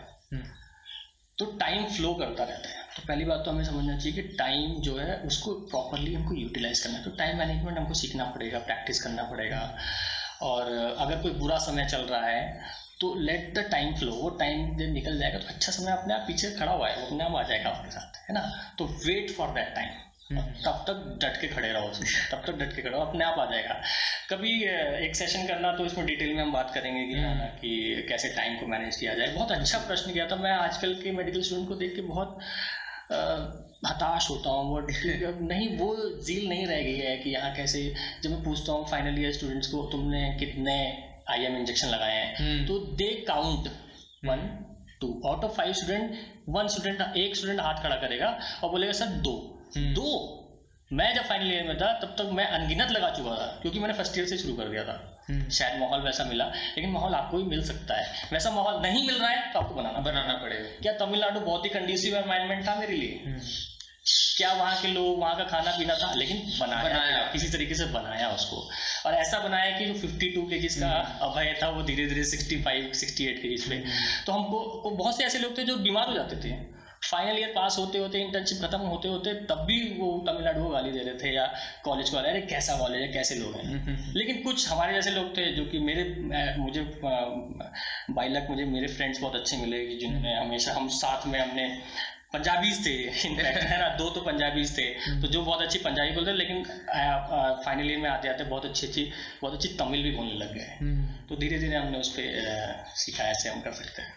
[1.38, 4.74] तो टाइम फ्लो करता रहता है। तो पहली बात तो हमें समझना चाहिए कि टाइम
[4.82, 9.02] जो है उसको प्रॉपरली हमको यूटिलाइज करना है। तो टाइम मैनेजमेंट हमको सीखना पड़ेगा प्रैक्टिस
[9.02, 9.60] करना पड़ेगा।
[10.42, 12.70] और अगर कोई बुरा समय चल रहा है
[13.00, 16.24] तो लेट द टाइम फ्लो वो टाइम जब निकल जाएगा तो अच्छा समय अपने आप
[16.26, 18.40] पीछे खड़ा हुआ है वो अपने आप आ जाएगा आपके साथ है ना?
[18.78, 20.00] तो वेट फॉर दैट टाइम
[20.64, 23.38] तब तक डट के खड़े रहो उसमें। तब तक डट के खड़े रहो अपने आप
[23.38, 23.74] आ जाएगा।
[24.30, 24.52] कभी
[25.06, 28.56] एक सेशन करना तो इसमें डिटेल में हम बात करेंगे कि हाँ कि कैसे टाइम
[28.60, 31.74] को मैनेज किया जाए। बहुत अच्छा प्रश्न किया था। मैं आजकल के मेडिकल स्टूडेंट को
[31.74, 32.38] देख के बहुत
[33.86, 34.80] हताश होता हूँ वो
[35.46, 37.82] नहीं वो झील नहीं रह गई है कि यहाँ कैसे
[38.22, 40.76] जब मैं पूछता हूँ फाइनल ईयर स्टूडेंट्स को तुमने कितने
[41.30, 42.66] आई एम इंजेक्शन लगाए हैं?
[42.66, 43.68] तो they count
[44.24, 44.46] one
[45.00, 49.06] two out of five student one student एक स्टूडेंट हाथ खड़ा करेगा और बोलेगा सर
[49.26, 49.34] दो।
[49.76, 50.38] हम्म। दो!
[50.90, 53.94] मैं जब फाइनल ईयर में था तब तक मैं अनगिनत लगा चुका था क्योंकि मैंने
[53.94, 57.36] फ़र्स्ट ईयर से शुरू कर दिया था। हम्म। शायद माहौल वैसा मिला लेकिन माहौल आपको
[57.36, 60.68] भी मिल सकता है। वैसा माहौल नहीं मिल रहा है तो आपको बनाना बनाना पड़ेगा।
[60.82, 63.22] क्या तमिलनाडु बहुत ही कंडीसिव एनवायरमेंट था मेरे लिए?
[63.26, 63.40] हम्म।
[64.36, 66.14] क्या वहाँ के लोग वहाँ का खाना पीना था?
[66.14, 68.70] लेकिन बनाया, बनाया। किसी तरीके से बनाया उसको।
[69.06, 72.94] और ऐसा बनाया कि जो 52 के जिस का अभय था वो धीरे धीरे 65
[72.94, 73.84] 68 के जिस पे।
[74.26, 77.76] तो हमको बहुत से ऐसे लोग थे जो बीमार हो जाते थे। फाइनल ईयर पास
[77.78, 81.34] होते होते इंटर्नशिप खत्म होते होते तब भी वो तमिलनाडु को गाली दे रहे थे
[81.34, 81.46] या
[81.84, 85.10] कॉलेज को अरे कैसा कॉलेज है कैसे लोग हैं हम्म, हम्म। लेकिन कुछ हमारे जैसे
[85.10, 86.04] लोग थे जो कि मेरे
[86.58, 91.38] मुझे बाई लक मुझे मेरे फ्रेंड्स बहुत अच्छे मिले कि जिन्होंने हमेशा हम साथ में
[91.40, 91.66] हमने
[92.32, 92.94] पंजाबीज थे
[93.28, 93.88] इनफैक्ट है ना?
[93.96, 94.84] दो तो पंजाबीज थे।
[95.20, 96.64] तो जो बहुत अच्छी पंजाबी बोलते लेकिन
[97.64, 99.10] फाइनल ईयर में आते आते बहुत अच्छी अच्छी
[99.42, 100.78] बहुत अच्छी तमिल भी बोलने लग गए।
[101.28, 104.12] तो धीरे धीरे हमने उस पर सीखा ऐसे हम कर सकते हैं।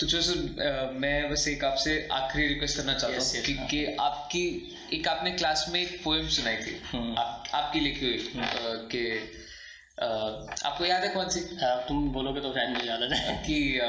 [0.00, 3.66] तो जो सर मैं बस एक आपसे आखिरी रिक्वेस्ट करना चाहता हूँ yes, कि, हाँ.
[3.66, 7.18] कि आपकी एक आपने क्लास में एक पोएम सुनाई थी। hmm.
[7.18, 8.30] आप, आपकी लिखी हुई.
[8.92, 9.02] कि
[10.64, 11.40] आपको याद है कौन सी?
[11.62, 13.80] तुम बोलोगे तो शायद मुझे याद आ जाए। कि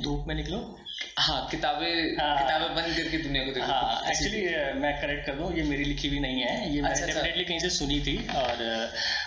[0.00, 0.83] धूप में निकलो।
[1.18, 4.40] हाँ किताबें हाँ, किताबें बंद करके दुनिया को देखो। हाँ एक्चुअली
[4.80, 5.52] मैं करेक्ट कर दूँ?
[5.56, 8.16] ये मेरी लिखी हुई नहीं है। ये मैंने डेफिनेटली अच्छा, अच्छा। कहीं से सुनी थी
[8.36, 8.62] और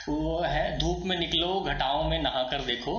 [0.09, 2.95] वो है धूप में निकलो घटाओं में नहा कर देखो।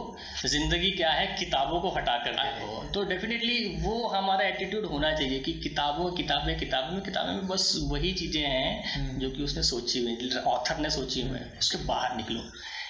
[0.46, 1.26] ज़िंदगी क्या है?
[1.26, 6.56] किताबों को हटा कर देखो तो डेफिनेटली वो हमारा एटीट्यूड होना चाहिए कि किताबों किताबें
[6.58, 10.78] किताबों में किताबें में बस वही चीज़ें हैं हम्म। जो कि उसने सोची हुई ऑथर
[10.78, 12.40] ने सोची हुई है। उसके बाहर निकलो।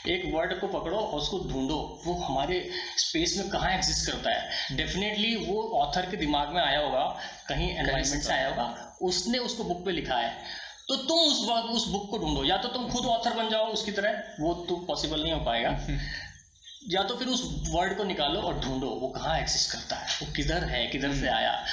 [0.08, 4.76] एक वर्ड को पकड़ो और उसको ढूंढो। वो हमारे स्पेस में कहाँ एग्जिस्ट करता है।
[4.76, 9.64] डेफिनेटली वो ऑथर के दिमाग में आया होगा कहीं एनवायरमेंट से आया होगा। उसने उसको
[9.64, 10.36] बुक पे लिखा है।
[10.88, 13.92] तो तुम उस उस बुक को ढूंढो। या तो तुम खुद ऑथर बन जाओ उसकी
[13.92, 15.78] तरह वो तो पॉसिबल नहीं हो पाएगा।
[16.88, 20.32] या तो फिर उस वर्ड को निकालो और ढूंढो वो कहाँ एग्जिस्ट करता है वो
[20.32, 21.64] किधर है किधर से हम्म। आया।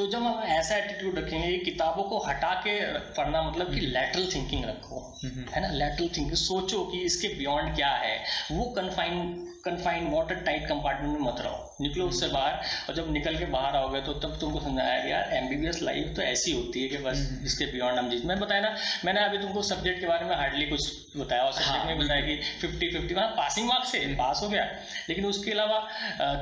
[0.00, 2.74] तो जब हम ऐसा एटीट्यूड रखेंगे किताबों को हटा के
[3.16, 5.68] पढ़ना मतलब कि लेटरल हम्म। थिंकिंग रखो हम्म। है ना?
[5.72, 8.16] लेटरल थिंकिंग सोचो कि इसके बियॉन्ड क्या है?
[8.52, 9.20] वो confine
[9.64, 13.46] confine water tight compartment में मत रहो। निकलो उससे हम्म। बाहर और जब निकल के
[13.54, 16.98] बाहर आओगे तो तब तुमको समझाया गया यार एमबीबीएस लाइफ तो ऐसी होती है कि
[17.04, 18.74] बस इसके बियॉन्ड हम जीत मैं बताया ना
[19.04, 22.20] मैंने अभी तुमको सब्जेक्ट के बारे में हार्डली कुछ बताया। और सब्जेक्ट हाँ, में बताया
[22.20, 24.64] कि फिफ्टी फिफ्टी वहाँ पासिंग मार्क्स से पास हो गया।
[25.08, 25.86] लेकिन उसके अलावा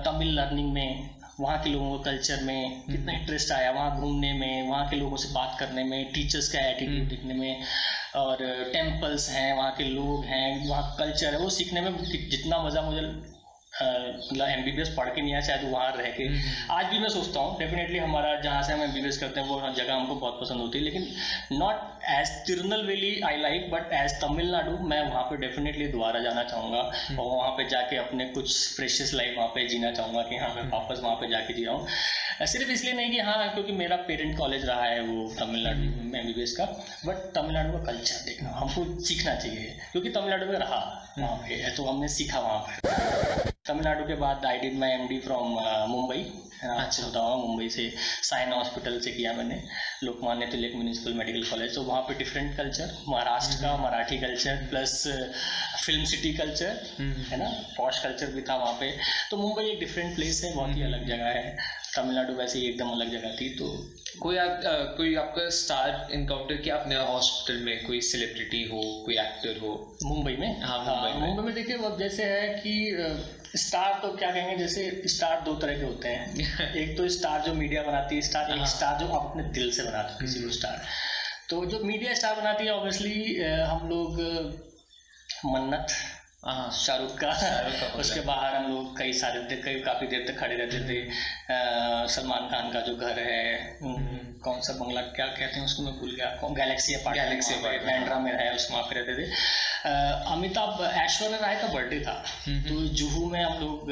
[0.06, 4.68] तमिल लर्निंग में वहाँ के लोगों को कल्चर में कितना इंटरेस्ट आया वहाँ घूमने में
[4.68, 7.64] वहाँ के लोगों से बात करने में टीचर्स का एटीट्यूड देखने दिखने में
[8.16, 8.38] और
[8.72, 13.02] टेम्पल्स हैं वहाँ के लोग हैं वहाँ कल्चर है वो सीखने में जितना मज़ा मुझे
[13.80, 16.86] मतलब एम बी बी एस पढ़ के नहीं आया शायद वहाँ रह के हम्म। आज
[16.86, 19.48] भी मैं सोचता हूँ डेफिनेटली हमारा जहाँ से हम एम बी बी एस करते हैं
[19.48, 21.06] वो जगह हमको बहुत पसंद होती है लेकिन
[21.54, 26.42] not as Tirunel Tirunelveli I like but as Tamil Nadu मैं वहाँ पे डेफिनेटली दोबारा जाना
[26.44, 30.36] चाहूँगा हम्म। और वहाँ पे जाके अपने कुछ प्रेशियस लाइफ वहाँ पे जीना चाहूँगा कि
[30.36, 31.86] हाँ मैं हम्म। वापस वहाँ पे जाके जी रहा हूँ
[32.46, 36.32] सिर्फ़ इसलिए नहीं कि हाँ क्योंकि मेरा पेरेंट कॉलेज रहा है वो Tamil Nadu M B
[36.32, 36.64] B S का
[37.06, 40.80] बट तमिलनाडु का कल्चर देखना हमको सीखना चाहिए क्योंकि तमिलनाडु में रहा
[41.18, 45.18] वहाँ पे तो हमने सीखा वहाँ पर तमिलनाडु के बाद I did my M D
[45.20, 45.58] from
[45.90, 46.26] Mumbai
[46.58, 47.82] अच्छा। बताऊँगा मुंबई से
[48.24, 49.60] साइन हॉस्पिटल से किया मैंने
[50.04, 54.94] Lokmanya Tilak municipal medical college तो वहाँ पे डिफरेंट कल्चर महाराष्ट्र का। Marathi culture plus
[55.84, 56.80] film city culture
[57.30, 57.48] है ना?
[57.76, 58.90] पॉश कल्चर भी था वहाँ पे
[59.30, 61.56] तो मुंबई एक डिफरेंट प्लेस है बहुत ही अलग हम्म। जगह है।
[61.96, 63.68] तमिलनाडु वैसे ही एकदम अलग जगह थी तो
[64.20, 67.86] कोई आप आ, कोई आपका स्टार इनकाउंटर किया अपने हॉस्पिटल में?
[67.86, 69.72] कोई सेलिब्रिटी हो कोई एक्टर हो?
[70.02, 70.60] मुंबई में?
[70.62, 72.74] हाँ मुंबई हाँ, में। मुंबई में देखिए अब जैसे है कि
[73.56, 77.54] स्टार तो क्या कहेंगे जैसे स्टार दो तरह के होते हैं। एक तो स्टार जो
[77.54, 80.42] मीडिया बनाती है स्टार एक स्टार हाँ। जो आप अपने दिल से बनाते हो किसी
[80.42, 80.82] को स्टार
[81.50, 84.20] तो जो मीडिया स्टार बनाती है ऑब्वियसली हम लोग
[85.46, 90.24] मन्नत हाँ शाहरुख का। शाहरुख का उसके बाहर हम लोग कई सारे कई काफ़ी देर
[90.28, 90.98] तक खड़े रहते थे।
[92.08, 93.78] सलमान खान का जो घर है
[94.44, 98.54] कौन सा बंगला क्या कहते हैं उसको मैं भूल गया। गैलेक्सी गैलेक्सी बैंड्रा में है
[98.54, 99.26] उसमें वहाँ पे रहते थे।
[100.32, 102.14] अमिताभ ऐश्वर्या राय का बर्थडे था।
[102.68, 103.90] तो जुहू में हम लोग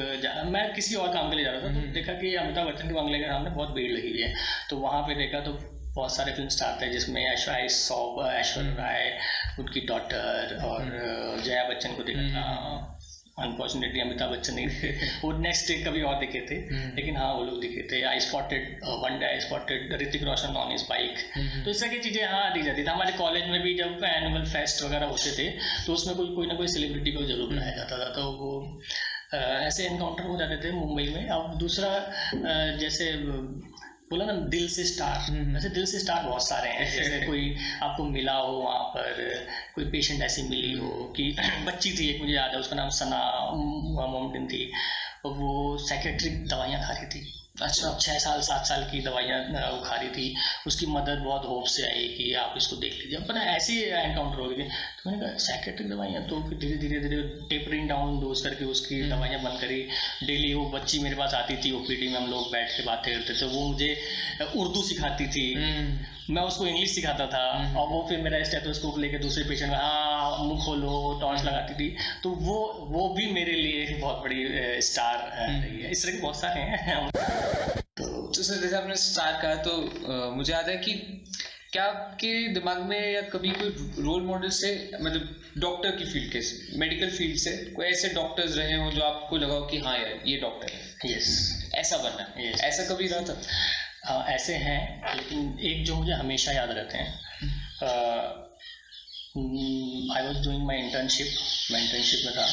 [0.51, 2.93] मैं किसी और काम के लिए जा रहा था तो देखा कि अमिताभ बच्चन के
[2.93, 4.33] बंगले के सामने बहुत भीड़ लगी हुई है।
[4.69, 5.59] तो वहाँ पे देखा तो
[5.97, 9.17] बहुत सारे फ़िल्म स्टार थे जिसमें ऐश्वर्या सौब ऐश्वर्य राय
[9.59, 10.91] उनकी डॉटर और
[11.45, 12.45] जया बच्चन को देखा था।
[13.39, 14.89] अनफॉर्चुनेटली अमिताभ बच्चन नहीं थे।
[15.23, 16.55] वो नेक्स्ट डे कभी और दिखे थे
[16.95, 20.71] लेकिन हाँ वो लोग दिखे थे। I spotted one day I spotted Hrithik Roshan on
[20.75, 21.19] his bike
[21.65, 24.45] तो इस तरह की चीज़ें हाँ दिख जाती थी। हमारे कॉलेज में भी जब एनुअल
[24.53, 25.45] फेस्ट वगैरह होते थे
[25.85, 28.51] तो उसमें कोई कोई ना कोई सेलिब्रिटी को ज़रूर बुलाया जाता था। तो वो
[29.35, 31.91] ऐसे एनकाउंटर हो जाते थे मुंबई में। अब दूसरा
[32.79, 33.11] जैसे
[34.09, 38.03] बोला ना दिल से स्टार। वैसे दिल से स्टार बहुत सारे हैं। जैसे कोई आपको
[38.03, 41.35] मिला हो वहाँ पर कोई पेशेंट ऐसी मिली हो कि
[41.65, 43.17] बच्ची थी एक मुझे याद है उसका नाम सना
[43.53, 44.71] मोमटिन थी।
[45.25, 49.95] वो साइकेट्रिक दवाइयाँ खा रही थी। अच्छा। छः साल सात साल की दवाइयाँ वो खा
[49.95, 50.35] रही थी।
[50.67, 54.49] उसकी मदर बहुत होप से आई कि आप इसको देख लीजिए। है ऐसी एनकाउंटर हो
[54.49, 54.69] गई थी।
[55.07, 59.01] तो मैंने कहा साइकेट्रिक दवाइयाँ तो फिर धीरे धीरे धीरे टेपरिंग डाउन डोज करके उसकी
[59.09, 59.79] दवाइयाँ बंद करी।
[60.27, 63.33] डेली वो बच्ची मेरे पास आती थी ओपीडी में हम लोग बैठ के बातें करते
[63.41, 63.89] थे। वो मुझे
[64.55, 65.45] उर्दू सिखाती थी।
[66.29, 67.45] मैं उसको इंग्लिश सिखाता था।
[67.79, 71.95] और वो फिर मेरा स्टेथोस्कोप लेके दूसरे पेशेंट में हाँ मुँह खोलो टॉर्च लगाती थी।
[72.23, 72.59] तो वो
[72.91, 74.45] वो भी मेरे लिए बहुत बड़ी
[74.81, 77.09] स्टार रही है। इस तरह के बहुत सारे हैं।
[77.97, 80.91] तो सर जैसे आपने स्टार कहा तो मुझे याद है कि
[81.73, 83.69] क्या आपके दिमाग में या कभी कोई
[84.03, 84.69] रोल मॉडल से
[85.01, 89.37] मतलब डॉक्टर की फ़ील्ड के मेडिकल फ़ील्ड से कोई ऐसे डॉक्टर्स रहे हो जो आपको
[89.37, 91.11] लगा हो कि हाँ यार ये डॉक्टर है?
[91.11, 92.61] यस ऐसा बनना है Yes.
[92.61, 93.41] ऐसा कभी रहा था?
[94.05, 97.13] हाँ ऐसे हैं लेकिन एक जो मुझे हमेशा याद रहते हैं
[100.15, 101.27] I was doing my internship
[101.71, 102.47] मैं इंटर्नशिप में था।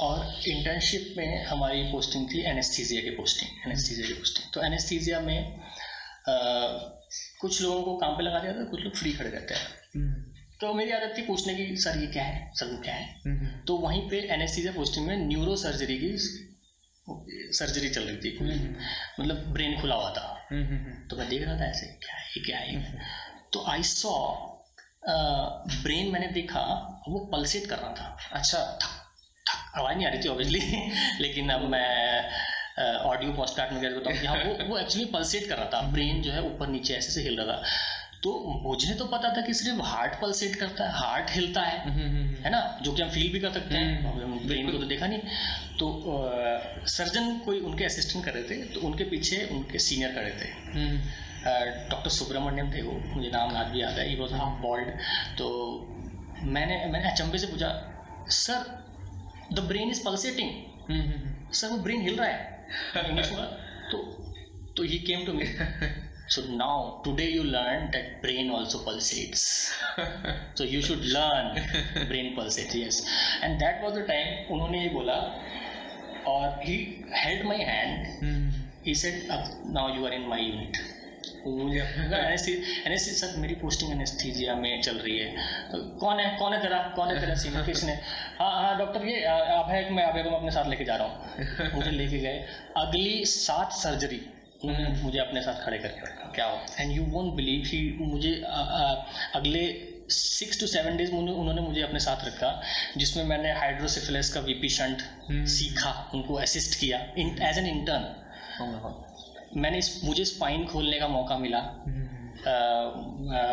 [0.00, 5.38] और इंटर्नशिप में हमारी पोस्टिंग थी एनेस्थीजिया की पोस्टिंग एनेस्थीजिया की पोस्टिंग तो एनेस्थीजिया में
[7.42, 9.66] कुछ लोगों को काम पे लगा दिया था कुछ लोग फ्री खड़े रहते हैं।
[10.60, 12.50] तो मेरी आदत थी पूछने की सर ये क्या है?
[12.54, 13.06] सर वो क्या है?
[13.64, 16.12] तो वहीं पे एनेस्थीजिया पोस्टिंग में न्यूरो सर्जरी की
[17.58, 18.38] सर्जरी चल रही थी।
[19.20, 20.28] मतलब ब्रेन खुला हुआ था।
[21.10, 23.00] तो मैं देख रहा था ऐसे क्या है ये क्या है?
[23.52, 24.14] तो आई सॉ
[25.82, 26.60] ब्रेन मैंने देखा
[27.08, 30.60] वो पल्सेट कर रहा था। अच्छा ठक आवाज़ नहीं आ रही थी ऑब्वियसली
[31.20, 32.30] लेकिन अब मैं
[32.78, 36.32] ऑडियो पॉडकास्ट में बताऊँ कि हाँ वो वो एक्चुअली पल्सेट कर रहा था ब्रेन जो
[36.32, 37.62] है ऊपर नीचे ऐसे से हिल रहा था।
[38.22, 38.32] तो
[38.64, 41.90] मुझे तो पता था कि सिर्फ़ हार्ट पल्सेट करता है हार्ट हिलता है
[42.42, 42.60] है ना?
[42.82, 45.18] जो कि हम फील भी कर सकते हैं। ब्रेन को तो देखा नहीं।
[45.78, 45.88] तो
[46.86, 50.50] सर्जन कोई उनके असिस्टेंट कर रहे थे तो उनके पीछे उनके सीनियर खड़े थे।
[51.90, 54.88] डॉक्टर सुब्रमण्यम थे वो मुझे नाम आज भी याद है ही वॉज़ हाफ़ बॉल्ड
[55.38, 55.48] तो
[56.42, 57.70] मैंने मैंने अचंभे से पूछा
[58.28, 58.64] sir
[59.52, 62.51] the brain is pulsating sir वो ब्रेन हिल रहा है।
[63.06, 63.44] इंग्लिश में
[63.90, 63.98] तो
[64.76, 65.46] तो he came to me
[66.34, 69.42] so now today you learn that brain also pulsates
[70.58, 73.04] so you should learn brain pulsates yes
[73.42, 75.18] and that was the time उन्होंने ये बोला
[76.28, 76.76] और he
[77.16, 78.52] held my hand
[78.86, 79.28] he said
[79.72, 80.78] now you are in my unit
[82.86, 85.36] एनेस्थी sir मेरी posting anaesthesia में चल रही है।
[85.72, 86.38] तो कौन है?
[86.38, 86.78] कौन है तेरा?
[86.96, 87.92] कौन है तेरा सीनियर किसने?
[88.38, 91.90] हाँ हाँ डॉक्टर ये है मैं आप को अपने साथ लेके जा रहा हूँ। मुझे
[91.90, 92.46] लेके गए।
[92.76, 94.20] अगली सात सर्जरी
[94.64, 98.42] उन्होंने मुझे अपने साथ खड़े करके रखा। क्या हो and you won't believe he मुझे
[98.48, 102.62] आ, आ, अगले सिक्स टू सेवन डेज़ उन्होंने मुझे अपने साथ रखा
[102.96, 105.02] जिसमें मैंने हाइड्रोसिफिलिस का वीपी शंट
[105.48, 106.98] सीखा उनको असिस्ट किया
[107.48, 108.02] एज एन इंटर्न
[109.56, 111.84] मैंने इस मुझे स्पाइन खोलने का मौका मिला।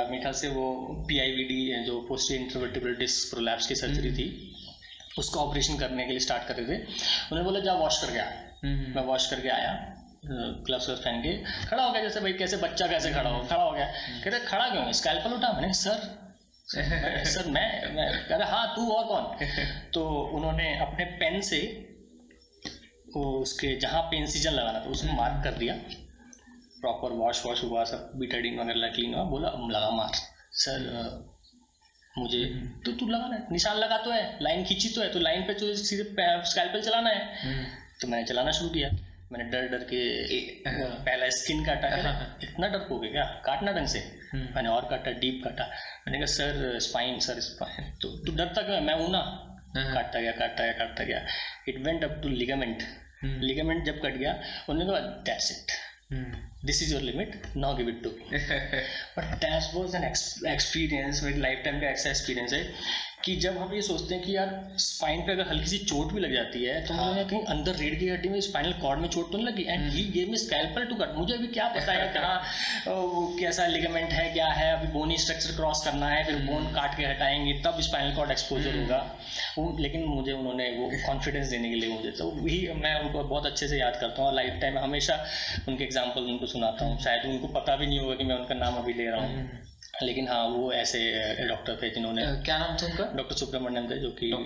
[0.10, 4.12] मेरे ख्याल से वो पी आई वी डी जो पोस्ट इंटरवर्टिबल डिस्क प्रोलैप्स की सर्जरी
[4.12, 4.56] थी।
[5.18, 8.26] उसका ऑपरेशन करने के लिए स्टार्ट कर रहे थे। उन्होंने बोला जा वॉश करके आ।
[8.66, 9.96] मैं वॉश करके आया
[10.26, 13.44] ग्लव्स व्लव्स पहन के। खड़ा हो गया जैसे भाई कैसे बच्चा कैसे खड़ा हो?
[13.44, 13.86] खड़ा हो गया।
[14.24, 15.52] कहते खड़ा क्यों स्कैल्पल उठा?
[15.54, 16.18] मैंने सर
[17.26, 19.48] सर मैं मैं कह रहा हाँ तू और कौन?
[19.94, 21.89] तो उन्होंने अपने पेन से
[23.16, 25.74] उसके जहाँ पे इंसिजन लगाना था उसको मार्क कर दिया।
[26.82, 29.50] प्रॉपर वॉश वॉश हुआ सब बीटाडीन वगैरह क्लीन हुआ बोला
[29.80, 30.12] लगा मार
[30.52, 31.28] सर
[32.18, 32.44] मुझे
[32.86, 35.54] तो तू लगाना है निशान लगा तो है लाइन खींची तो है तो लाइन पे
[35.54, 36.04] तो सीधे
[36.50, 37.66] स्कैल्पल चलाना है।
[38.02, 38.90] तो मैंने चलाना शुरू किया।
[39.32, 40.00] मैंने डर डर के
[41.06, 41.88] पहला स्किन काटा
[42.44, 43.24] इतना डर हो गया क्या?
[43.46, 44.00] काटना ढंग से?
[44.36, 45.64] मैंने और काटा डीप काटा।
[46.08, 48.82] मैंने कहा सर स्पाइन सर स्पाइन तो तू डरता क्यों?
[48.82, 49.46] मैं हूँ ना।
[49.78, 51.26] काटता गया काटता गया काटता गया।
[51.68, 52.84] It went up to ligament
[53.24, 53.40] Hmm.
[53.44, 54.32] Ligament जब कट गया
[54.70, 55.72] उन्होंने कहा that's it
[56.66, 61.80] this is your limit now give it to but that was an experience with lifetime
[61.82, 62.62] का ऐसा एक्सपीरियंस है।
[63.24, 66.20] कि जब हम ये सोचते हैं कि यार स्पाइन पे अगर हल्की सी चोट भी
[66.20, 67.08] लग जाती है तो हाँ.
[67.08, 69.64] मुझे कहीं अंदर रीढ़ की हड्डी में स्पाइनल कॉर्ड में चोट तो नहीं लगी?
[69.64, 74.12] And he gave me scalpel to cut मुझे अभी क्या पता है कहाँ कैसा लिगामेंट
[74.12, 74.72] है क्या है?
[74.74, 78.32] अभी बोनी स्ट्रक्चर क्रॉस करना है फिर बोन हम्म। काट के हटाएँगे तब स्पाइनल कॉर्ड
[78.32, 79.06] एक्सपोजर होगा।
[79.58, 83.46] वो लेकिन मुझे उन्होंने वो कॉन्फिडेंस देने के लिए मुझे तो वही मैं उनको बहुत
[83.46, 85.24] अच्छे से याद करता हूँ। लाइफ टाइम हमेशा
[85.68, 88.84] उनके एग्ज़ाम्पल उनको सुनाता हूँ। शायद उनको पता भी नहीं होगा कि मैं उनका नाम
[88.84, 89.68] अभी ले रहा हूँ। हम्म।
[90.04, 91.00] लेकिन हाँ वो ऐसे
[91.48, 94.40] डॉक्टर थे जिन्होंने क्या नाम था उनका डॉक्टर सुब्रमण्यम थे जो कि हाँ,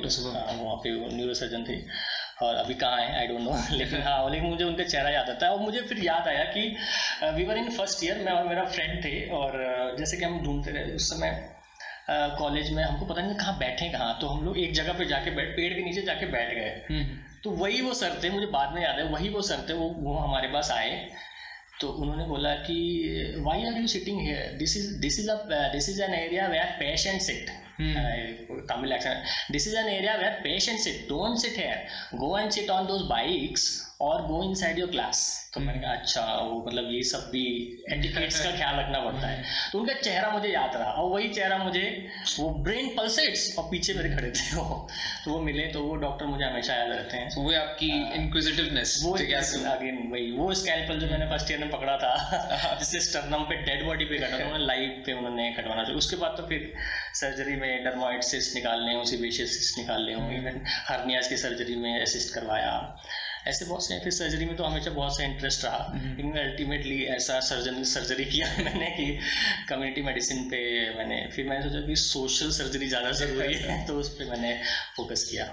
[0.54, 1.82] वहाँ पे न्यूरो सर्जन थे।
[2.42, 3.18] और अभी कहाँ है?
[3.18, 6.04] आई डोंट नो लेकिन हाँ लेकिन मुझे उनका चेहरा याद आता है। और मुझे फिर
[6.06, 6.62] याद आया कि
[7.36, 10.72] we were in first year मैं और मेरा फ्रेंड थे। और जैसे कि हम ढूंढते
[10.72, 11.50] रहे उस समय
[12.40, 15.32] कॉलेज में हमको पता नहीं कहाँ बैठे कहाँ। तो हम लोग एक जगह पे जाके
[15.32, 18.74] बैठ पेड़ के नीचे जाके बैठ गए। हम्म। तो वही वो सर थे मुझे बाद
[18.76, 20.92] में याद है वही वो सर थे वो वो हमारे पास आए।
[21.82, 22.76] तो उन्होंने बोला कि
[23.46, 25.36] why are you sitting here this is this is a
[25.74, 27.50] this is an area where patient sit
[28.70, 32.70] Tamil action this is an area where patient sit don't sit here go and sit
[32.70, 33.66] on those bikes
[34.02, 37.44] और go inside your class तो मैंने कहा अच्छा वो मतलब ये सब भी
[37.92, 39.44] एटिकेट्स का ख्याल रखना पड़ता है.
[39.72, 42.10] तो उनका चेहरा मुझे याद रहा और वही चेहरा मुझे
[42.40, 44.88] वो ब्रेन पल्सेट्स और पीछे मेरे खड़े थे वो।
[45.26, 49.14] तो वो मिले तो वो डॉक्टर मुझे हमेशा याद रहते हैं। वो आपकी इंक्विजिटिवनेस वो
[49.14, 53.86] अगेन वही वो स्कैल्पल जो मैंने फ़र्स्ट ईयर में पकड़ा था जिससे स्टर्नम पे डेड
[53.86, 56.74] बॉडी पे कटा था लाइव पे उन्होंने कटवाना था। उसके बाद तो फिर
[57.14, 58.22] सर्जरी में डर्माइड
[58.56, 62.96] निकालने हूँ सिवेशियस निकालने हूँ इवन हर्नियाज की सर्जरी में असिस्ट करवाया।
[63.48, 67.04] ऐसे बहुत से फिर सर्जरी में तो हमेशा बहुत सा इंटरेस्ट रहा। हम्म। लेकिन अल्टीमेटली
[67.16, 69.08] ऐसा सर्जन सर्जरी किया मैंने कि
[69.70, 70.60] कम्युनिटी मेडिसिन पे
[70.98, 74.54] मैंने फिर मैंने सोचा कि सोशल सर्जरी ज़्यादा ज़रूरी है तो उस पर मैंने
[74.98, 75.52] फोकस किया।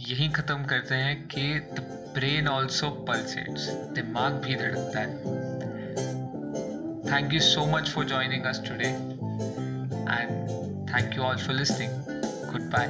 [0.00, 5.56] यही ख़त्म करते हैं कि द ब्रेन ऑल्सो पल्सेट्स दिमाग भी धड़कता है।
[7.08, 8.88] Thank you so much for joining us today
[10.08, 10.30] and
[10.90, 11.92] thank you all for listening
[12.70, 12.86] goodbye